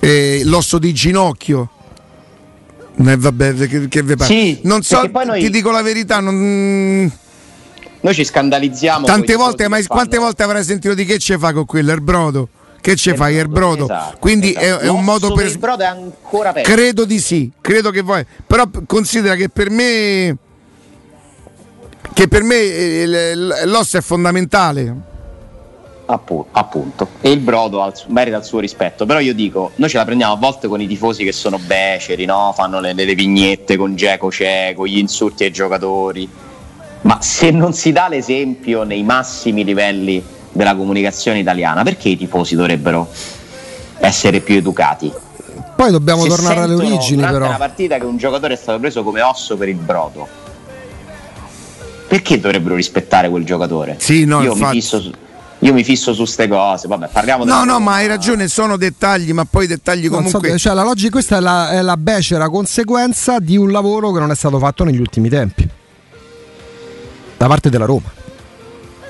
Eh, 0.00 0.42
l'osso 0.44 0.78
di 0.78 0.92
ginocchio. 0.92 1.70
Eh, 2.96 3.16
vabbè, 3.16 3.54
che, 3.68 3.86
che 3.86 4.02
vi 4.02 4.16
pare? 4.16 4.34
Sì, 4.34 4.58
non 4.64 4.82
so, 4.82 5.08
noi- 5.24 5.40
ti 5.40 5.50
dico 5.50 5.70
la 5.70 5.82
verità, 5.82 6.18
non... 6.18 7.12
Noi 8.00 8.14
ci 8.14 8.24
scandalizziamo. 8.24 9.06
Tante 9.06 9.36
volte, 9.36 9.68
ma 9.68 9.78
quante 9.86 10.18
volte 10.18 10.42
avrai 10.42 10.64
sentito 10.64 10.94
di 10.94 11.04
che 11.04 11.20
ce 11.20 11.38
fa 11.38 11.52
con 11.52 11.64
quello? 11.64 11.92
Il 11.92 12.00
brodo. 12.00 12.48
Che 12.82 12.96
ce 12.96 13.10
Il 13.10 13.16
fai? 13.16 13.36
Il 13.36 13.48
brodo. 13.48 13.84
esatto, 13.84 14.16
Quindi 14.18 14.50
esatto. 14.50 14.80
È, 14.80 14.86
è 14.86 14.88
un 14.88 15.04
modo 15.04 15.32
per. 15.32 15.46
Il 15.46 15.56
brodo 15.58 15.84
è 15.84 15.86
ancora 15.86 16.52
peggio. 16.52 16.68
Credo 16.68 17.04
di 17.04 17.20
sì, 17.20 17.48
credo 17.60 17.90
che 17.90 18.02
vuoi. 18.02 18.26
Però 18.44 18.68
considera 18.86 19.36
che 19.36 19.48
per 19.48 19.70
me. 19.70 20.36
Che 22.12 22.26
per 22.28 22.42
me 22.42 22.56
eh, 22.56 23.34
l'osso 23.66 23.98
è 23.98 24.00
fondamentale. 24.00 24.94
Appu- 26.06 26.46
appunto. 26.50 27.10
E 27.20 27.30
il 27.30 27.38
brodo 27.38 27.90
merita 28.08 28.38
il 28.38 28.44
suo 28.44 28.58
rispetto. 28.58 29.06
Però 29.06 29.20
io 29.20 29.32
dico, 29.32 29.70
noi 29.76 29.88
ce 29.88 29.98
la 29.98 30.04
prendiamo 30.04 30.32
a 30.32 30.36
volte 30.36 30.66
con 30.66 30.80
i 30.80 30.88
tifosi 30.88 31.22
che 31.22 31.30
sono 31.32 31.58
beceri, 31.58 32.24
no? 32.24 32.52
fanno 32.52 32.80
le, 32.80 32.94
le 32.94 33.14
vignette 33.14 33.76
con 33.76 33.94
Geco 33.94 34.28
Ceco, 34.30 34.88
gli 34.88 34.98
insulti 34.98 35.44
ai 35.44 35.52
giocatori. 35.52 36.28
Ma 37.02 37.20
se 37.22 37.52
non 37.52 37.72
si 37.74 37.92
dà 37.92 38.08
l'esempio 38.08 38.82
nei 38.82 39.04
massimi 39.04 39.62
livelli 39.62 40.22
della 40.52 40.74
comunicazione 40.76 41.38
italiana, 41.38 41.82
perché 41.82 42.10
i 42.10 42.16
tifosi 42.16 42.54
dovrebbero 42.54 43.08
essere 43.98 44.40
più 44.40 44.56
educati? 44.56 45.12
Poi 45.74 45.90
dobbiamo 45.90 46.22
Se 46.22 46.28
tornare 46.28 46.60
alle 46.60 46.74
origini, 46.74 47.22
però. 47.22 47.46
una 47.46 47.56
partita 47.56 47.98
che 47.98 48.04
un 48.04 48.16
giocatore 48.16 48.54
è 48.54 48.56
stato 48.56 48.78
preso 48.78 49.02
come 49.02 49.20
osso 49.22 49.56
per 49.56 49.68
il 49.68 49.76
brodo. 49.76 50.28
Perché 52.08 52.38
dovrebbero 52.38 52.74
rispettare 52.74 53.30
quel 53.30 53.44
giocatore? 53.44 53.96
Sì, 53.98 54.24
no, 54.24 54.42
Io 54.42 54.52
infatti. 54.52 54.74
mi 54.74 54.80
fisso 54.80 55.00
su- 55.00 55.12
Io 55.60 55.72
mi 55.72 55.84
fisso 55.84 56.12
su 56.12 56.24
ste 56.24 56.48
cose, 56.48 56.88
vabbè, 56.88 57.08
parliamo 57.10 57.44
No, 57.44 57.62
no, 57.64 57.78
ma 57.78 57.94
hai 57.94 58.06
ragione, 58.08 58.48
sono 58.48 58.76
dettagli, 58.76 59.32
ma 59.32 59.44
poi 59.48 59.66
dettagli 59.68 60.08
Non 60.08 60.26
so, 60.26 60.32
comunque. 60.38 60.58
cioè, 60.58 60.74
la 60.74 60.82
logica, 60.82 61.10
questa 61.10 61.36
è 61.36 61.40
la, 61.40 61.70
è 61.70 61.80
la 61.82 61.96
becera 61.96 62.48
conseguenza 62.50 63.38
di 63.38 63.56
un 63.56 63.70
lavoro 63.70 64.10
che 64.10 64.18
non 64.18 64.30
è 64.32 64.34
stato 64.34 64.58
fatto 64.58 64.82
negli 64.84 64.98
ultimi 64.98 65.28
tempi 65.28 65.66
da 67.36 67.46
parte 67.46 67.70
della 67.70 67.84
Roma. 67.84 68.10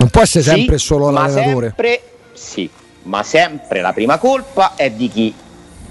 Non 0.02 0.10
può 0.10 0.22
essere 0.22 0.42
Sì, 0.42 0.50
sempre 0.50 0.78
solo 0.78 1.10
ma 1.10 1.26
l'allenatore. 1.26 1.66
Sempre, 1.68 2.02
sì, 2.32 2.68
ma 3.04 3.22
sempre 3.22 3.80
la 3.80 3.92
prima 3.92 4.18
colpa 4.18 4.74
è 4.74 4.90
di 4.90 5.08
chi 5.08 5.32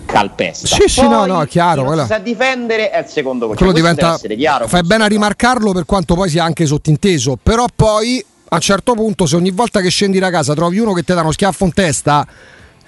calpesta. 0.06 0.67
Sì, 0.67 0.84
sì, 0.88 1.00
Poi, 1.00 1.10
no, 1.10 1.26
no, 1.26 1.41
è 1.41 1.47
chiaro, 1.47 1.89
si 2.02 2.06
sa 2.08 2.17
difendere 2.17 2.89
è 2.89 3.00
il 3.00 3.06
secondo 3.08 3.47
colpo. 3.47 3.63
Quello 3.63 3.71
Questo 3.71 4.28
diventa. 4.28 4.36
chiaro. 4.36 4.67
fai 4.67 4.82
bene 4.84 5.06
a 5.06 5.08
rimarcarlo 5.08 5.71
per 5.71 5.86
quanto 5.86 6.15
poi 6.15 6.30
sia 6.30 6.43
anche 6.43 6.65
sottinteso. 6.65 7.38
Però 7.41 7.65
poi 7.74 8.24
a 8.50 8.56
un 8.56 8.62
certo 8.62 8.93
punto, 8.95 9.26
se 9.26 9.38
ogni 9.38 9.52
volta 9.52 9.80
che 9.80 9.89
scendi 9.89 10.19
da 10.19 10.30
casa 10.30 10.54
trovi 10.54 10.80
uno 10.80 10.91
che 10.91 11.04
ti 11.04 11.13
dà 11.13 11.21
uno 11.21 11.32
schiaffo 11.32 11.63
in 11.63 11.74
testa. 11.74 12.28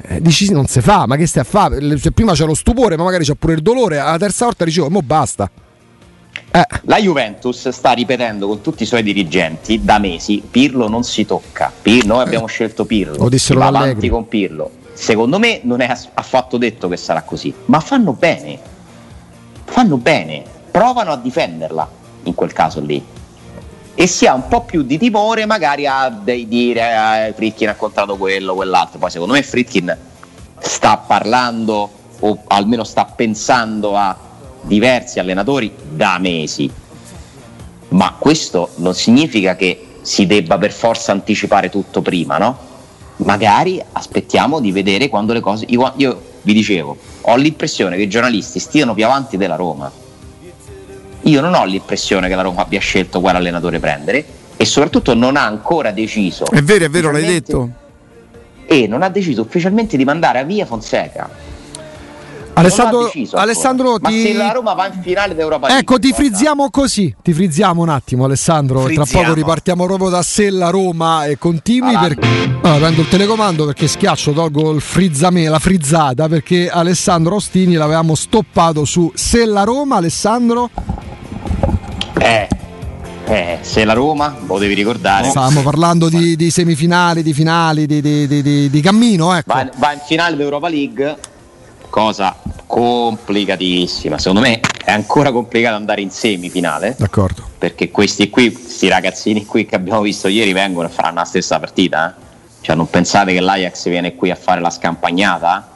eh, 0.05 0.21
dici 0.21 0.51
non 0.51 0.65
si 0.65 0.81
fa, 0.81 1.05
ma 1.07 1.15
che 1.15 1.25
stai 1.25 1.43
a 1.43 1.45
fare? 1.45 1.79
Prima 2.13 2.33
c'è 2.33 2.45
lo 2.45 2.53
stupore, 2.53 2.97
ma 2.97 3.03
magari 3.05 3.23
c'è 3.23 3.35
pure 3.35 3.53
il 3.53 3.61
dolore. 3.61 3.97
Alla 3.99 4.17
terza 4.17 4.43
volta 4.43 4.65
dicevo, 4.65 4.89
mo 4.89 5.01
basta. 5.01 5.49
Eh, 6.55 6.67
La 6.83 6.99
Juventus 6.99 7.69
sta 7.69 7.93
ripetendo 7.93 8.47
con 8.47 8.61
tutti 8.61 8.83
i 8.83 8.85
suoi 8.85 9.01
dirigenti 9.01 9.83
da 9.83 9.97
mesi: 9.97 10.43
Pirlo 10.51 10.87
non 10.87 11.03
si 11.03 11.25
tocca. 11.25 11.71
Pir- 11.81 12.05
noi 12.05 12.21
abbiamo 12.21 12.45
scelto 12.45 12.85
Pirlo. 12.85 13.27
Si 13.35 13.55
va 13.55 13.65
avanti 13.65 14.07
con 14.07 14.27
Pirlo. 14.27 14.69
Secondo 14.93 15.39
me 15.39 15.61
non 15.63 15.81
è 15.81 15.89
affatto 16.13 16.57
detto 16.57 16.87
che 16.87 16.97
sarà 16.97 17.23
così, 17.23 17.51
ma 17.65 17.79
fanno 17.79 18.13
bene. 18.13 18.59
Fanno 19.65 19.97
bene, 19.97 20.43
provano 20.69 21.11
a 21.11 21.17
difenderla 21.17 21.89
in 22.25 22.35
quel 22.35 22.53
caso 22.53 22.79
lì. 22.81 23.03
E 23.95 24.05
si 24.07 24.27
ha 24.27 24.35
un 24.35 24.47
po' 24.47 24.61
più 24.61 24.83
di 24.83 24.99
timore 24.99 25.47
magari 25.47 25.87
a 25.87 26.09
de- 26.09 26.47
dire 26.47 27.29
eh, 27.29 27.33
Fritkin 27.33 27.69
ha 27.69 27.75
contratto 27.75 28.15
quello, 28.15 28.53
quell'altro. 28.53 28.99
Poi 28.99 29.09
secondo 29.09 29.33
me 29.33 29.41
Fritkin 29.41 29.97
sta 30.59 30.97
parlando 30.97 31.89
o 32.19 32.43
almeno 32.45 32.83
sta 32.83 33.05
pensando 33.05 33.97
a 33.97 34.15
diversi 34.63 35.19
allenatori 35.19 35.71
da 35.89 36.17
mesi. 36.19 36.69
Ma 37.89 38.15
questo 38.17 38.69
non 38.77 38.95
significa 38.95 39.55
che 39.55 39.87
si 40.01 40.25
debba 40.25 40.57
per 40.57 40.71
forza 40.71 41.11
anticipare 41.11 41.69
tutto 41.69 42.01
prima, 42.01 42.37
no? 42.37 42.71
Magari 43.17 43.81
aspettiamo 43.91 44.59
di 44.59 44.71
vedere 44.71 45.07
quando 45.09 45.33
le 45.33 45.39
cose. 45.39 45.65
Io, 45.69 45.93
io 45.97 46.21
vi 46.41 46.53
dicevo, 46.53 46.97
ho 47.21 47.35
l'impressione 47.35 47.95
che 47.95 48.03
i 48.03 48.09
giornalisti 48.09 48.59
stiano 48.59 48.93
più 48.93 49.05
avanti 49.05 49.37
della 49.37 49.55
Roma. 49.55 49.91
Io 51.21 51.41
non 51.41 51.53
ho 51.53 51.63
l'impressione 51.65 52.27
che 52.27 52.35
la 52.35 52.41
Roma 52.41 52.61
abbia 52.63 52.79
scelto 52.79 53.21
quale 53.21 53.37
allenatore 53.37 53.79
prendere 53.79 54.25
e 54.57 54.65
soprattutto 54.65 55.13
non 55.13 55.37
ha 55.37 55.45
ancora 55.45 55.91
deciso. 55.91 56.45
È 56.45 56.61
vero, 56.61 56.85
è 56.85 56.89
vero, 56.89 57.11
l'hai 57.11 57.25
detto. 57.25 57.69
E 58.65 58.87
non 58.87 59.03
ha 59.03 59.09
deciso 59.09 59.41
ufficialmente 59.41 59.95
di 59.95 60.03
mandare 60.03 60.39
a 60.39 60.43
via 60.43 60.65
Fonseca. 60.65 61.29
Alessandro. 62.55 63.11
Alessandro 63.33 63.97
Ma 63.99 64.09
ti... 64.09 64.21
se 64.21 64.33
la 64.33 64.51
Roma 64.51 64.73
va 64.73 64.87
in 64.87 65.01
finale 65.01 65.33
d'Europa 65.33 65.67
League, 65.67 65.81
Ecco, 65.81 65.97
ti 65.99 66.09
guarda, 66.09 66.27
frizziamo 66.27 66.69
così, 66.69 67.15
ti 67.21 67.33
frizziamo 67.33 67.81
un 67.81 67.89
attimo 67.89 68.25
Alessandro, 68.25 68.83
tra 68.83 68.93
Frizziamo. 68.93 69.23
poco 69.23 69.35
ripartiamo 69.35 69.85
proprio 69.85 70.09
da 70.09 70.21
Sella 70.21 70.69
Roma 70.69 71.25
e 71.25 71.37
continui 71.37 71.97
perché... 71.97 72.27
Allora, 72.61 72.77
prendo 72.79 73.01
il 73.01 73.09
telecomando 73.09 73.65
perché 73.65 73.87
schiaccio, 73.87 74.31
tolgo 74.33 74.71
il 74.71 74.81
frizzame, 74.81 75.47
la 75.49 75.59
frizzata 75.59 76.27
perché 76.27 76.69
Alessandro 76.69 77.35
Ostini 77.35 77.73
l'avevamo 77.73 78.13
stoppato 78.15 78.85
su 78.85 79.11
Sella 79.15 79.63
Roma, 79.63 79.95
Alessandro, 79.97 80.69
Eh, 82.19 82.47
eh, 83.25 83.57
se 83.61 83.83
la 83.83 83.93
Roma, 83.93 84.35
lo 84.45 84.57
devi 84.59 84.75
ricordare, 84.75 85.29
stavamo 85.29 85.61
parlando 85.61 86.07
di, 86.07 86.35
di 86.35 86.51
semifinali, 86.51 87.23
di 87.23 87.33
finali, 87.33 87.85
di, 87.87 87.99
di- 88.01 88.27
di- 88.27 88.41
di- 88.41 88.69
di 88.69 88.81
cammino, 88.81 89.33
ecco. 89.33 89.53
va, 89.53 89.67
va 89.77 89.91
in 89.93 89.99
finale 90.05 90.35
d'Europa 90.35 90.69
League, 90.69 91.17
cosa 91.89 92.35
complicatissima. 92.73 94.17
Secondo 94.17 94.41
me 94.41 94.59
è 94.83 94.91
ancora 94.91 95.31
complicato 95.31 95.75
andare 95.75 96.01
in 96.01 96.09
semifinale. 96.09 96.95
D'accordo. 96.97 97.47
perché 97.59 97.91
questi 97.91 98.31
qui, 98.31 98.51
questi 98.51 98.87
ragazzini 98.87 99.45
qui 99.45 99.67
che 99.67 99.75
abbiamo 99.75 100.01
visto 100.01 100.27
ieri 100.27 100.53
vengono 100.53 100.87
e 100.87 100.91
faranno 100.91 101.19
la 101.19 101.25
stessa 101.25 101.59
partita. 101.59 102.09
eh. 102.09 102.21
Cioè, 102.61 102.75
non 102.75 102.89
pensate 102.89 103.31
che 103.31 103.41
l'Ajax 103.41 103.89
viene 103.89 104.15
qui 104.15 104.31
a 104.31 104.35
fare 104.35 104.59
la 104.59 104.71
scampagnata? 104.71 105.69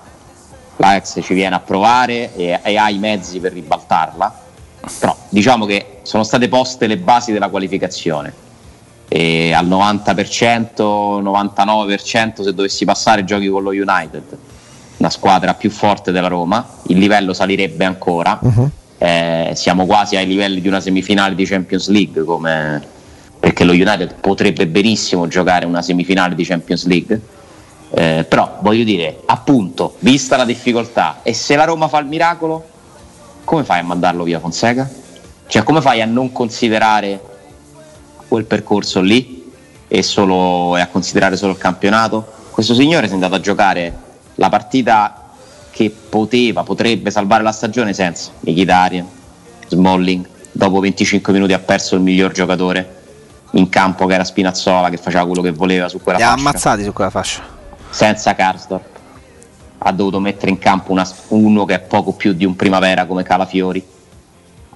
L'Ajax 0.77 1.19
ci 1.21 1.35
viene 1.35 1.53
a 1.53 1.59
provare 1.59 2.35
e, 2.35 2.59
e 2.63 2.77
ha 2.77 2.89
i 2.89 2.97
mezzi 2.97 3.39
per 3.39 3.53
ribaltarla. 3.53 4.45
Però 4.99 5.15
diciamo 5.29 5.65
che 5.67 5.99
sono 6.01 6.23
state 6.23 6.47
poste 6.47 6.87
le 6.87 6.97
basi 6.97 7.31
della 7.31 7.49
qualificazione. 7.49 8.33
E 9.07 9.53
al 9.53 9.67
90%, 9.67 11.21
99% 11.21 12.43
se 12.43 12.53
dovessi 12.55 12.85
passare 12.85 13.23
giochi 13.23 13.47
con 13.49 13.61
lo 13.61 13.69
United, 13.69 14.37
una 14.97 15.09
squadra 15.09 15.53
più 15.53 15.69
forte 15.69 16.11
della 16.11 16.27
Roma, 16.27 16.65
il 16.87 16.97
livello 16.97 17.33
salirebbe 17.33 17.85
ancora. 17.85 18.39
Mhm. 18.41 18.71
Eh, 18.99 19.51
siamo 19.55 19.85
quasi 19.85 20.15
ai 20.15 20.25
livelli 20.25 20.59
di 20.59 20.67
una 20.67 20.79
semifinale 20.79 21.35
di 21.35 21.45
Champions 21.45 21.87
League 21.89 22.23
come- 22.23 22.81
perché 23.39 23.63
lo 23.63 23.73
United 23.73 24.15
potrebbe 24.19 24.65
benissimo 24.65 25.27
giocare 25.27 25.67
una 25.67 25.83
semifinale 25.83 26.33
di 26.33 26.43
Champions 26.43 26.85
League 26.87 27.21
Eh, 27.91 28.25
però 28.27 28.57
voglio 28.61 28.83
dire 28.83 29.21
appunto 29.27 29.95
vista 29.99 30.35
la 30.35 30.43
difficoltà 30.43 31.19
e 31.23 31.33
se 31.33 31.55
la 31.55 31.63
Roma 31.63 31.87
fa 31.87 31.99
il 31.99 32.07
miracolo 32.07 32.65
come 33.45 33.63
fai 33.63 33.79
a 33.79 33.83
mandarlo 33.83 34.23
via 34.23 34.39
Fonseca? 34.41 34.89
cioè 35.47 35.63
come 35.63 35.79
fai 35.79 36.01
a 36.01 36.05
non 36.05 36.33
considerare 36.33 37.21
quel 38.27 38.43
percorso 38.43 38.99
lì 38.99 39.49
e, 39.87 40.03
solo, 40.03 40.75
e 40.75 40.81
a 40.81 40.87
considerare 40.87 41.37
solo 41.37 41.53
il 41.53 41.57
campionato 41.59 42.25
questo 42.49 42.73
signore 42.73 43.05
si 43.05 43.11
è 43.11 43.13
andato 43.13 43.35
a 43.35 43.39
giocare 43.39 43.93
la 44.37 44.49
partita 44.49 45.23
che 45.71 45.93
poteva, 46.09 46.63
potrebbe 46.63 47.11
salvare 47.11 47.43
la 47.43 47.51
stagione 47.51 47.93
senza 47.93 48.31
Mkhitaryan, 48.39 49.05
Smalling, 49.67 50.25
dopo 50.51 50.79
25 50.79 51.31
minuti 51.33 51.53
ha 51.53 51.59
perso 51.59 51.95
il 51.95 52.01
miglior 52.01 52.31
giocatore 52.31 52.95
in 53.51 53.69
campo 53.69 54.05
che 54.07 54.13
era 54.15 54.23
Spinazzola 54.23 54.89
che 54.89 54.97
faceva 54.97 55.25
quello 55.25 55.41
che 55.41 55.51
voleva 55.51 55.87
su 55.87 56.01
quella 56.01 56.17
Li 56.17 56.23
ha 56.23 56.29
fascia, 56.29 56.39
ammazzati 56.41 56.83
su 56.83 56.93
quella 56.93 57.09
fascia. 57.11 57.43
senza 57.89 58.33
Karsdorp. 58.35 58.85
Ha 59.79 59.91
dovuto 59.91 60.19
mettere 60.19 60.49
in 60.51 60.57
campo 60.57 60.91
una- 60.91 61.07
uno 61.29 61.65
che 61.65 61.75
è 61.75 61.79
poco 61.79 62.13
più 62.13 62.33
di 62.33 62.43
un 62.45 62.55
primavera 62.55 63.05
come 63.05 63.21
Calafiori. 63.23 63.85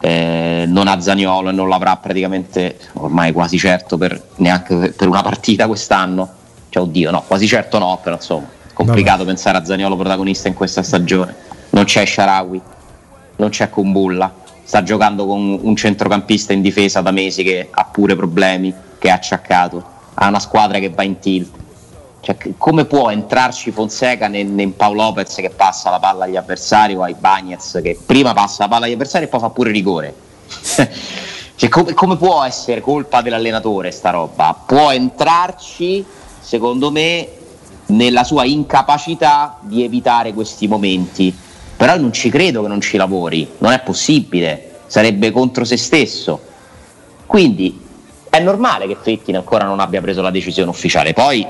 Eh, 0.04 0.66
non 0.68 0.88
ha 0.88 1.00
Zaniolo 1.00 1.50
e 1.50 1.52
non 1.52 1.68
l'avrà 1.70 1.96
praticamente 1.98 2.78
ormai 2.94 3.32
quasi 3.32 3.58
certo 3.60 3.98
per, 3.98 4.30
neanche 4.38 4.94
per 4.96 5.08
una 5.08 5.22
partita 5.22 5.68
quest'anno. 5.68 6.30
Cioè 6.70 6.84
oddio 6.84 7.12
no 7.12 7.24
quasi 7.28 7.48
certo 7.48 7.78
no 7.80 8.00
però 8.02 8.16
insomma 8.16 8.48
complicato 8.86 9.26
pensare 9.26 9.58
a 9.58 9.66
Zaniolo 9.66 9.96
protagonista 9.96 10.48
in 10.48 10.54
questa 10.54 10.84
stagione. 10.84 11.36
Non 11.70 11.86
c'è 11.86 12.06
Sharawi 12.06 12.62
non 13.42 13.50
c'è 13.50 13.70
Kumbulla. 13.70 14.32
Sta 14.64 14.84
giocando 14.84 15.26
con 15.26 15.60
un 15.62 15.76
centrocampista 15.76 16.54
in 16.54 16.62
difesa 16.62 17.02
da 17.02 17.12
mesi 17.12 17.44
che 17.44 17.68
ha 17.70 17.84
pure 17.86 18.16
problemi 18.16 18.74
che 19.00 19.08
è 19.10 19.12
acciaccato. 19.12 19.84
Ha 20.14 20.28
una 20.28 20.40
squadra 20.40 20.78
che 20.78 20.90
va 20.90 21.04
in 21.04 21.20
tilt. 21.20 21.60
Cioè, 22.22 22.38
come 22.56 22.86
può 22.86 23.10
entrarci 23.10 23.72
Fonseca 23.72 24.28
nel, 24.28 24.46
nel 24.46 24.70
Paolo 24.70 25.02
Lopez 25.02 25.34
che 25.36 25.50
passa 25.50 25.90
la 25.90 25.98
palla 25.98 26.26
agli 26.26 26.36
avversari 26.36 26.96
o 26.96 27.02
ai 27.02 27.16
Bagnets 27.18 27.80
che 27.82 27.98
prima 28.06 28.34
passa 28.34 28.64
la 28.64 28.70
palla 28.70 28.86
agli 28.86 28.94
avversari 28.94 29.26
e 29.26 29.28
poi 29.28 29.40
fa 29.40 29.50
pure 29.50 29.72
rigore? 29.72 30.14
Cioè, 31.62 31.70
come, 31.70 31.94
come 31.94 32.18
può 32.18 32.44
essere 32.44 32.82
colpa 32.82 33.22
dell'allenatore 33.22 33.92
sta 33.92 34.10
roba? 34.10 34.64
Può 34.66 34.90
entrarci, 34.90 36.04
secondo 36.40 36.90
me, 36.90 37.28
nella 37.92 38.24
sua 38.24 38.46
incapacità 38.46 39.58
di 39.62 39.84
evitare 39.84 40.34
questi 40.34 40.68
momenti. 40.68 41.34
Però 41.78 41.98
non 41.98 42.14
ci 42.14 42.30
credo 42.30 42.62
che 42.62 42.68
non 42.68 42.82
ci 42.82 42.98
lavori, 42.98 43.48
non 43.60 43.72
è 43.72 43.82
possibile, 43.82 44.80
sarebbe 44.88 45.32
contro 45.32 45.64
se 45.64 45.78
stesso. 45.78 46.40
Quindi 47.26 47.80
è 48.30 48.40
normale 48.40 48.88
che 48.88 48.98
Fettin 49.00 49.36
ancora 49.36 49.66
non 49.66 49.80
abbia 49.80 50.02
preso 50.02 50.22
la 50.22 50.32
decisione 50.32 50.70
ufficiale. 50.70 51.14
Poi, 51.14 51.46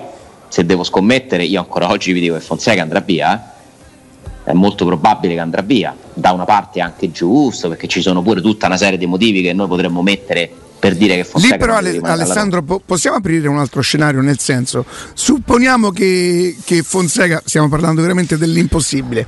se 0.47 0.65
devo 0.65 0.83
scommettere, 0.83 1.43
io 1.43 1.59
ancora 1.59 1.89
oggi 1.89 2.13
vi 2.13 2.21
dico 2.21 2.35
che 2.35 2.39
Fonseca 2.39 2.81
andrà 2.81 3.01
via. 3.01 3.35
eh. 3.35 4.51
È 4.51 4.53
molto 4.53 4.85
probabile 4.85 5.33
che 5.33 5.39
andrà 5.39 5.61
via. 5.61 5.95
Da 6.13 6.31
una 6.31 6.45
parte 6.45 6.79
è 6.79 6.81
anche 6.81 7.11
giusto, 7.11 7.67
perché 7.67 7.87
ci 7.87 8.01
sono 8.01 8.21
pure 8.21 8.41
tutta 8.41 8.67
una 8.67 8.77
serie 8.77 8.97
di 8.97 9.05
motivi 9.05 9.41
che 9.41 9.53
noi 9.53 9.67
potremmo 9.67 10.01
mettere 10.01 10.51
per 10.81 10.95
dire 10.95 11.15
che 11.17 11.23
Fonseca 11.25 11.53
Lì 11.53 11.59
però 11.59 11.75
Ale- 11.75 11.99
Alessandro 12.01 12.63
po- 12.63 12.81
possiamo 12.83 13.17
aprire 13.17 13.47
un 13.47 13.59
altro 13.59 13.81
scenario 13.81 14.19
nel 14.21 14.39
senso 14.39 14.83
supponiamo 15.13 15.91
che, 15.91 16.55
che 16.63 16.81
Fonseca 16.81 17.39
stiamo 17.45 17.69
parlando 17.69 18.01
veramente 18.01 18.35
dell'impossibile 18.35 19.27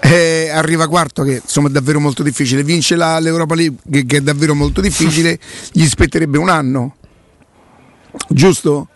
eh, 0.00 0.48
arriva 0.52 0.86
quarto 0.86 1.24
che 1.24 1.40
insomma 1.42 1.66
è 1.68 1.72
davvero 1.72 1.98
molto 1.98 2.22
difficile 2.22 2.62
vince 2.62 2.94
la- 2.94 3.18
l'Europa 3.18 3.56
League 3.56 3.78
che, 3.90 4.06
che 4.06 4.16
è 4.18 4.20
davvero 4.20 4.54
molto 4.54 4.80
difficile 4.80 5.36
gli 5.72 5.84
spetterebbe 5.86 6.38
un 6.38 6.48
anno 6.48 6.94
giusto? 8.28 8.88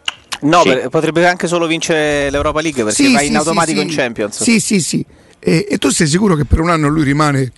No, 0.43 0.61
Sì. 0.63 0.69
per- 0.69 0.89
potrebbe 0.91 1.27
anche 1.27 1.47
solo 1.49 1.67
vincere 1.67 2.31
l'Europa 2.31 2.61
League 2.61 2.85
perché 2.85 3.03
Sì, 3.05 3.13
va 3.13 3.19
sì, 3.19 3.27
in 3.27 3.37
automatico 3.37 3.81
sì. 3.81 3.87
in 3.87 3.93
Champions. 3.93 4.43
sì 4.43 4.61
sì 4.61 4.81
sì 4.81 5.05
e, 5.39 5.67
e 5.69 5.79
tu 5.79 5.89
sei 5.91 6.07
sicuro 6.07 6.35
che 6.37 6.45
per 6.45 6.61
un 6.61 6.71
anno 6.71 6.89
lui 6.89 7.03
rimane 7.05 7.51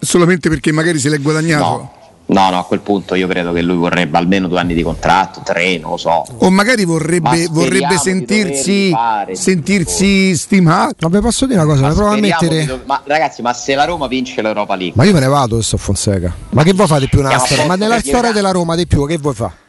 solamente 0.00 0.48
perché 0.48 0.70
magari 0.72 0.98
se 0.98 1.08
l'è 1.08 1.18
guadagnato? 1.18 1.64
No, 1.64 1.92
No, 2.30 2.48
no, 2.50 2.58
a 2.60 2.64
quel 2.64 2.78
punto 2.80 3.16
io 3.16 3.26
credo 3.26 3.52
che 3.52 3.60
lui 3.60 3.76
vorrebbe 3.76 4.16
almeno 4.16 4.46
due 4.46 4.60
anni 4.60 4.74
di 4.74 4.82
contratto, 4.82 5.40
tre, 5.44 5.78
non 5.78 5.90
lo 5.90 5.96
so. 5.96 6.24
O 6.38 6.50
magari 6.50 6.84
vorrebbe, 6.84 7.48
vorrebbe 7.50 7.98
sentirsi, 7.98 8.92
sentirsi 9.32 10.36
stimato. 10.36 11.08
Ma 11.08 11.18
vi 11.18 11.22
posso 11.22 11.46
dire 11.46 11.60
una 11.60 11.68
cosa? 11.68 11.88
Ma 11.88 11.92
provo 11.92 12.10
a 12.10 12.16
mettere. 12.16 12.64
Do... 12.66 12.80
Ma 12.84 13.02
ragazzi, 13.04 13.42
ma 13.42 13.52
se 13.52 13.74
la 13.74 13.84
Roma 13.84 14.06
vince 14.06 14.42
l'Europa 14.42 14.76
League. 14.76 14.94
Ma 14.94 15.04
io 15.04 15.12
me 15.12 15.20
ne 15.20 15.26
vado 15.26 15.56
adesso 15.56 15.76
Fonseca. 15.76 16.32
Ma 16.50 16.62
che 16.62 16.72
vuoi 16.72 16.86
fare 16.86 17.00
di 17.00 17.08
più 17.08 17.20
nella 17.20 17.38
storia? 17.38 17.66
Ma 17.66 17.74
nella 17.74 17.98
storia 17.98 18.30
della 18.30 18.52
Roma 18.52 18.76
di 18.76 18.86
più, 18.86 19.06
che 19.06 19.18
vuoi 19.18 19.34
fare? 19.34 19.59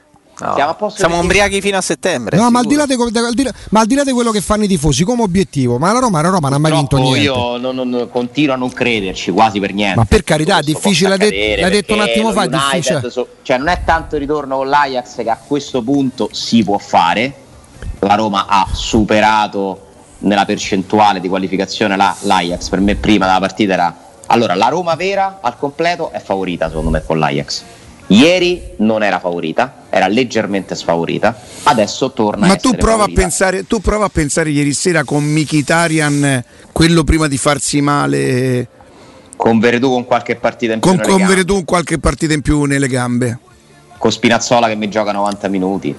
No, 0.42 0.56
siamo, 0.56 0.90
siamo 0.90 1.20
ubriachi 1.20 1.62
fino 1.62 1.78
a 1.78 1.82
settembre. 1.82 2.36
No, 2.36 2.50
ma 2.50 2.60
al, 2.60 2.66
là 2.76 2.88
di, 2.88 2.94
al 2.94 3.34
di 3.34 3.44
là, 3.44 3.52
ma 3.70 3.82
al, 3.82 3.86
di 3.86 3.94
là 3.94 4.04
di, 4.04 4.12
quello 4.12 4.32
che 4.32 4.42
fanno 4.42 4.64
i 4.64 4.68
tifosi 4.68 5.04
come 5.04 5.22
obiettivo, 5.22 5.78
ma 5.78 5.94
la 5.94 6.00
Roma, 6.00 6.20
la 6.22 6.30
Roma 6.30 6.50
non 6.50 6.58
ha 6.58 6.60
mai 6.60 6.72
vinto 6.72 6.98
niente. 6.98 7.20
Io 7.20 7.58
non, 7.58 7.76
non, 7.76 8.10
continuo 8.12 8.56
a 8.56 8.58
non 8.58 8.72
crederci 8.72 9.30
quasi 9.30 9.60
per 9.60 9.72
niente. 9.72 9.98
Ma 9.98 10.06
per 10.06 10.24
carità, 10.24 10.58
è 10.58 10.64
difficile, 10.64 11.16
l'hai, 11.16 11.60
l'hai 11.60 11.70
detto 11.70 11.94
un 11.94 12.02
attimo 12.02 12.32
fa. 12.32 12.48
Difficile. 12.48 13.08
So, 13.12 13.28
cioè, 13.44 13.60
non 13.60 13.68
è 13.68 13.82
tanto 13.86 14.16
il 14.16 14.22
ritorno 14.22 14.58
con 14.58 14.68
l'Ajax 14.68 15.18
che 15.18 15.30
a 15.30 15.38
questo 15.46 15.84
punto 15.84 16.30
si 16.32 16.64
può 16.64 16.80
fare. 16.80 17.34
La 18.00 18.16
Roma 18.16 18.48
ha 18.48 18.68
superato 18.72 19.90
nella 20.20 20.46
percentuale 20.46 21.20
di 21.20 21.30
qualificazione 21.30 21.96
la, 21.96 22.16
l'Ajax. 22.22 22.70
Per 22.70 22.80
me, 22.80 22.96
prima 22.96 23.28
della 23.28 23.40
partita 23.40 23.74
era. 23.74 23.96
Allora, 24.26 24.56
la 24.56 24.70
Roma 24.70 24.96
vera 24.96 25.38
al 25.42 25.58
completo 25.58 26.10
è 26.12 26.20
favorita 26.20 26.68
secondo 26.70 26.90
me 26.90 27.04
con 27.06 27.20
l'Ajax 27.20 27.64
Ieri 28.08 28.62
non 28.78 29.04
era 29.04 29.20
favorita, 29.20 29.84
era 29.90 30.08
leggermente 30.08 30.76
sfavorita, 30.76 31.40
adesso 31.64 32.12
torna 32.12 32.48
Ma 32.48 32.54
a 32.54 32.58
tu 32.58 32.76
prova 32.76 32.98
favorita. 33.00 33.20
a, 33.20 33.24
pensare, 33.24 33.68
tu 33.68 33.80
prova 33.80 34.06
a 34.06 34.10
pensare 34.10 34.50
ieri 34.50 34.74
sera 34.74 35.04
con 35.04 35.24
Mikitarian, 35.24 36.44
quello 36.72 37.04
prima 37.04 37.28
di 37.28 37.38
farsi 37.38 37.80
male. 37.82 38.68
Con 39.38 39.60
Veredù 39.60 39.90
con 39.90 40.06
qualche 40.06 40.36
partita 40.36 40.74
in 40.74 40.80
più. 40.80 40.90
Con, 40.90 41.00
con 41.00 41.26
Veredù 41.26 41.64
qualche 41.64 42.00
partita 42.00 42.34
in 42.34 42.42
più 42.42 42.64
nelle 42.64 42.88
gambe. 42.88 43.40
Con 43.98 44.12
Spinazzola 44.12 44.68
che 44.68 44.76
mi 44.76 44.90
gioca 44.90 45.12
90 45.12 45.48
minuti. 45.48 45.96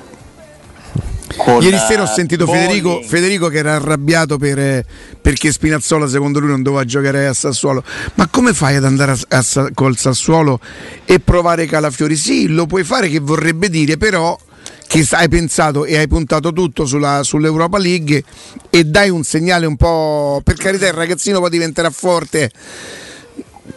Ieri 1.61 1.79
sera 1.79 2.03
ho 2.03 2.07
sentito 2.07 2.47
Federico, 2.47 3.03
Federico, 3.03 3.49
che 3.49 3.59
era 3.59 3.75
arrabbiato 3.75 4.37
per, 4.37 4.85
perché 5.21 5.51
Spinazzola 5.51 6.07
secondo 6.07 6.39
lui 6.39 6.51
non 6.51 6.63
doveva 6.63 6.85
giocare 6.85 7.27
a 7.27 7.33
Sassuolo. 7.33 7.83
Ma 8.15 8.29
come 8.29 8.53
fai 8.53 8.77
ad 8.77 8.85
andare 8.85 9.13
a, 9.13 9.19
a, 9.29 9.71
col 9.73 9.97
Sassuolo 9.97 10.61
e 11.05 11.21
provare 11.21 11.67
Calafiori? 11.67 12.17
Sì, 12.17 12.49
lo 12.49 12.67
puoi 12.67 12.85
fare 12.85 13.09
che 13.09 13.19
vorrebbe 13.19 13.71
dire 13.71 13.97
però 13.97 14.39
che 14.87 15.07
hai 15.13 15.29
pensato 15.29 15.87
e 15.87 15.97
hai 15.97 16.07
puntato 16.07 16.53
tutto 16.53 16.85
sulla, 16.85 17.23
sull'Europa 17.23 17.79
League 17.79 18.23
e 18.69 18.85
dai 18.85 19.09
un 19.09 19.25
segnale 19.25 19.65
un 19.65 19.77
po'... 19.77 20.43
Per 20.45 20.57
carità 20.57 20.87
il 20.87 20.93
ragazzino 20.93 21.41
poi 21.41 21.49
diventerà 21.49 21.89
forte 21.89 22.51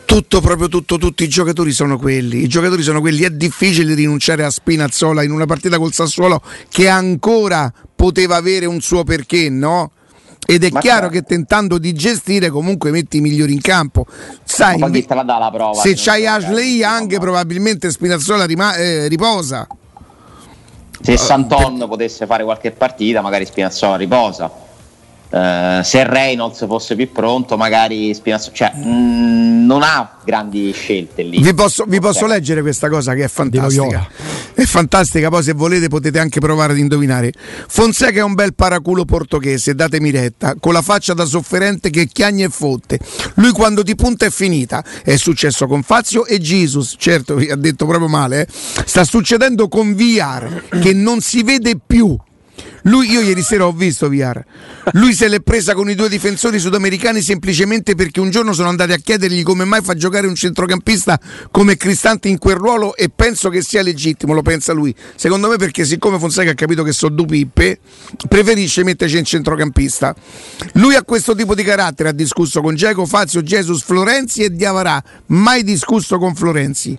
tutto, 0.05 0.39
proprio 0.41 0.69
tutto, 0.69 0.97
tutti 0.97 1.23
i 1.23 1.27
giocatori 1.27 1.71
sono 1.71 1.97
quelli. 1.97 2.43
I 2.43 2.47
giocatori 2.47 2.81
sono 2.81 3.01
quelli. 3.01 3.23
È 3.23 3.29
difficile 3.29 3.93
rinunciare 3.93 4.43
a 4.43 4.49
Spinazzola 4.49 5.23
in 5.23 5.31
una 5.31 5.45
partita 5.45 5.77
col 5.77 5.91
Sassuolo 5.93 6.41
che 6.69 6.87
ancora 6.87 7.71
poteva 7.95 8.35
avere 8.35 8.65
un 8.65 8.79
suo 8.81 9.03
perché, 9.03 9.49
no? 9.49 9.91
Ed 10.47 10.63
è 10.63 10.69
Ma 10.71 10.79
chiaro 10.79 11.09
che 11.09 11.23
tentando 11.23 11.79
di 11.79 11.93
gestire 11.93 12.49
comunque 12.49 12.91
metti 12.91 13.17
i 13.17 13.21
migliori 13.21 13.51
in 13.51 13.61
campo. 13.61 14.05
Sai, 14.43 14.77
prova, 15.49 15.73
se 15.73 15.93
c'hai 15.95 16.27
Ashley 16.27 16.75
Young 16.75 17.17
probabilmente 17.19 17.89
Spinazzola 17.89 18.45
rima- 18.45 18.75
eh, 18.75 19.07
riposa. 19.07 19.67
Se 21.01 21.17
Santon 21.17 21.79
per... 21.79 21.87
potesse 21.87 22.25
fare 22.25 22.43
qualche 22.43 22.71
partita 22.71 23.21
magari 23.21 23.45
Spinazzola 23.45 23.95
riposa 23.95 24.64
Uh, 25.35 25.83
se 25.83 26.05
Reynolds 26.05 26.65
fosse 26.65 26.95
più 26.95 27.11
pronto, 27.11 27.57
magari 27.57 28.13
Spinazzola, 28.13 28.55
cioè 28.55 28.71
mh, 28.73 28.87
mm, 28.87 29.65
non 29.65 29.83
ha 29.83 30.19
grandi 30.23 30.71
scelte 30.71 31.23
lì. 31.23 31.41
Vi 31.41 31.53
posso, 31.53 31.83
vi 31.85 31.99
posso 31.99 32.25
leggere 32.25 32.61
questa 32.61 32.87
cosa 32.87 33.13
che 33.13 33.25
è 33.25 33.27
fantastica. 33.27 34.07
È 34.53 34.63
fantastica, 34.63 35.27
poi 35.27 35.43
se 35.43 35.51
volete 35.51 35.89
potete 35.89 36.19
anche 36.19 36.39
provare 36.39 36.71
ad 36.71 36.79
indovinare. 36.79 37.33
Fonseca 37.67 38.19
è 38.19 38.23
un 38.23 38.33
bel 38.33 38.55
paraculo 38.55 39.03
portoghese, 39.03 39.75
datemi 39.75 40.09
retta, 40.09 40.55
con 40.57 40.71
la 40.71 40.81
faccia 40.81 41.13
da 41.13 41.25
sofferente 41.25 41.89
che 41.89 42.07
chiagna 42.07 42.45
e 42.45 42.49
fotte. 42.49 42.97
Lui 43.33 43.51
quando 43.51 43.83
ti 43.83 43.93
punta 43.95 44.25
è 44.25 44.29
finita. 44.29 44.85
È 45.03 45.17
successo 45.17 45.67
con 45.67 45.83
Fazio 45.83 46.25
e 46.25 46.39
Jesus, 46.39 46.95
certo, 46.97 47.35
vi 47.35 47.51
ha 47.51 47.57
detto 47.57 47.85
proprio 47.85 48.07
male, 48.07 48.43
eh? 48.43 48.47
sta 48.85 49.03
succedendo 49.03 49.67
con 49.67 49.95
VR 49.95 50.79
che 50.79 50.93
non 50.93 51.19
si 51.19 51.43
vede 51.43 51.77
più 51.85 52.17
lui, 52.83 53.09
io 53.09 53.21
ieri 53.21 53.41
sera 53.41 53.65
ho 53.65 53.71
visto 53.71 54.09
VR. 54.09 54.43
Lui 54.91 55.13
se 55.13 55.27
l'è 55.27 55.39
presa 55.39 55.73
con 55.73 55.89
i 55.89 55.95
due 55.95 56.07
difensori 56.07 56.59
sudamericani 56.59 57.21
semplicemente 57.21 57.95
perché 57.95 58.19
un 58.19 58.29
giorno 58.29 58.53
sono 58.53 58.69
andati 58.69 58.91
a 58.91 58.97
chiedergli 58.97 59.41
come 59.41 59.65
mai 59.65 59.81
fa 59.81 59.95
giocare 59.95 60.27
un 60.27 60.35
centrocampista 60.35 61.19
come 61.49 61.77
Cristante 61.77 62.27
in 62.27 62.37
quel 62.37 62.55
ruolo 62.55 62.95
e 62.95 63.09
penso 63.13 63.49
che 63.49 63.63
sia 63.63 63.81
legittimo, 63.81 64.33
lo 64.33 64.43
pensa 64.43 64.71
lui. 64.71 64.93
Secondo 65.15 65.49
me 65.49 65.57
perché 65.57 65.83
siccome 65.83 66.19
Fonseca 66.19 66.51
ha 66.51 66.55
capito 66.55 66.83
che 66.83 66.91
sono 66.91 67.15
due 67.15 67.25
pippe, 67.25 67.79
preferisce 68.27 68.83
metterci 68.83 69.17
in 69.17 69.25
centrocampista. 69.25 70.15
Lui 70.73 70.93
ha 70.93 71.01
questo 71.01 71.33
tipo 71.33 71.55
di 71.55 71.63
carattere, 71.63 72.09
ha 72.09 72.13
discusso 72.13 72.61
con 72.61 72.75
Geco, 72.75 73.07
Fazio, 73.07 73.41
Jesus, 73.41 73.81
Florenzi 73.81 74.43
e 74.43 74.51
Diavarà, 74.51 75.03
mai 75.27 75.63
discusso 75.63 76.19
con 76.19 76.35
Florenzi. 76.35 76.97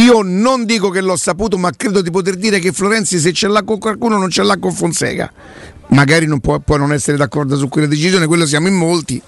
Io 0.00 0.22
non 0.22 0.64
dico 0.64 0.88
che 0.88 1.02
l'ho 1.02 1.16
saputo, 1.16 1.58
ma 1.58 1.70
credo 1.76 2.00
di 2.00 2.10
poter 2.10 2.36
dire 2.36 2.58
che 2.58 2.72
Florenzi 2.72 3.18
se 3.18 3.34
ce 3.34 3.48
l'ha 3.48 3.62
con 3.62 3.78
qualcuno 3.78 4.16
non 4.16 4.30
ce 4.30 4.42
l'ha 4.42 4.56
con 4.56 4.72
Fonseca. 4.72 5.30
Magari 5.88 6.24
non 6.24 6.40
può, 6.40 6.58
può 6.60 6.76
non 6.76 6.94
essere 6.94 7.18
d'accordo 7.18 7.54
su 7.58 7.68
quella 7.68 7.86
decisione, 7.86 8.26
quello 8.26 8.46
siamo 8.46 8.68
in 8.68 8.76
molti. 8.76 9.20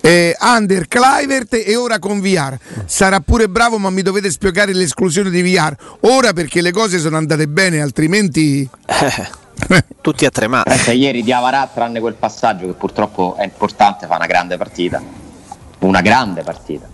Eh, 0.00 0.36
Under, 0.40 0.86
Clivert 0.86 1.54
e 1.54 1.74
ora 1.74 1.98
con 1.98 2.20
VR. 2.20 2.56
Sarà 2.86 3.18
pure 3.18 3.48
bravo, 3.48 3.78
ma 3.78 3.90
mi 3.90 4.02
dovete 4.02 4.30
spiegare 4.30 4.72
l'esclusione 4.72 5.30
di 5.30 5.42
VR. 5.42 5.74
Ora 6.02 6.32
perché 6.32 6.60
le 6.60 6.70
cose 6.70 7.00
sono 7.00 7.16
andate 7.16 7.48
bene, 7.48 7.80
altrimenti... 7.80 8.68
Tutti 10.00 10.24
a 10.26 10.30
tremare. 10.30 10.78
Eh, 10.86 10.94
ieri 10.94 11.24
di 11.24 11.32
Avarà, 11.32 11.68
tranne 11.72 11.98
quel 11.98 12.14
passaggio 12.14 12.66
che 12.66 12.74
purtroppo 12.74 13.34
è 13.36 13.42
importante, 13.42 14.06
fa 14.06 14.14
una 14.14 14.26
grande 14.26 14.56
partita. 14.56 15.02
Una 15.80 16.00
grande 16.02 16.42
partita 16.42 16.88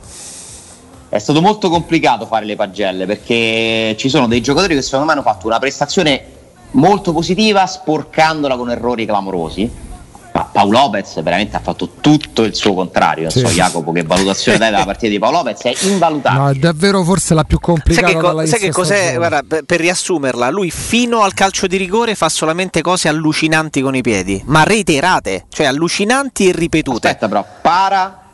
è 1.10 1.18
stato 1.18 1.42
molto 1.42 1.68
complicato 1.68 2.24
fare 2.24 2.46
le 2.46 2.54
pagelle 2.54 3.04
perché 3.04 3.96
ci 3.98 4.08
sono 4.08 4.28
dei 4.28 4.40
giocatori 4.40 4.76
che 4.76 4.82
secondo 4.82 5.06
me 5.06 5.12
hanno 5.12 5.22
fatto 5.22 5.48
una 5.48 5.58
prestazione 5.58 6.24
molto 6.72 7.12
positiva 7.12 7.66
sporcandola 7.66 8.56
con 8.56 8.70
errori 8.70 9.06
clamorosi. 9.06 9.88
Ma 10.32 10.44
Paolo 10.44 10.78
Lopez 10.78 11.20
veramente 11.22 11.56
ha 11.56 11.60
fatto 11.60 11.94
tutto 12.00 12.44
il 12.44 12.54
suo 12.54 12.74
contrario. 12.74 13.24
Non 13.24 13.32
sì. 13.32 13.40
so, 13.40 13.48
Jacopo, 13.48 13.90
che 13.90 14.04
valutazione 14.04 14.56
dai 14.56 14.70
dalla 14.70 14.84
partita 14.84 15.10
di 15.10 15.18
Paolo 15.18 15.38
Lopez? 15.38 15.62
È 15.62 15.74
invalutabile. 15.80 16.40
No, 16.40 16.50
è 16.50 16.54
davvero 16.54 17.02
forse 17.02 17.34
la 17.34 17.42
più 17.42 17.58
complicata. 17.58 18.06
Sai 18.06 18.14
che, 18.14 18.20
co- 18.20 18.46
sai 18.46 18.58
che 18.60 18.70
cos'è? 18.70 19.16
Guarda, 19.16 19.42
per, 19.42 19.64
per, 19.64 19.80
riassumerla, 19.80 20.48
lui 20.50 20.70
fino 20.70 21.22
al 21.22 21.34
calcio 21.34 21.66
di 21.66 21.76
rigore 21.76 22.14
fa 22.14 22.28
solamente 22.28 22.80
cose 22.80 23.08
allucinanti 23.08 23.80
con 23.80 23.96
i 23.96 24.02
piedi, 24.02 24.40
ma 24.46 24.62
reiterate, 24.62 25.46
cioè 25.48 25.66
allucinanti 25.66 26.48
e 26.48 26.52
ripetute. 26.52 27.08
Aspetta, 27.08 27.26
però, 27.26 27.44
para 27.60 28.29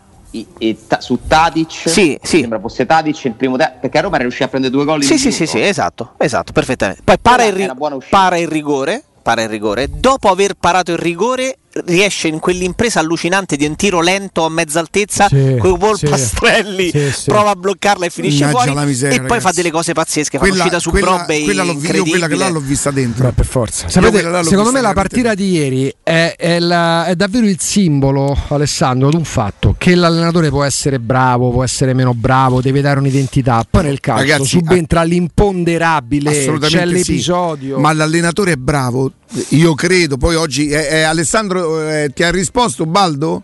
su 0.98 1.18
Tadic 1.26 1.70
sì, 1.88 2.18
sì. 2.22 2.40
sembra 2.40 2.58
fosse 2.58 2.84
Tadic 2.84 3.24
il 3.24 3.34
primo 3.34 3.56
te- 3.56 3.72
perché 3.80 3.98
a 3.98 4.00
Roma 4.02 4.14
era 4.14 4.22
riuscito 4.24 4.44
a 4.44 4.48
prendere 4.48 4.72
due 4.72 4.84
gol 4.84 5.02
sì 5.02 5.16
sì, 5.18 5.30
sì 5.30 5.46
sì 5.46 5.60
esatto 5.60 6.14
esatto 6.18 6.52
perfettamente. 6.52 7.02
Poi 7.04 7.18
para 7.20 7.44
il, 7.44 7.52
ri- 7.52 7.70
para 8.10 8.36
il 8.36 8.48
rigore 8.48 9.02
para 9.26 9.42
il 9.42 9.48
rigore. 9.48 9.88
Dopo 9.90 10.28
aver 10.28 10.54
parato 10.54 10.92
il 10.92 10.98
rigore 10.98 11.58
riesce 11.84 12.28
in 12.28 12.38
quell'impresa 12.38 13.00
allucinante 13.00 13.56
di 13.56 13.66
un 13.66 13.76
tiro 13.76 14.00
lento 14.00 14.44
a 14.44 14.48
mezza 14.48 14.80
altezza 14.80 15.28
sì, 15.28 15.56
con 15.58 15.72
i 15.72 15.78
polpastrelli 15.78 16.90
sì, 16.90 17.10
sì, 17.12 17.24
prova 17.26 17.50
a 17.50 17.56
bloccarla 17.56 18.06
e 18.06 18.10
finisce 18.10 18.44
Innaggia 18.44 18.72
fuori 18.72 18.86
miseria, 18.86 19.16
e 19.16 19.18
poi 19.20 19.28
ragazzi. 19.28 19.46
fa 19.46 19.52
delle 19.52 19.70
cose 19.70 19.92
pazzesche 19.92 20.38
quella, 20.38 20.54
fa 20.54 20.60
un'uscita 20.60 20.80
su 20.80 20.90
quella, 20.90 21.06
Brobe 21.06 21.42
quella, 21.42 21.62
l'ho, 21.64 21.72
io 21.72 22.04
quella 22.04 22.28
che 22.28 22.36
là 22.36 22.48
l'ho 22.48 22.60
vista 22.60 22.90
dentro. 22.90 23.26
Beh, 23.26 23.32
per 23.32 23.46
forza. 23.46 23.88
Sapete, 23.88 24.44
secondo 24.44 24.72
me 24.72 24.80
la 24.80 24.92
partita 24.92 25.34
di 25.34 25.50
ieri 25.50 25.94
è, 26.02 26.34
è, 26.36 26.58
la, 26.58 27.06
è, 27.06 27.14
davvero 27.14 27.46
il 27.46 27.60
simbolo 27.60 28.36
Alessandro 28.48 29.10
di 29.10 29.16
un 29.16 29.24
fatto 29.24 29.74
che 29.76 29.94
l'allenatore 29.94 30.48
può 30.48 30.64
essere 30.64 30.98
bravo 30.98 31.50
può 31.50 31.64
essere 31.64 31.94
meno 31.94 32.14
bravo 32.14 32.60
deve 32.60 32.80
dare 32.80 32.98
un'identità. 32.98 33.64
Poi 33.68 33.82
nel 33.82 34.00
calcio 34.00 34.22
ragazzi, 34.22 34.48
subentra 34.48 35.00
a... 35.00 35.04
l'imponderabile 35.04 36.58
c'è 36.60 36.84
l'episodio. 36.84 37.78
Ma 37.78 37.92
l'allenatore 37.92 38.52
è 38.52 38.56
bravo 38.56 39.12
io 39.50 39.74
credo 39.74 40.16
poi 40.16 40.36
oggi 40.36 40.70
è 40.70 41.00
Alessandro 41.00 41.65
eh, 41.88 42.10
ti 42.14 42.22
ha 42.22 42.30
risposto 42.30 42.86
Baldo? 42.86 43.42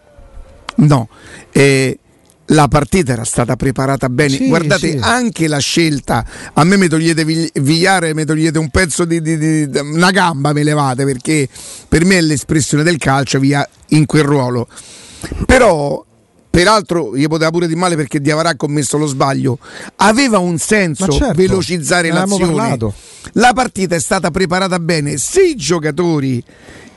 No. 0.76 1.08
Eh, 1.50 1.98
la 2.46 2.68
partita 2.68 3.12
era 3.12 3.24
stata 3.24 3.56
preparata 3.56 4.08
bene. 4.08 4.36
Sì, 4.36 4.48
Guardate, 4.48 4.90
sì. 4.90 4.98
anche 5.00 5.48
la 5.48 5.58
scelta. 5.58 6.24
A 6.52 6.64
me 6.64 6.76
mi 6.76 6.88
togliete 6.88 7.24
Vigliare, 7.24 8.14
mi 8.14 8.24
togliete 8.24 8.58
un 8.58 8.68
pezzo 8.68 9.04
di, 9.04 9.20
di, 9.20 9.36
di, 9.38 9.68
una 9.78 10.10
gamba, 10.10 10.52
me 10.52 10.62
levate 10.62 11.04
perché 11.04 11.48
per 11.88 12.04
me 12.04 12.18
è 12.18 12.20
l'espressione 12.20 12.82
del 12.82 12.98
calcio 12.98 13.38
via 13.38 13.66
in 13.88 14.06
quel 14.06 14.24
ruolo. 14.24 14.68
Però 15.46 16.04
peraltro 16.52 17.16
gli 17.16 17.26
poteva 17.26 17.50
pure 17.50 17.66
di 17.66 17.74
male 17.74 17.96
perché 17.96 18.20
Diavarà 18.20 18.50
ha 18.50 18.56
commesso 18.56 18.98
lo 18.98 19.06
sbaglio. 19.06 19.58
Aveva 19.96 20.38
un 20.38 20.58
senso 20.58 21.10
certo, 21.10 21.32
velocizzare 21.32 22.12
l'azione. 22.12 22.54
parlato. 22.54 22.94
la 23.32 23.54
partita 23.54 23.96
è 23.96 24.00
stata 24.00 24.30
preparata 24.30 24.78
bene. 24.78 25.16
Se 25.16 25.42
i 25.42 25.56
giocatori 25.56 26.44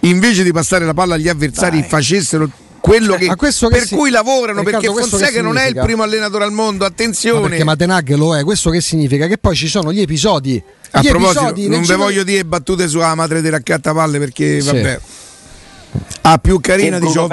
invece 0.02 0.44
di 0.44 0.52
passare 0.52 0.84
la 0.86 0.94
palla 0.94 1.16
agli 1.16 1.30
avversari 1.30 1.80
Dai. 1.80 1.90
facessero 1.90 2.50
quello 2.82 3.16
che, 3.16 3.34
per 3.36 3.88
si... 3.88 3.96
cui 3.96 4.12
lavorano 4.12 4.60
Riccardo, 4.60 4.92
perché 4.92 5.08
Fonseca 5.08 5.42
non 5.42 5.58
è 5.58 5.68
il 5.68 5.80
primo 5.82 6.04
allenatore 6.04 6.44
al 6.44 6.52
mondo 6.52 6.84
attenzione. 6.84 7.40
Ma 7.40 7.48
perché 7.48 7.64
Matenag 7.64 8.14
lo 8.14 8.36
è? 8.36 8.44
Questo 8.44 8.70
che 8.70 8.82
significa? 8.82 9.26
Che 9.26 9.38
poi 9.38 9.56
ci 9.56 9.68
sono 9.68 9.92
gli 9.92 10.02
episodi. 10.02 10.62
A 10.92 11.02
gli 11.02 11.08
proposito 11.08 11.40
episodi 11.48 11.68
non 11.70 11.82
vi 11.82 11.94
voglio 11.96 12.24
dire 12.24 12.46
battute 12.46 12.88
sulla 12.90 13.16
madre 13.16 13.42
della 13.42 13.58
raccattapalle 13.58 14.20
perché 14.20 14.62
sì. 14.62 14.68
vabbè 14.68 15.00
ah 16.22 16.38
più 16.38 16.60
carina 16.60 17.00
di 17.00 17.10
ciò 17.10 17.28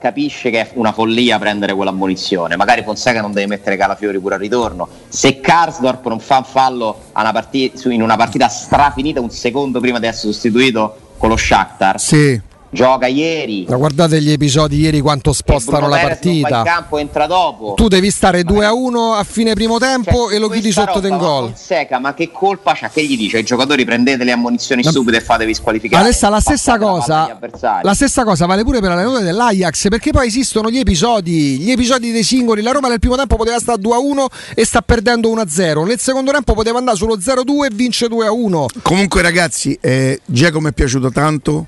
capisce 0.00 0.50
che 0.50 0.60
è 0.60 0.70
una 0.74 0.92
follia 0.92 1.38
prendere 1.38 1.74
quell'ammonizione. 1.74 2.56
Magari 2.56 2.82
Fonseca 2.82 3.20
non 3.20 3.32
deve 3.32 3.46
mettere 3.46 3.76
Calafiori 3.76 4.18
pure 4.18 4.34
al 4.34 4.40
ritorno. 4.40 4.88
Se 5.08 5.40
Karsdorp 5.40 6.08
non 6.08 6.18
fa 6.18 6.38
un 6.38 6.44
fallo 6.44 6.98
partita, 7.12 7.88
in 7.90 8.02
una 8.02 8.16
partita 8.16 8.48
strafinita 8.48 9.20
un 9.20 9.30
secondo 9.30 9.78
prima 9.78 9.98
di 9.98 10.06
essere 10.06 10.32
sostituito 10.32 11.12
con 11.18 11.28
lo 11.28 11.36
Shakhtar, 11.36 12.00
sì 12.00 12.48
gioca 12.70 13.06
ieri. 13.06 13.66
Ma 13.68 13.76
guardate 13.76 14.20
gli 14.22 14.30
episodi 14.30 14.78
ieri 14.78 15.00
quanto 15.00 15.32
spostano 15.32 15.88
la 15.88 15.98
partita. 15.98 16.58
In 16.58 16.64
campo 16.64 16.98
entra 16.98 17.26
dopo. 17.26 17.74
Tu 17.74 17.88
devi 17.88 18.10
stare 18.10 18.44
2 18.44 18.64
a 18.64 18.72
1 18.72 19.12
a 19.14 19.24
fine 19.24 19.54
primo 19.54 19.78
tempo 19.78 20.28
cioè, 20.28 20.34
e 20.34 20.38
lo 20.38 20.48
chiudi 20.48 20.70
sotto 20.72 21.00
del 21.00 21.16
gol. 21.16 21.46
Fonseca, 21.46 21.98
ma 21.98 22.14
che 22.14 22.30
colpa 22.30 22.74
c'ha? 22.74 22.88
Che 22.88 23.04
gli 23.04 23.16
dice 23.16 23.38
ai 23.38 23.44
giocatori 23.44 23.84
prendete 23.84 24.24
le 24.24 24.32
ammonizioni 24.32 24.82
la... 24.82 24.90
stupide 24.90 25.18
e 25.18 25.20
fatevi 25.20 25.54
squalificare? 25.54 26.04
Alessa, 26.04 26.28
la 26.28 26.40
stessa 26.40 26.78
cosa. 26.78 27.38
La 27.82 27.94
stessa 27.94 28.24
cosa 28.24 28.46
vale 28.46 28.62
pure 28.62 28.80
per 28.80 28.90
l'allenatore 28.90 29.24
dell'Ajax, 29.24 29.88
perché 29.88 30.12
poi 30.12 30.28
esistono 30.28 30.70
gli 30.70 30.78
episodi, 30.78 31.58
gli 31.58 31.70
episodi 31.70 32.12
dei 32.12 32.22
singoli. 32.22 32.62
La 32.62 32.70
Roma 32.70 32.88
nel 32.88 33.00
primo 33.00 33.16
tempo 33.16 33.36
poteva 33.36 33.58
stare 33.58 33.78
2 33.78 33.94
a 33.94 33.98
1 33.98 34.28
e 34.54 34.64
sta 34.64 34.80
perdendo 34.80 35.28
1 35.30 35.40
a 35.40 35.48
0. 35.48 35.84
Nel 35.84 35.98
secondo 35.98 36.30
tempo 36.30 36.54
poteva 36.54 36.78
andare 36.78 36.96
solo 36.96 37.20
0 37.20 37.40
a 37.40 37.44
2 37.44 37.66
e 37.66 37.70
vince 37.72 38.08
2 38.08 38.26
a 38.26 38.32
1. 38.32 38.66
Comunque 38.82 39.22
ragazzi, 39.22 39.76
eh, 39.80 40.20
Giacomo 40.24 40.68
è 40.68 40.72
piaciuto 40.72 41.10
tanto 41.10 41.66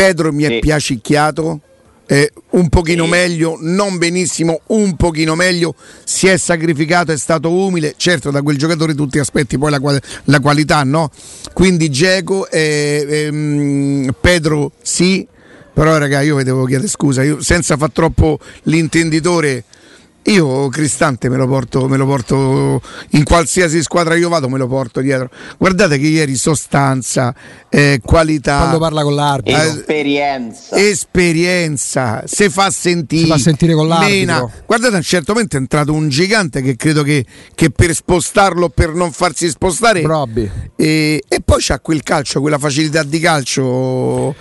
Pedro 0.00 0.32
mi 0.32 0.44
è 0.44 0.58
piacicchiato. 0.60 1.60
Eh, 2.06 2.32
un 2.50 2.68
pochino 2.70 3.04
sì. 3.04 3.10
meglio, 3.10 3.56
non 3.60 3.98
benissimo, 3.98 4.62
un 4.68 4.96
pochino 4.96 5.36
meglio, 5.36 5.76
si 6.02 6.26
è 6.26 6.36
sacrificato, 6.38 7.12
è 7.12 7.16
stato 7.16 7.52
umile, 7.52 7.94
certo 7.96 8.32
da 8.32 8.42
quel 8.42 8.56
giocatore 8.56 8.94
tutti 8.94 9.20
aspetti 9.20 9.58
poi 9.58 9.70
la, 9.70 10.00
la 10.24 10.40
qualità, 10.40 10.82
no? 10.82 11.08
Quindi 11.52 11.88
Geco, 11.88 12.50
eh, 12.50 13.06
ehm, 13.08 14.12
Pedro 14.20 14.72
sì, 14.82 15.24
però 15.72 15.98
raga 15.98 16.20
io 16.22 16.34
vi 16.34 16.44
devo 16.44 16.64
chiedere 16.64 16.88
scusa, 16.88 17.22
io 17.22 17.40
senza 17.42 17.76
far 17.76 17.92
troppo 17.92 18.40
l'intenditore 18.64 19.64
io 20.24 20.68
Cristante 20.68 21.28
me 21.28 21.36
lo, 21.36 21.46
porto, 21.46 21.88
me 21.88 21.96
lo 21.96 22.06
porto 22.06 22.82
in 23.10 23.24
qualsiasi 23.24 23.82
squadra 23.82 24.14
io 24.16 24.28
vado, 24.28 24.48
me 24.48 24.58
lo 24.58 24.66
porto 24.66 25.00
dietro. 25.00 25.30
Guardate 25.56 25.98
che 25.98 26.06
ieri 26.06 26.34
sostanza, 26.36 27.34
eh, 27.68 28.00
qualità. 28.04 28.58
Quando 28.58 28.78
parla 28.78 29.02
con 29.02 29.14
l'arbitro. 29.14 29.62
Esperienza. 29.62 30.76
esperienza. 30.76 32.22
Se 32.26 32.50
fa 32.50 32.70
sentire. 32.70 33.24
Si 33.24 33.30
fa 33.30 33.38
sentire 33.38 33.74
con 33.74 33.88
l'arbitro. 33.88 34.34
Mena. 34.34 34.52
Guardate, 34.66 34.94
a 34.94 34.98
un 34.98 35.02
certo 35.02 35.32
momento 35.32 35.56
è 35.56 35.60
entrato 35.60 35.92
un 35.92 36.08
gigante 36.08 36.60
che 36.60 36.76
credo 36.76 37.02
che, 37.02 37.24
che 37.54 37.70
per 37.70 37.94
spostarlo, 37.94 38.68
per 38.68 38.90
non 38.90 39.12
farsi 39.12 39.48
spostare. 39.48 40.02
E, 40.76 41.22
e 41.26 41.40
poi 41.42 41.58
c'ha 41.60 41.80
quel 41.80 42.02
calcio, 42.02 42.40
quella 42.40 42.58
facilità 42.58 43.02
di 43.02 43.18
calcio 43.20 44.34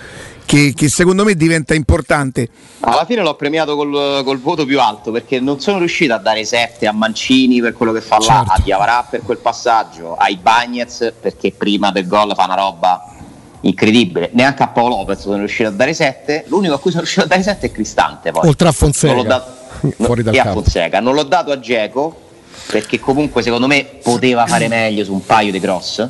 che, 0.49 0.73
che, 0.75 0.89
secondo 0.89 1.23
me 1.23 1.35
diventa 1.35 1.75
importante. 1.75 2.49
Alla 2.79 3.05
fine 3.05 3.21
l'ho 3.21 3.35
premiato 3.35 3.75
col, 3.75 4.23
col, 4.23 4.39
voto 4.39 4.65
più 4.65 4.79
alto 4.79 5.11
perché 5.11 5.39
non 5.39 5.59
sono 5.59 5.77
riuscito 5.77 6.11
a 6.15 6.17
dare 6.17 6.43
7 6.43 6.87
a 6.87 6.91
Mancini 6.91 7.61
per 7.61 7.73
quello 7.73 7.91
che 7.91 8.01
fa 8.01 8.17
certo. 8.17 8.45
là, 8.47 8.53
a 8.55 8.59
Diavarà 8.59 9.05
per 9.07 9.21
quel 9.21 9.37
passaggio, 9.37 10.15
ai 10.15 10.37
Bagnets 10.37 11.13
perché 11.21 11.51
prima 11.51 11.91
del 11.91 12.07
gol 12.07 12.33
fa 12.35 12.45
una 12.45 12.55
roba 12.55 13.13
incredibile, 13.61 14.31
neanche 14.33 14.63
a 14.63 14.69
Paolo 14.69 14.95
Lopez 14.95 15.19
sono 15.19 15.37
riuscito 15.37 15.69
a 15.69 15.71
dare 15.71 15.93
7, 15.93 16.45
l'unico 16.47 16.73
a 16.73 16.79
cui 16.79 16.89
sono 16.89 17.03
riuscito 17.03 17.25
a 17.25 17.27
dare 17.27 17.43
7 17.43 17.67
è 17.67 17.71
Cristante 17.71 18.31
poi. 18.31 18.47
Oltre 18.47 18.69
a 18.69 18.71
Fonseca. 18.71 19.21
Dato, 19.21 19.51
Fuori 20.01 20.23
dal 20.23 20.33
e 20.33 20.39
a 20.39 20.51
Fonseca. 20.51 20.99
Non 20.99 21.13
l'ho 21.13 21.23
dato 21.23 21.51
a 21.51 21.59
Geco 21.59 22.21
perché 22.71 22.99
comunque 22.99 23.43
secondo 23.43 23.67
me 23.67 23.85
poteva 24.01 24.47
fare 24.47 24.67
meglio 24.67 25.03
su 25.03 25.13
un 25.13 25.23
paio 25.23 25.51
di 25.51 25.59
cross 25.59 26.07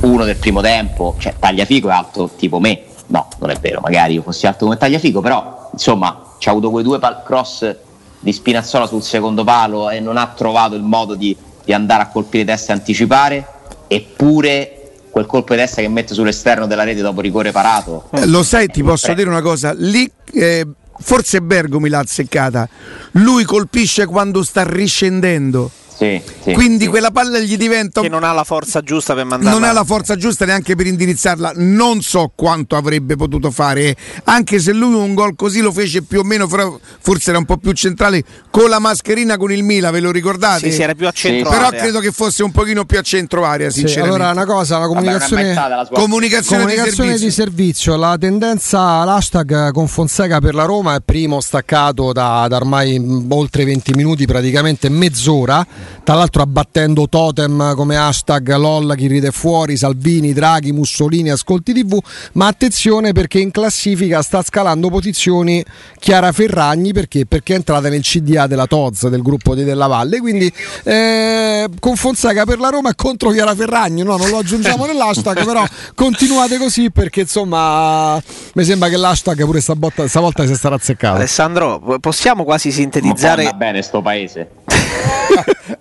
uno 0.00 0.24
del 0.24 0.36
primo 0.36 0.60
tempo, 0.60 1.16
cioè 1.18 1.34
Tagliafico 1.38 1.88
è 1.88 1.92
alto 1.92 2.30
tipo 2.36 2.60
me, 2.60 2.82
no, 3.08 3.28
non 3.38 3.50
è 3.50 3.56
vero, 3.60 3.80
magari 3.80 4.14
io 4.14 4.22
fossi 4.22 4.46
alto 4.46 4.64
come 4.64 4.76
Tagliafico, 4.76 5.20
però 5.20 5.70
insomma 5.72 6.34
ci 6.38 6.48
ha 6.48 6.52
avuto 6.52 6.70
quei 6.70 6.84
due 6.84 6.98
pal- 6.98 7.22
cross 7.24 7.74
di 8.18 8.32
Spinazzola 8.32 8.86
sul 8.86 9.02
secondo 9.02 9.44
palo 9.44 9.90
e 9.90 10.00
non 10.00 10.16
ha 10.16 10.32
trovato 10.34 10.74
il 10.74 10.82
modo 10.82 11.14
di, 11.14 11.36
di 11.64 11.72
andare 11.72 12.02
a 12.02 12.08
colpire 12.08 12.44
testa 12.44 12.72
e 12.72 12.76
anticipare, 12.76 13.46
eppure 13.86 14.70
quel 15.10 15.26
colpo 15.26 15.54
di 15.54 15.60
testa 15.60 15.80
che 15.80 15.88
mette 15.88 16.12
sull'esterno 16.12 16.66
della 16.66 16.84
rete 16.84 17.00
dopo 17.00 17.20
rigore 17.20 17.52
parato. 17.52 18.08
Eh, 18.12 18.26
lo 18.26 18.42
sai, 18.42 18.66
ti 18.66 18.82
posso 18.82 19.14
dire 19.14 19.28
una 19.28 19.42
cosa, 19.42 19.72
lì 19.72 20.10
eh, 20.32 20.66
forse 20.98 21.40
Bergomi 21.40 21.88
l'ha 21.88 22.00
azzeccata, 22.00 22.68
lui 23.12 23.44
colpisce 23.44 24.06
quando 24.06 24.42
sta 24.42 24.62
riscendendo 24.64 25.70
sì, 25.96 26.20
sì, 26.42 26.52
Quindi 26.52 26.84
sì. 26.84 26.90
quella 26.90 27.10
palla 27.10 27.38
gli 27.38 27.56
diventa. 27.56 28.02
Che 28.02 28.08
non 28.08 28.22
ha 28.22 28.32
la 28.32 28.44
forza 28.44 28.82
giusta 28.82 29.14
per 29.14 29.24
mandarla. 29.24 29.58
Non 29.58 29.66
ha 29.66 29.72
la 29.72 29.84
forza 29.84 30.16
giusta 30.16 30.44
neanche 30.44 30.76
per 30.76 30.86
indirizzarla. 30.86 31.52
Non 31.56 32.02
so 32.02 32.32
quanto 32.34 32.76
avrebbe 32.76 33.16
potuto 33.16 33.50
fare. 33.50 33.96
Anche 34.24 34.58
se 34.58 34.72
lui 34.72 34.92
un 34.94 35.14
gol 35.14 35.34
così 35.34 35.60
lo 35.60 35.72
fece 35.72 36.02
più 36.02 36.20
o 36.20 36.22
meno, 36.22 36.46
forse 36.48 37.30
era 37.30 37.38
un 37.38 37.46
po' 37.46 37.56
più 37.56 37.72
centrale, 37.72 38.22
con 38.50 38.68
la 38.68 38.78
mascherina 38.78 39.38
con 39.38 39.50
il 39.52 39.62
Mila, 39.62 39.90
ve 39.90 40.00
lo 40.00 40.10
ricordate? 40.10 40.68
Sì, 40.68 40.72
sì 40.72 40.82
era 40.82 40.94
più 40.94 41.06
a 41.06 41.12
centro. 41.12 41.50
Però 41.50 41.70
credo 41.70 42.00
che 42.00 42.12
fosse 42.12 42.42
un 42.42 42.50
pochino 42.50 42.84
più 42.84 42.98
a 42.98 43.02
centro 43.02 43.46
area, 43.46 43.70
sinceramente. 43.70 44.16
allora, 44.16 44.32
una 44.32 44.44
cosa, 44.44 44.78
la 44.78 44.86
comunicazione, 44.88 45.54
Vabbè, 45.54 45.68
la 45.68 45.88
comunicazione, 45.90 46.62
comunicazione 46.64 47.12
di, 47.12 47.18
servizio. 47.18 47.26
di, 47.26 47.32
servizio. 47.32 47.96
La 47.96 48.16
tendenza, 48.18 49.02
l'hashtag 49.04 49.72
con 49.72 49.88
Fonseca 49.88 50.40
per 50.40 50.54
la 50.54 50.64
Roma 50.64 50.94
è 50.94 50.98
primo 51.02 51.40
staccato 51.40 52.12
da, 52.12 52.46
da 52.48 52.56
ormai 52.56 53.24
oltre 53.28 53.64
20 53.64 53.92
minuti, 53.94 54.26
praticamente 54.26 54.90
mezz'ora 54.90 55.66
tra 56.02 56.14
l'altro 56.14 56.42
abbattendo 56.42 57.08
totem 57.08 57.74
come 57.74 57.96
hashtag 57.96 58.54
LOL 58.54 58.94
chi 58.96 59.06
ride 59.06 59.30
fuori, 59.30 59.76
Salvini, 59.76 60.32
Draghi, 60.32 60.72
Mussolini, 60.72 61.30
ascolti 61.30 61.72
tv, 61.72 61.98
ma 62.32 62.46
attenzione 62.46 63.12
perché 63.12 63.38
in 63.38 63.50
classifica 63.50 64.22
sta 64.22 64.42
scalando 64.42 64.88
posizioni 64.88 65.64
Chiara 65.98 66.32
Ferragni 66.32 66.92
perché? 66.92 67.26
perché 67.26 67.54
è 67.54 67.56
entrata 67.56 67.88
nel 67.88 68.02
CDA 68.02 68.46
della 68.46 68.66
Toz 68.66 69.08
del 69.08 69.22
gruppo 69.22 69.54
di 69.54 69.64
Della 69.64 69.86
Valle, 69.86 70.20
quindi 70.20 70.52
eh, 70.84 71.68
con 71.80 71.96
Fonseca 71.96 72.44
per 72.44 72.58
la 72.58 72.68
Roma 72.68 72.90
è 72.90 72.94
contro 72.94 73.30
Chiara 73.30 73.54
Ferragni, 73.54 74.02
no, 74.02 74.16
non 74.16 74.28
lo 74.28 74.38
aggiungiamo 74.38 74.86
nell'hashtag, 74.86 75.44
però 75.44 75.64
continuate 75.94 76.56
così 76.58 76.90
perché 76.90 77.20
insomma 77.22 78.22
mi 78.54 78.64
sembra 78.64 78.88
che 78.88 78.96
l'hashtag 78.96 79.44
pure 79.44 79.60
stavolta, 79.60 80.06
stavolta 80.08 80.46
si 80.46 80.54
sarà 80.54 80.76
azzeccato. 80.76 81.16
Alessandro, 81.16 81.98
possiamo 82.00 82.44
quasi 82.44 82.70
sintetizzare... 82.70 83.44
Ma 83.44 83.52
bene 83.52 83.82
sto 83.82 84.00
paese. 84.02 84.50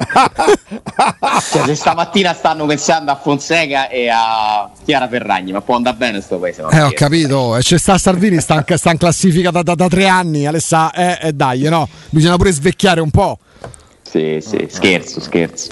cioè, 1.52 1.66
se 1.66 1.76
stamattina 1.76 2.34
stanno 2.34 2.66
pensando 2.66 3.12
a 3.12 3.16
Fonseca 3.16 3.90
e 3.90 4.10
a 4.10 4.70
Chiara 4.84 5.08
Ferragni, 5.08 5.52
ma 5.52 5.62
può 5.62 5.76
andare 5.76 5.96
bene 5.96 6.22
sto 6.22 6.38
paese. 6.38 6.66
Eh, 6.72 6.82
ho 6.82 6.92
capito, 6.92 7.56
e 7.56 7.62
c'è 7.62 7.78
sta 7.78 7.98
Salvini, 7.98 8.40
sta, 8.40 8.64
sta 8.76 8.92
in 8.92 8.98
classifica 8.98 9.52
da, 9.52 9.64
da, 9.64 9.76
da, 9.76 9.88
tre 9.88 10.08
anni, 10.08 10.46
Alessà, 10.46 10.92
eh, 10.92 11.18
eh, 11.22 11.34
dai, 11.34 11.62
no? 11.64 11.88
Bisogna 12.10 12.36
pure 12.36 12.52
svecchiare 12.52 13.02
un 13.02 13.12
po'. 13.12 13.40
Sì, 14.02 14.40
sì, 14.42 14.68
scherzo, 14.70 15.20
scherzo. 15.20 15.72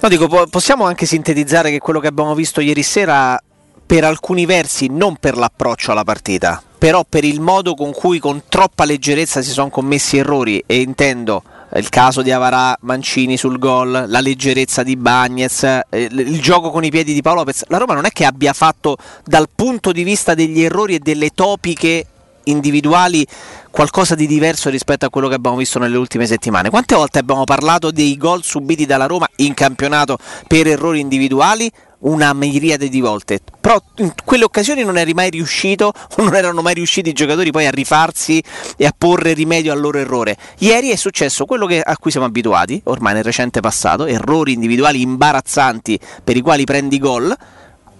No, 0.00 0.08
dico, 0.08 0.46
possiamo 0.48 0.84
anche 0.84 1.06
sintetizzare 1.06 1.70
che 1.70 1.78
quello 1.78 2.00
che 2.00 2.06
abbiamo 2.06 2.34
visto 2.34 2.60
ieri 2.60 2.82
sera 2.82 3.40
per 3.84 4.04
alcuni 4.04 4.46
versi 4.46 4.88
non 4.88 5.16
per 5.16 5.36
l'approccio 5.36 5.92
alla 5.92 6.04
partita, 6.04 6.62
però 6.76 7.04
per 7.08 7.24
il 7.24 7.40
modo 7.40 7.74
con 7.74 7.92
cui 7.92 8.18
con 8.18 8.42
troppa 8.48 8.84
leggerezza 8.84 9.42
si 9.42 9.50
sono 9.50 9.70
commessi 9.70 10.16
errori 10.16 10.62
e 10.66 10.80
intendo 10.80 11.42
il 11.78 11.88
caso 11.88 12.22
di 12.22 12.30
Avarà 12.30 12.76
Mancini 12.82 13.36
sul 13.36 13.58
gol, 13.58 14.04
la 14.06 14.20
leggerezza 14.20 14.82
di 14.82 14.96
Bagnez, 14.96 15.62
eh, 15.62 15.82
il 15.90 16.40
gioco 16.40 16.70
con 16.70 16.84
i 16.84 16.90
piedi 16.90 17.12
di 17.12 17.22
Paolo 17.22 17.40
Lopez. 17.40 17.64
La 17.68 17.78
Roma 17.78 17.94
non 17.94 18.04
è 18.04 18.10
che 18.10 18.24
abbia 18.24 18.52
fatto 18.52 18.96
dal 19.24 19.48
punto 19.54 19.92
di 19.92 20.02
vista 20.02 20.34
degli 20.34 20.62
errori 20.62 20.94
e 20.94 20.98
delle 20.98 21.30
topiche 21.30 22.06
individuali 22.44 23.26
qualcosa 23.70 24.14
di 24.14 24.26
diverso 24.26 24.70
rispetto 24.70 25.04
a 25.04 25.10
quello 25.10 25.28
che 25.28 25.34
abbiamo 25.34 25.56
visto 25.56 25.78
nelle 25.78 25.96
ultime 25.96 26.26
settimane. 26.26 26.70
Quante 26.70 26.94
volte 26.94 27.18
abbiamo 27.18 27.44
parlato 27.44 27.90
dei 27.90 28.16
gol 28.16 28.42
subiti 28.42 28.86
dalla 28.86 29.06
Roma 29.06 29.28
in 29.36 29.54
campionato 29.54 30.18
per 30.46 30.66
errori 30.66 31.00
individuali? 31.00 31.70
Una 32.00 32.32
miriade 32.32 32.88
di 32.88 33.00
volte, 33.00 33.40
però 33.60 33.80
in 33.96 34.12
quelle 34.24 34.44
occasioni 34.44 34.82
non 34.84 34.98
eri 34.98 35.14
mai 35.14 35.30
riuscito 35.30 35.92
o 36.16 36.22
non 36.22 36.34
erano 36.34 36.62
mai 36.62 36.74
riusciti 36.74 37.10
i 37.10 37.12
giocatori 37.12 37.50
poi 37.50 37.66
a 37.66 37.70
rifarsi 37.70 38.42
e 38.76 38.86
a 38.86 38.94
porre 38.96 39.32
rimedio 39.32 39.72
al 39.72 39.80
loro 39.80 39.98
errore. 39.98 40.36
Ieri 40.58 40.90
è 40.90 40.96
successo 40.96 41.44
quello 41.44 41.66
che, 41.66 41.80
a 41.80 41.96
cui 41.96 42.10
siamo 42.10 42.26
abituati, 42.26 42.80
ormai 42.84 43.14
nel 43.14 43.24
recente 43.24 43.60
passato, 43.60 44.06
errori 44.06 44.52
individuali 44.52 45.00
imbarazzanti 45.00 45.98
per 46.22 46.36
i 46.36 46.40
quali 46.40 46.64
prendi 46.64 46.98
gol 46.98 47.36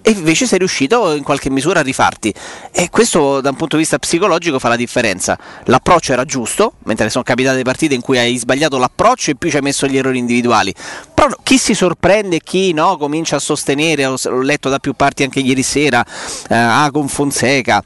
e 0.07 0.13
invece 0.13 0.47
sei 0.47 0.59
riuscito 0.59 1.17
in 1.17 1.25
qualche 1.25 1.51
misura 1.51 1.81
a 1.81 1.83
rifarti. 1.83 2.33
E 2.71 2.91
questo 2.91 3.41
da 3.41 3.51
un 3.51 3.57
punto 3.57 3.75
di 3.75 3.83
vista 3.83 3.99
psicologico 3.99 4.61
fa 4.61 4.69
la 4.69 4.77
differenza. 4.77 5.37
L'approccio 5.65 6.13
era 6.13 6.25
giusto, 6.25 6.75
mentre 6.85 7.11
sono 7.11 7.25
capitate 7.25 7.63
partite 7.63 7.95
in 7.95 8.03
cui 8.03 8.17
hai 8.17 8.37
sbagliato 8.37 8.79
l'approccio 8.79 9.33
e 9.33 9.35
più 9.35 9.51
ci 9.51 9.57
hai 9.57 9.63
messo 9.63 9.89
gli 9.89 9.97
errori 9.97 10.19
individuali. 10.19 10.73
Però 11.13 11.35
chi 11.43 11.59
si 11.59 11.75
sorprende, 11.75 12.39
chi 12.39 12.73
no, 12.73 12.97
comincia 12.99 13.35
a 13.35 13.41
sostenere, 13.41 14.05
l'ho 14.05 14.43
letto 14.43 14.69
da 14.69 14.79
più 14.79 14.93
parti 14.93 15.25
anche 15.25 15.41
ieri 15.41 15.65
sera, 15.65 16.07
eh, 16.51 16.55
ah, 16.55 16.89
con 16.93 17.09
Fonseca 17.09 17.83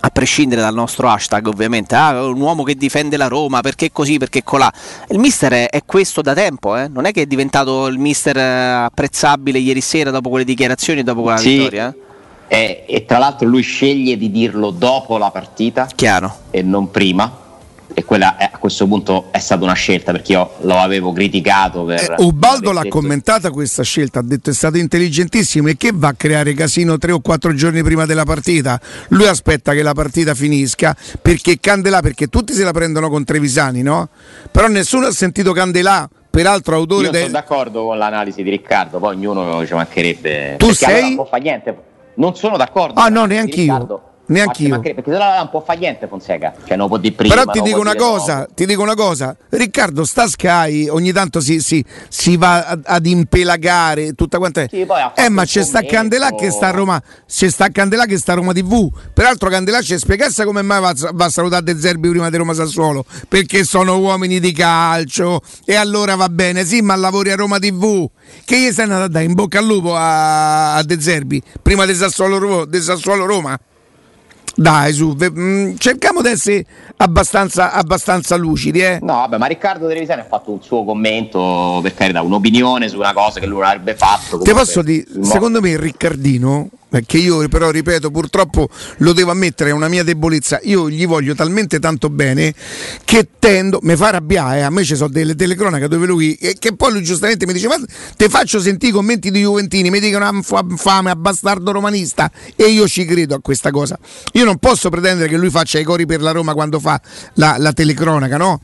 a 0.00 0.10
prescindere 0.10 0.60
dal 0.60 0.74
nostro 0.74 1.08
hashtag 1.08 1.46
ovviamente, 1.46 1.94
ah, 1.94 2.24
un 2.24 2.40
uomo 2.40 2.62
che 2.62 2.74
difende 2.74 3.16
la 3.16 3.28
Roma, 3.28 3.60
perché 3.60 3.92
così, 3.92 4.18
perché 4.18 4.42
colà. 4.42 4.72
Il 5.08 5.18
mister 5.18 5.52
è, 5.52 5.68
è 5.68 5.82
questo 5.84 6.22
da 6.22 6.34
tempo, 6.34 6.76
eh? 6.76 6.88
non 6.88 7.04
è 7.04 7.12
che 7.12 7.22
è 7.22 7.26
diventato 7.26 7.86
il 7.86 7.98
mister 7.98 8.36
eh, 8.36 8.84
apprezzabile 8.84 9.58
ieri 9.58 9.80
sera 9.80 10.10
dopo 10.10 10.28
quelle 10.28 10.44
dichiarazioni 10.44 11.00
e 11.00 11.02
dopo 11.02 11.22
quella 11.22 11.36
sì. 11.36 11.56
vittoria. 11.56 11.94
Eh? 12.48 12.56
E, 12.56 12.84
e, 12.86 13.04
tra 13.06 13.18
l'altro 13.18 13.48
lui 13.48 13.62
sceglie 13.62 14.18
di 14.18 14.30
dirlo 14.30 14.70
dopo 14.70 15.16
la 15.16 15.30
partita 15.30 15.88
Chiaro. 15.94 16.34
e 16.50 16.62
non 16.62 16.90
prima 16.90 17.41
e 17.94 18.04
quella 18.04 18.36
è, 18.36 18.50
a 18.52 18.58
questo 18.58 18.86
punto 18.86 19.28
è 19.30 19.38
stata 19.38 19.64
una 19.64 19.72
scelta 19.74 20.12
perché 20.12 20.32
io 20.32 20.52
lo 20.60 20.78
avevo 20.78 21.12
criticato. 21.12 21.84
Per 21.84 22.16
eh, 22.18 22.22
Ubaldo 22.22 22.72
l'ha 22.72 22.82
detto... 22.82 22.98
commentata 22.98 23.50
questa 23.50 23.82
scelta, 23.82 24.20
ha 24.20 24.22
detto 24.22 24.50
è 24.50 24.52
stato 24.52 24.78
intelligentissimo 24.78 25.68
e 25.68 25.76
che 25.76 25.90
va 25.92 26.08
a 26.08 26.14
creare 26.14 26.54
casino 26.54 26.98
tre 26.98 27.12
o 27.12 27.20
quattro 27.20 27.54
giorni 27.54 27.82
prima 27.82 28.06
della 28.06 28.24
partita. 28.24 28.80
Lui 29.08 29.26
aspetta 29.26 29.72
che 29.72 29.82
la 29.82 29.92
partita 29.92 30.34
finisca 30.34 30.96
perché 31.20 31.58
Candelà, 31.60 32.00
perché 32.00 32.28
tutti 32.28 32.52
se 32.52 32.64
la 32.64 32.72
prendono 32.72 33.08
con 33.08 33.24
Trevisani, 33.24 33.82
no? 33.82 34.08
Però 34.50 34.66
nessuno 34.68 35.06
ha 35.06 35.12
sentito 35.12 35.52
Candelà 35.52 36.08
peraltro 36.30 36.76
autore 36.76 37.08
Io 37.08 37.12
sono 37.12 37.28
d'accordo 37.28 37.84
con 37.84 37.98
l'analisi 37.98 38.42
di 38.42 38.50
Riccardo, 38.50 38.98
poi 38.98 39.14
ognuno 39.14 39.66
ci 39.66 39.74
mancherebbe. 39.74 40.56
Tu 40.58 40.72
sei? 40.72 41.14
Non 41.14 41.26
fa 41.26 41.36
niente. 41.36 41.76
Non 42.14 42.34
sono 42.36 42.56
d'accordo. 42.56 43.00
Ah 43.00 43.08
no, 43.08 43.24
neanche 43.24 43.60
io 43.60 44.10
Neanche 44.32 44.62
io. 44.62 44.80
Perché 44.80 45.02
se 45.04 45.10
no 45.10 45.36
non 45.36 45.50
può 45.50 45.60
fare 45.60 45.78
niente 45.78 46.06
Fonseca, 46.06 46.54
cioè 46.64 46.76
non 46.76 46.88
può 46.88 46.96
di 46.96 47.12
prima. 47.12 47.34
Però 47.34 47.50
ti 47.50 47.60
dico 47.60 47.78
una 47.78 47.94
cosa, 47.94 48.38
no. 48.38 48.46
ti 48.54 48.66
dico 48.66 48.82
una 48.82 48.94
cosa, 48.94 49.36
Riccardo 49.50 50.04
sta 50.04 50.26
Sky, 50.26 50.88
ogni 50.88 51.12
tanto 51.12 51.40
si, 51.40 51.60
si, 51.60 51.84
si 52.08 52.36
va 52.36 52.64
ad, 52.64 52.82
ad, 52.84 53.06
impelagare 53.06 54.14
tutta 54.14 54.38
quanta. 54.38 54.66
Sì, 54.68 54.86
eh, 55.14 55.28
ma 55.28 55.44
c'è 55.44 55.62
sta 55.62 55.82
Candelà 55.82 56.30
che 56.30 56.50
sta 56.50 56.68
a 56.68 56.70
Roma, 56.70 57.00
c'è 57.28 57.50
sta 57.50 57.68
Candelà 57.68 58.06
che 58.06 58.16
sta 58.16 58.32
a 58.32 58.36
Roma 58.36 58.52
TV. 58.52 58.90
Peraltro 59.12 59.50
Candelà 59.50 59.82
ci 59.82 59.98
spiegasse 59.98 60.44
come 60.44 60.62
mai 60.62 60.80
va, 60.80 60.94
va 61.12 61.26
a 61.26 61.30
salutare 61.30 61.62
De 61.62 61.78
Zerbi 61.78 62.08
prima 62.08 62.30
di 62.30 62.36
Roma 62.36 62.54
Sassuolo, 62.54 63.04
perché 63.28 63.64
sono 63.64 63.98
uomini 63.98 64.40
di 64.40 64.52
calcio 64.52 65.42
e 65.64 65.74
allora 65.74 66.16
va 66.16 66.28
bene, 66.28 66.64
sì, 66.64 66.80
ma 66.80 66.96
lavori 66.96 67.30
a 67.30 67.36
Roma 67.36 67.58
TV. 67.58 68.08
Che 68.44 68.58
gli 68.58 68.70
stai 68.70 68.84
andando 68.84 69.04
a 69.04 69.08
dare 69.08 69.24
in 69.26 69.34
bocca 69.34 69.58
al 69.58 69.66
lupo 69.66 69.94
a, 69.94 70.74
a 70.74 70.82
De 70.82 71.00
Zerbi 71.00 71.42
prima 71.60 71.84
di 71.84 71.94
Sassuolo, 71.94 72.66
Sassuolo 72.80 73.26
Roma? 73.26 73.58
Dai, 74.54 74.92
su, 74.92 75.16
mm, 75.16 75.76
cerchiamo 75.78 76.20
di 76.20 76.28
essere 76.28 76.64
abbastanza, 76.96 77.72
abbastanza 77.72 78.36
lucidi. 78.36 78.80
Eh. 78.80 78.98
No, 79.00 79.14
vabbè, 79.14 79.38
ma 79.38 79.46
Riccardo 79.46 79.88
Trevisani 79.88 80.20
ha 80.20 80.26
fatto 80.26 80.52
un 80.52 80.62
suo 80.62 80.84
commento, 80.84 81.80
per 81.82 81.94
carità, 81.94 82.22
un'opinione 82.22 82.88
su 82.88 82.98
una 82.98 83.12
cosa 83.12 83.40
che 83.40 83.46
lui 83.46 83.62
avrebbe 83.62 83.94
fatto. 83.94 84.38
Ti 84.38 84.52
posso 84.52 84.82
dire, 84.82 85.04
secondo 85.22 85.60
me 85.60 85.76
Riccardino 85.78 86.68
che 87.00 87.16
io 87.16 87.48
però 87.48 87.70
ripeto 87.70 88.10
purtroppo 88.10 88.68
lo 88.98 89.12
devo 89.12 89.30
ammettere 89.30 89.70
è 89.70 89.72
una 89.72 89.88
mia 89.88 90.02
debolezza 90.04 90.60
io 90.62 90.90
gli 90.90 91.06
voglio 91.06 91.34
talmente 91.34 91.78
tanto 91.78 92.10
bene 92.10 92.54
che 93.04 93.28
tendo 93.38 93.78
mi 93.82 93.96
fa 93.96 94.08
arrabbiare 94.08 94.58
eh. 94.58 94.62
a 94.62 94.70
me 94.70 94.84
ci 94.84 94.94
sono 94.94 95.08
delle 95.08 95.34
telecronache 95.34 95.88
dove 95.88 96.06
lui 96.06 96.34
e 96.34 96.56
che 96.58 96.74
poi 96.74 96.92
lui 96.92 97.02
giustamente 97.02 97.46
mi 97.46 97.52
dice 97.52 97.68
ma 97.68 97.76
te 98.16 98.28
faccio 98.28 98.60
sentire 98.60 98.92
i 98.92 98.94
commenti 98.94 99.30
di 99.30 99.40
Juventini 99.40 99.90
mi 99.90 100.00
dicono 100.00 100.26
ah, 100.26 100.64
fame 100.76 101.10
a 101.10 101.16
bastardo 101.16 101.72
romanista 101.72 102.30
e 102.54 102.64
io 102.64 102.86
ci 102.86 103.04
credo 103.04 103.34
a 103.34 103.40
questa 103.40 103.70
cosa 103.70 103.98
io 104.32 104.44
non 104.44 104.58
posso 104.58 104.90
pretendere 104.90 105.28
che 105.28 105.36
lui 105.36 105.50
faccia 105.50 105.78
i 105.78 105.84
cori 105.84 106.04
per 106.04 106.20
la 106.20 106.32
Roma 106.32 106.52
quando 106.52 106.78
fa 106.78 107.00
la, 107.34 107.56
la 107.58 107.72
telecronaca 107.72 108.36
no? 108.36 108.60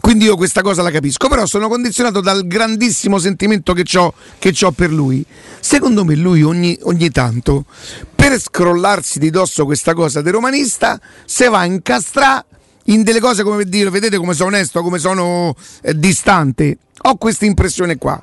Quindi 0.00 0.24
io 0.24 0.36
questa 0.36 0.62
cosa 0.62 0.82
la 0.82 0.90
capisco, 0.90 1.28
però 1.28 1.44
sono 1.44 1.68
condizionato 1.68 2.20
dal 2.20 2.46
grandissimo 2.46 3.18
sentimento 3.18 3.74
che 3.74 3.84
ho, 3.98 4.14
che 4.38 4.54
ho 4.62 4.70
per 4.70 4.90
lui. 4.90 5.24
Secondo 5.60 6.04
me 6.04 6.14
lui 6.16 6.42
ogni, 6.42 6.76
ogni, 6.82 7.10
tanto, 7.10 7.64
per 8.14 8.40
scrollarsi 8.40 9.18
di 9.18 9.30
dosso 9.30 9.64
questa 9.66 9.92
cosa 9.92 10.22
del 10.22 10.32
romanista, 10.32 10.98
se 11.26 11.48
va 11.48 11.58
a 11.58 11.64
incastrare 11.66 12.44
in 12.84 13.02
delle 13.02 13.20
cose 13.20 13.42
come 13.42 13.64
dire, 13.64 13.90
vedete 13.90 14.16
come 14.16 14.32
sono 14.32 14.48
onesto, 14.48 14.82
come 14.82 14.98
sono 14.98 15.54
eh, 15.82 15.96
distante. 15.96 16.78
Ho 17.02 17.16
questa 17.16 17.44
impressione 17.44 17.98
qua. 17.98 18.22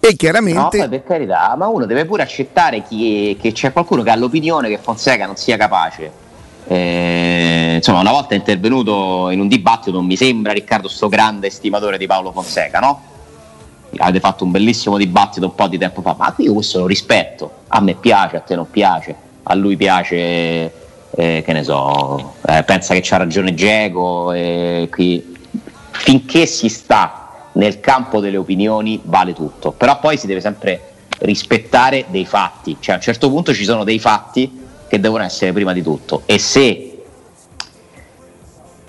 E 0.00 0.14
chiaramente. 0.14 0.78
No, 0.78 0.88
per 0.88 1.02
carità, 1.02 1.54
ma 1.56 1.66
uno 1.66 1.86
deve 1.86 2.04
pure 2.06 2.22
accettare 2.22 2.84
chi, 2.84 3.36
che 3.40 3.50
c'è 3.50 3.72
qualcuno 3.72 4.02
che 4.02 4.10
ha 4.10 4.16
l'opinione 4.16 4.68
che 4.68 4.78
Fonseca 4.78 5.26
non 5.26 5.36
sia 5.36 5.56
capace 5.56 6.26
eh, 6.70 7.76
insomma, 7.76 8.00
una 8.00 8.10
volta 8.10 8.34
è 8.34 8.36
intervenuto 8.36 9.30
in 9.30 9.40
un 9.40 9.48
dibattito, 9.48 10.02
mi 10.02 10.16
sembra 10.16 10.52
Riccardo 10.52 10.86
sto 10.86 11.08
grande 11.08 11.46
estimatore 11.46 11.96
di 11.96 12.06
Paolo 12.06 12.30
Fonseca, 12.30 12.78
no? 12.78 13.02
Avete 13.96 14.20
fatto 14.20 14.44
un 14.44 14.50
bellissimo 14.50 14.98
dibattito 14.98 15.46
un 15.46 15.54
po' 15.54 15.66
di 15.66 15.78
tempo 15.78 16.02
fa, 16.02 16.14
ma 16.18 16.34
io 16.36 16.52
questo 16.52 16.80
lo 16.80 16.86
rispetto, 16.86 17.50
a 17.68 17.80
me 17.80 17.94
piace, 17.94 18.36
a 18.36 18.40
te 18.40 18.54
non 18.54 18.68
piace, 18.70 19.16
a 19.44 19.54
lui 19.54 19.76
piace, 19.76 20.16
eh, 21.10 21.42
che 21.42 21.52
ne 21.54 21.64
so, 21.64 22.34
eh, 22.46 22.62
pensa 22.64 22.92
che 22.92 23.00
c'ha 23.02 23.16
ragione 23.16 23.54
Geco, 23.54 24.34
finché 25.90 26.44
si 26.44 26.68
sta 26.68 27.46
nel 27.52 27.80
campo 27.80 28.20
delle 28.20 28.36
opinioni 28.36 29.00
vale 29.04 29.32
tutto, 29.32 29.72
però 29.72 29.98
poi 29.98 30.18
si 30.18 30.26
deve 30.26 30.42
sempre 30.42 30.82
rispettare 31.20 32.04
dei 32.08 32.26
fatti, 32.26 32.76
cioè 32.78 32.94
a 32.94 32.98
un 32.98 33.02
certo 33.02 33.30
punto 33.30 33.54
ci 33.54 33.64
sono 33.64 33.84
dei 33.84 33.98
fatti 33.98 34.66
che 34.88 34.98
devono 34.98 35.22
essere 35.22 35.52
prima 35.52 35.72
di 35.72 35.82
tutto. 35.82 36.22
E 36.26 36.38
se 36.38 37.02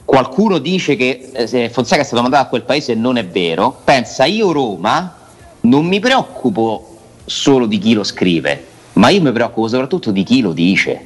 qualcuno 0.06 0.58
dice 0.58 0.96
che 0.96 1.30
eh, 1.34 1.70
Fonseca 1.70 2.02
è 2.02 2.06
stato 2.06 2.22
mandato 2.22 2.46
a 2.46 2.48
quel 2.48 2.64
paese 2.64 2.96
non 2.96 3.18
è 3.18 3.26
vero, 3.26 3.80
pensa 3.84 4.26
io 4.26 4.52
Roma 4.52 5.18
non 5.62 5.86
mi 5.86 6.00
preoccupo 6.00 6.98
solo 7.26 7.66
di 7.66 7.78
chi 7.78 7.94
lo 7.94 8.04
scrive, 8.04 8.66
ma 8.94 9.10
io 9.10 9.22
mi 9.22 9.32
preoccupo 9.32 9.68
soprattutto 9.68 10.12
di 10.12 10.24
chi 10.24 10.42
lo 10.42 10.54
dice. 10.54 11.06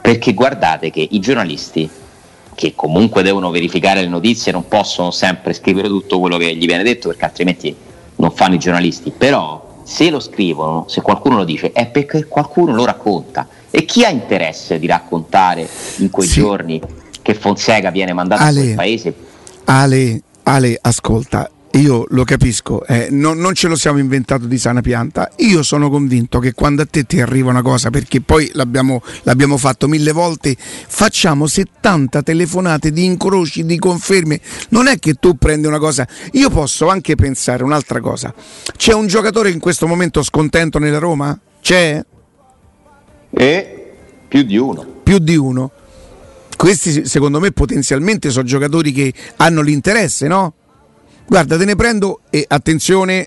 Perché 0.00 0.34
guardate 0.34 0.90
che 0.90 1.06
i 1.10 1.18
giornalisti, 1.18 1.88
che 2.54 2.74
comunque 2.76 3.22
devono 3.22 3.50
verificare 3.50 4.02
le 4.02 4.08
notizie, 4.08 4.52
non 4.52 4.68
possono 4.68 5.10
sempre 5.10 5.54
scrivere 5.54 5.88
tutto 5.88 6.20
quello 6.20 6.36
che 6.36 6.54
gli 6.54 6.66
viene 6.66 6.82
detto, 6.82 7.08
perché 7.08 7.24
altrimenti 7.24 7.74
non 8.16 8.30
fanno 8.30 8.54
i 8.54 8.58
giornalisti, 8.58 9.10
però 9.16 9.80
se 9.82 10.10
lo 10.10 10.20
scrivono, 10.20 10.84
se 10.88 11.00
qualcuno 11.00 11.36
lo 11.38 11.44
dice, 11.44 11.72
è 11.72 11.86
perché 11.86 12.26
qualcuno 12.26 12.74
lo 12.74 12.84
racconta 12.84 13.48
e 13.76 13.84
chi 13.86 14.04
ha 14.04 14.08
interesse 14.08 14.78
di 14.78 14.86
raccontare 14.86 15.68
in 15.96 16.08
quei 16.08 16.28
sì. 16.28 16.38
giorni 16.38 16.80
che 17.22 17.34
Fonseca 17.34 17.90
viene 17.90 18.12
mandato 18.12 18.40
Ale, 18.40 18.58
in 18.60 18.64
quel 18.66 18.76
paese? 18.76 19.14
Ale, 19.64 20.22
Ale, 20.44 20.78
ascolta, 20.80 21.50
io 21.72 22.04
lo 22.10 22.22
capisco, 22.22 22.86
eh, 22.86 23.08
non, 23.10 23.38
non, 23.38 23.52
ce 23.54 23.66
lo 23.66 23.74
siamo 23.74 23.98
inventato 23.98 24.46
di 24.46 24.58
sana 24.58 24.80
pianta. 24.80 25.28
Io 25.38 25.64
sono 25.64 25.90
convinto 25.90 26.38
che 26.38 26.54
quando 26.54 26.82
a 26.82 26.86
te 26.86 27.02
ti 27.02 27.20
arriva 27.20 27.50
una 27.50 27.62
cosa, 27.62 27.90
perché 27.90 28.20
poi 28.20 28.48
l'abbiamo, 28.52 29.02
l'abbiamo, 29.24 29.56
fatto 29.56 29.88
mille 29.88 30.12
volte, 30.12 30.54
facciamo 30.56 31.48
70 31.48 32.22
telefonate 32.22 32.92
di 32.92 33.04
incroci, 33.04 33.64
di 33.64 33.76
conferme. 33.80 34.40
Non 34.68 34.86
è 34.86 35.00
che 35.00 35.14
tu 35.14 35.36
prendi 35.36 35.66
una 35.66 35.80
cosa. 35.80 36.06
Io 36.34 36.48
posso 36.48 36.88
anche 36.88 37.16
pensare 37.16 37.64
un'altra 37.64 37.98
cosa. 38.00 38.32
C'è 38.76 38.94
un 38.94 39.08
giocatore 39.08 39.50
in 39.50 39.58
questo 39.58 39.88
momento 39.88 40.22
scontento 40.22 40.78
nella 40.78 40.98
Roma? 40.98 41.36
C'è? 41.60 42.00
E 43.34 43.92
più 44.28 44.42
di 44.42 44.56
uno. 44.56 44.84
Più 45.02 45.18
di 45.18 45.36
uno. 45.36 45.70
Questi 46.56 47.06
secondo 47.06 47.40
me 47.40 47.52
potenzialmente 47.52 48.30
sono 48.30 48.44
giocatori 48.44 48.92
che 48.92 49.12
hanno 49.36 49.60
l'interesse, 49.60 50.26
no? 50.26 50.54
Guarda, 51.26 51.56
te 51.56 51.64
ne 51.64 51.74
prendo 51.74 52.20
e 52.30 52.44
attenzione, 52.46 53.26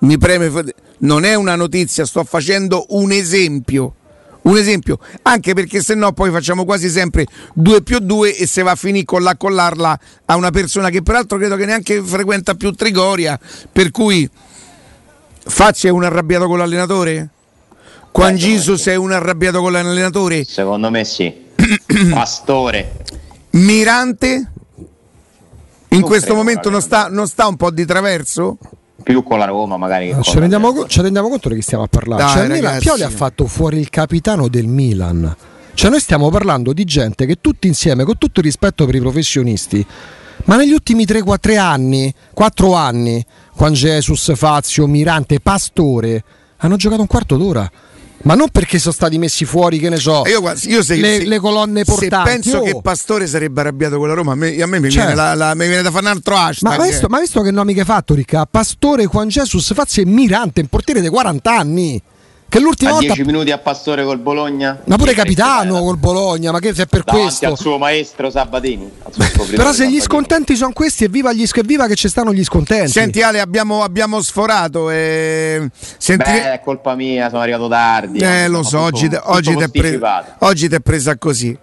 mi 0.00 0.18
preme, 0.18 0.50
non 0.98 1.24
è 1.24 1.34
una 1.34 1.56
notizia, 1.56 2.04
sto 2.04 2.24
facendo 2.24 2.86
un 2.90 3.12
esempio. 3.12 3.94
Un 4.42 4.56
esempio, 4.56 5.00
anche 5.22 5.54
perché 5.54 5.82
se 5.82 5.96
no 5.96 6.12
poi 6.12 6.30
facciamo 6.30 6.64
quasi 6.64 6.88
sempre 6.88 7.26
2 7.54 7.82
più 7.82 7.98
2 7.98 8.36
e 8.36 8.46
se 8.46 8.62
va 8.62 8.72
a 8.72 8.76
finire 8.76 9.04
con 9.04 9.24
l'accollarla 9.24 10.00
a 10.26 10.36
una 10.36 10.50
persona 10.50 10.88
che 10.88 11.02
peraltro 11.02 11.36
credo 11.36 11.56
che 11.56 11.66
neanche 11.66 12.00
frequenta 12.00 12.54
più 12.54 12.70
Trigoria, 12.70 13.40
per 13.72 13.90
cui 13.90 14.30
Facci 15.48 15.86
è 15.86 15.90
un 15.90 16.02
arrabbiato 16.02 16.48
con 16.48 16.58
l'allenatore? 16.58 17.28
Juan 18.16 18.34
Jesus 18.36 18.86
è 18.86 18.94
un 18.94 19.12
arrabbiato 19.12 19.60
con 19.60 19.72
l'allenatore? 19.72 20.42
Secondo 20.44 20.90
me 20.90 21.04
sì. 21.04 21.30
Pastore. 22.10 22.96
Mirante? 23.50 24.50
In 25.88 25.98
non 25.98 26.08
questo 26.08 26.34
momento 26.34 26.70
non 26.70 26.80
sta, 26.80 27.08
non 27.10 27.28
sta, 27.28 27.46
un 27.46 27.56
po' 27.56 27.70
di 27.70 27.84
traverso? 27.84 28.56
Più 29.02 29.22
con 29.22 29.38
la 29.38 29.44
Roma 29.44 29.76
magari. 29.76 30.14
No, 30.14 30.22
ci, 30.22 30.38
rendiamo, 30.38 30.86
ci, 30.86 31.02
rendiamo, 31.02 31.28
conto 31.28 31.50
di 31.50 31.56
che 31.56 31.62
stiamo 31.62 31.84
a 31.84 31.88
parlare. 31.88 32.22
Dai, 32.22 32.32
cioè, 32.32 32.48
Milan, 32.48 32.78
Pioli 32.78 33.02
ha 33.02 33.10
fatto 33.10 33.46
fuori 33.46 33.78
il 33.78 33.90
capitano 33.90 34.48
del 34.48 34.66
Milan. 34.66 35.36
Cioè 35.74 35.90
noi 35.90 36.00
stiamo 36.00 36.30
parlando 36.30 36.72
di 36.72 36.84
gente 36.84 37.26
che 37.26 37.36
tutti 37.42 37.66
insieme, 37.66 38.04
con 38.04 38.16
tutto 38.16 38.40
il 38.40 38.46
rispetto 38.46 38.86
per 38.86 38.94
i 38.94 39.00
professionisti, 39.00 39.84
ma 40.44 40.56
negli 40.56 40.72
ultimi 40.72 41.04
3-4 41.04 41.58
anni, 41.58 42.14
4 42.32 42.72
anni, 42.72 43.22
Juan 43.54 43.74
Jesus, 43.74 44.34
Fazio, 44.34 44.86
Mirante, 44.86 45.38
Pastore, 45.40 46.24
hanno 46.56 46.76
giocato 46.76 47.02
un 47.02 47.06
quarto 47.06 47.36
d'ora 47.36 47.70
ma 48.26 48.34
non 48.34 48.48
perché 48.50 48.80
sono 48.80 48.92
stati 48.92 49.18
messi 49.18 49.44
fuori, 49.44 49.78
che 49.78 49.88
ne 49.88 49.98
so, 49.98 50.24
io, 50.26 50.40
io 50.40 50.82
se, 50.82 50.96
le, 50.96 51.18
se, 51.20 51.24
le, 51.26 51.38
colonne 51.38 51.84
portanti. 51.84 52.28
Se 52.28 52.34
penso 52.34 52.58
oh. 52.58 52.62
che 52.62 52.80
Pastore 52.82 53.28
sarebbe 53.28 53.60
arrabbiato 53.60 53.98
con 53.98 54.08
la 54.08 54.14
Roma, 54.14 54.32
a 54.32 54.34
me, 54.34 54.60
a 54.60 54.66
me 54.66 54.80
mi, 54.80 54.90
certo. 54.90 55.06
viene 55.06 55.14
la, 55.14 55.34
la, 55.34 55.54
mi, 55.54 55.68
viene 55.68 55.82
da 55.82 55.92
fare 55.92 56.06
un 56.06 56.10
altro 56.10 56.36
hashtag. 56.36 56.76
Ma 56.76 56.84
visto, 56.84 57.06
ma 57.08 57.20
visto 57.20 57.40
che 57.40 57.52
nomi 57.52 57.72
che 57.72 57.80
hai 57.80 57.86
fatto, 57.86 58.14
Ricca? 58.14 58.44
Pastore, 58.44 59.06
Juan 59.06 59.28
Jesus, 59.28 59.72
Fazio 59.72 60.02
e 60.02 60.06
Mirante, 60.06 60.60
un 60.60 60.66
portiere 60.66 61.00
dei 61.00 61.08
40 61.08 61.56
anni. 61.56 62.02
Che 62.48 62.60
l'ultima 62.60 62.90
a 62.90 62.94
volta. 62.94 63.14
10 63.14 63.24
minuti 63.24 63.50
a 63.50 63.58
Pastore 63.58 64.04
col 64.04 64.18
Bologna. 64.18 64.80
Ma 64.84 64.96
pure 64.96 65.14
capitano 65.14 65.80
col 65.80 65.98
Bologna, 65.98 66.52
ma 66.52 66.60
che 66.60 66.74
se 66.74 66.84
è 66.84 66.86
per 66.86 67.02
Davanti 67.02 67.26
questo. 67.26 67.46
al 67.46 67.58
suo 67.58 67.78
maestro 67.78 68.30
Sabatini. 68.30 68.90
Però 69.50 69.72
se 69.72 69.90
gli 69.90 70.00
scontenti 70.00 70.54
sono 70.54 70.72
questi, 70.72 71.04
evviva, 71.04 71.32
gli, 71.32 71.44
evviva 71.52 71.86
che 71.86 71.96
ci 71.96 72.08
stanno 72.08 72.32
gli 72.32 72.44
scontenti. 72.44 72.92
Senti 72.92 73.20
Ale, 73.20 73.40
abbiamo, 73.40 73.82
abbiamo 73.82 74.20
sforato. 74.22 74.90
E... 74.90 75.68
Senti... 75.98 76.30
Beh, 76.30 76.52
è 76.52 76.60
colpa 76.62 76.94
mia, 76.94 77.28
sono 77.28 77.42
arrivato 77.42 77.68
tardi. 77.68 78.18
Eh, 78.18 78.46
lo 78.48 78.62
so, 78.62 78.80
oggi, 78.80 79.10
oggi 79.24 79.54
ti 79.54 79.62
è 79.62 79.68
pre... 79.68 79.98
è 79.98 80.80
presa 80.80 81.16
così. 81.16 81.58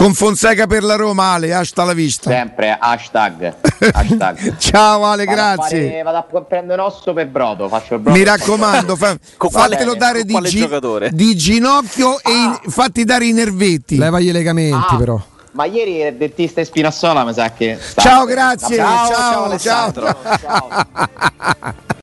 Con 0.00 0.14
Fonseca 0.14 0.66
per 0.66 0.82
la 0.82 0.96
Roma, 0.96 1.34
Ale, 1.34 1.52
hashtag 1.52 1.86
la 1.88 1.92
vista. 1.92 2.30
Sempre, 2.30 2.74
hashtag. 2.80 3.54
hashtag. 3.92 4.56
Ciao 4.56 5.04
Ale, 5.04 5.26
vado 5.26 5.36
grazie. 5.36 5.78
A 5.84 5.90
fare, 5.90 6.02
vado 6.02 6.38
a 6.38 6.40
prendere 6.40 6.80
un 6.80 6.86
osso 6.86 7.12
per 7.12 7.26
brodo, 7.26 7.68
faccio 7.68 7.96
il 7.96 8.00
brodo. 8.00 8.16
Mi 8.16 8.24
raccomando, 8.24 8.96
fa, 8.96 9.18
fatelo 9.36 9.94
dare 9.96 10.24
di, 10.24 10.38
gi- 10.40 10.68
di, 11.10 11.36
ginocchio 11.36 12.14
ah. 12.14 12.30
e 12.30 12.32
in, 12.32 12.58
fatti 12.70 13.04
dare 13.04 13.26
i 13.26 13.32
nervetti. 13.32 13.98
Levagli 13.98 14.28
i 14.28 14.32
legamenti 14.32 14.94
ah. 14.94 14.96
però. 14.96 15.20
Ma 15.50 15.66
ieri 15.66 16.00
il 16.00 16.14
dentista 16.14 16.60
in 16.60 16.66
Spinassola 16.66 17.22
mi 17.22 17.34
sa 17.34 17.52
che... 17.52 17.78
Ciao, 17.96 18.24
grazie. 18.24 18.76
ciao, 18.76 19.06
ciao. 19.06 19.58
ciao, 19.58 19.92
ciao. 19.92 20.16
ciao. 20.40 21.88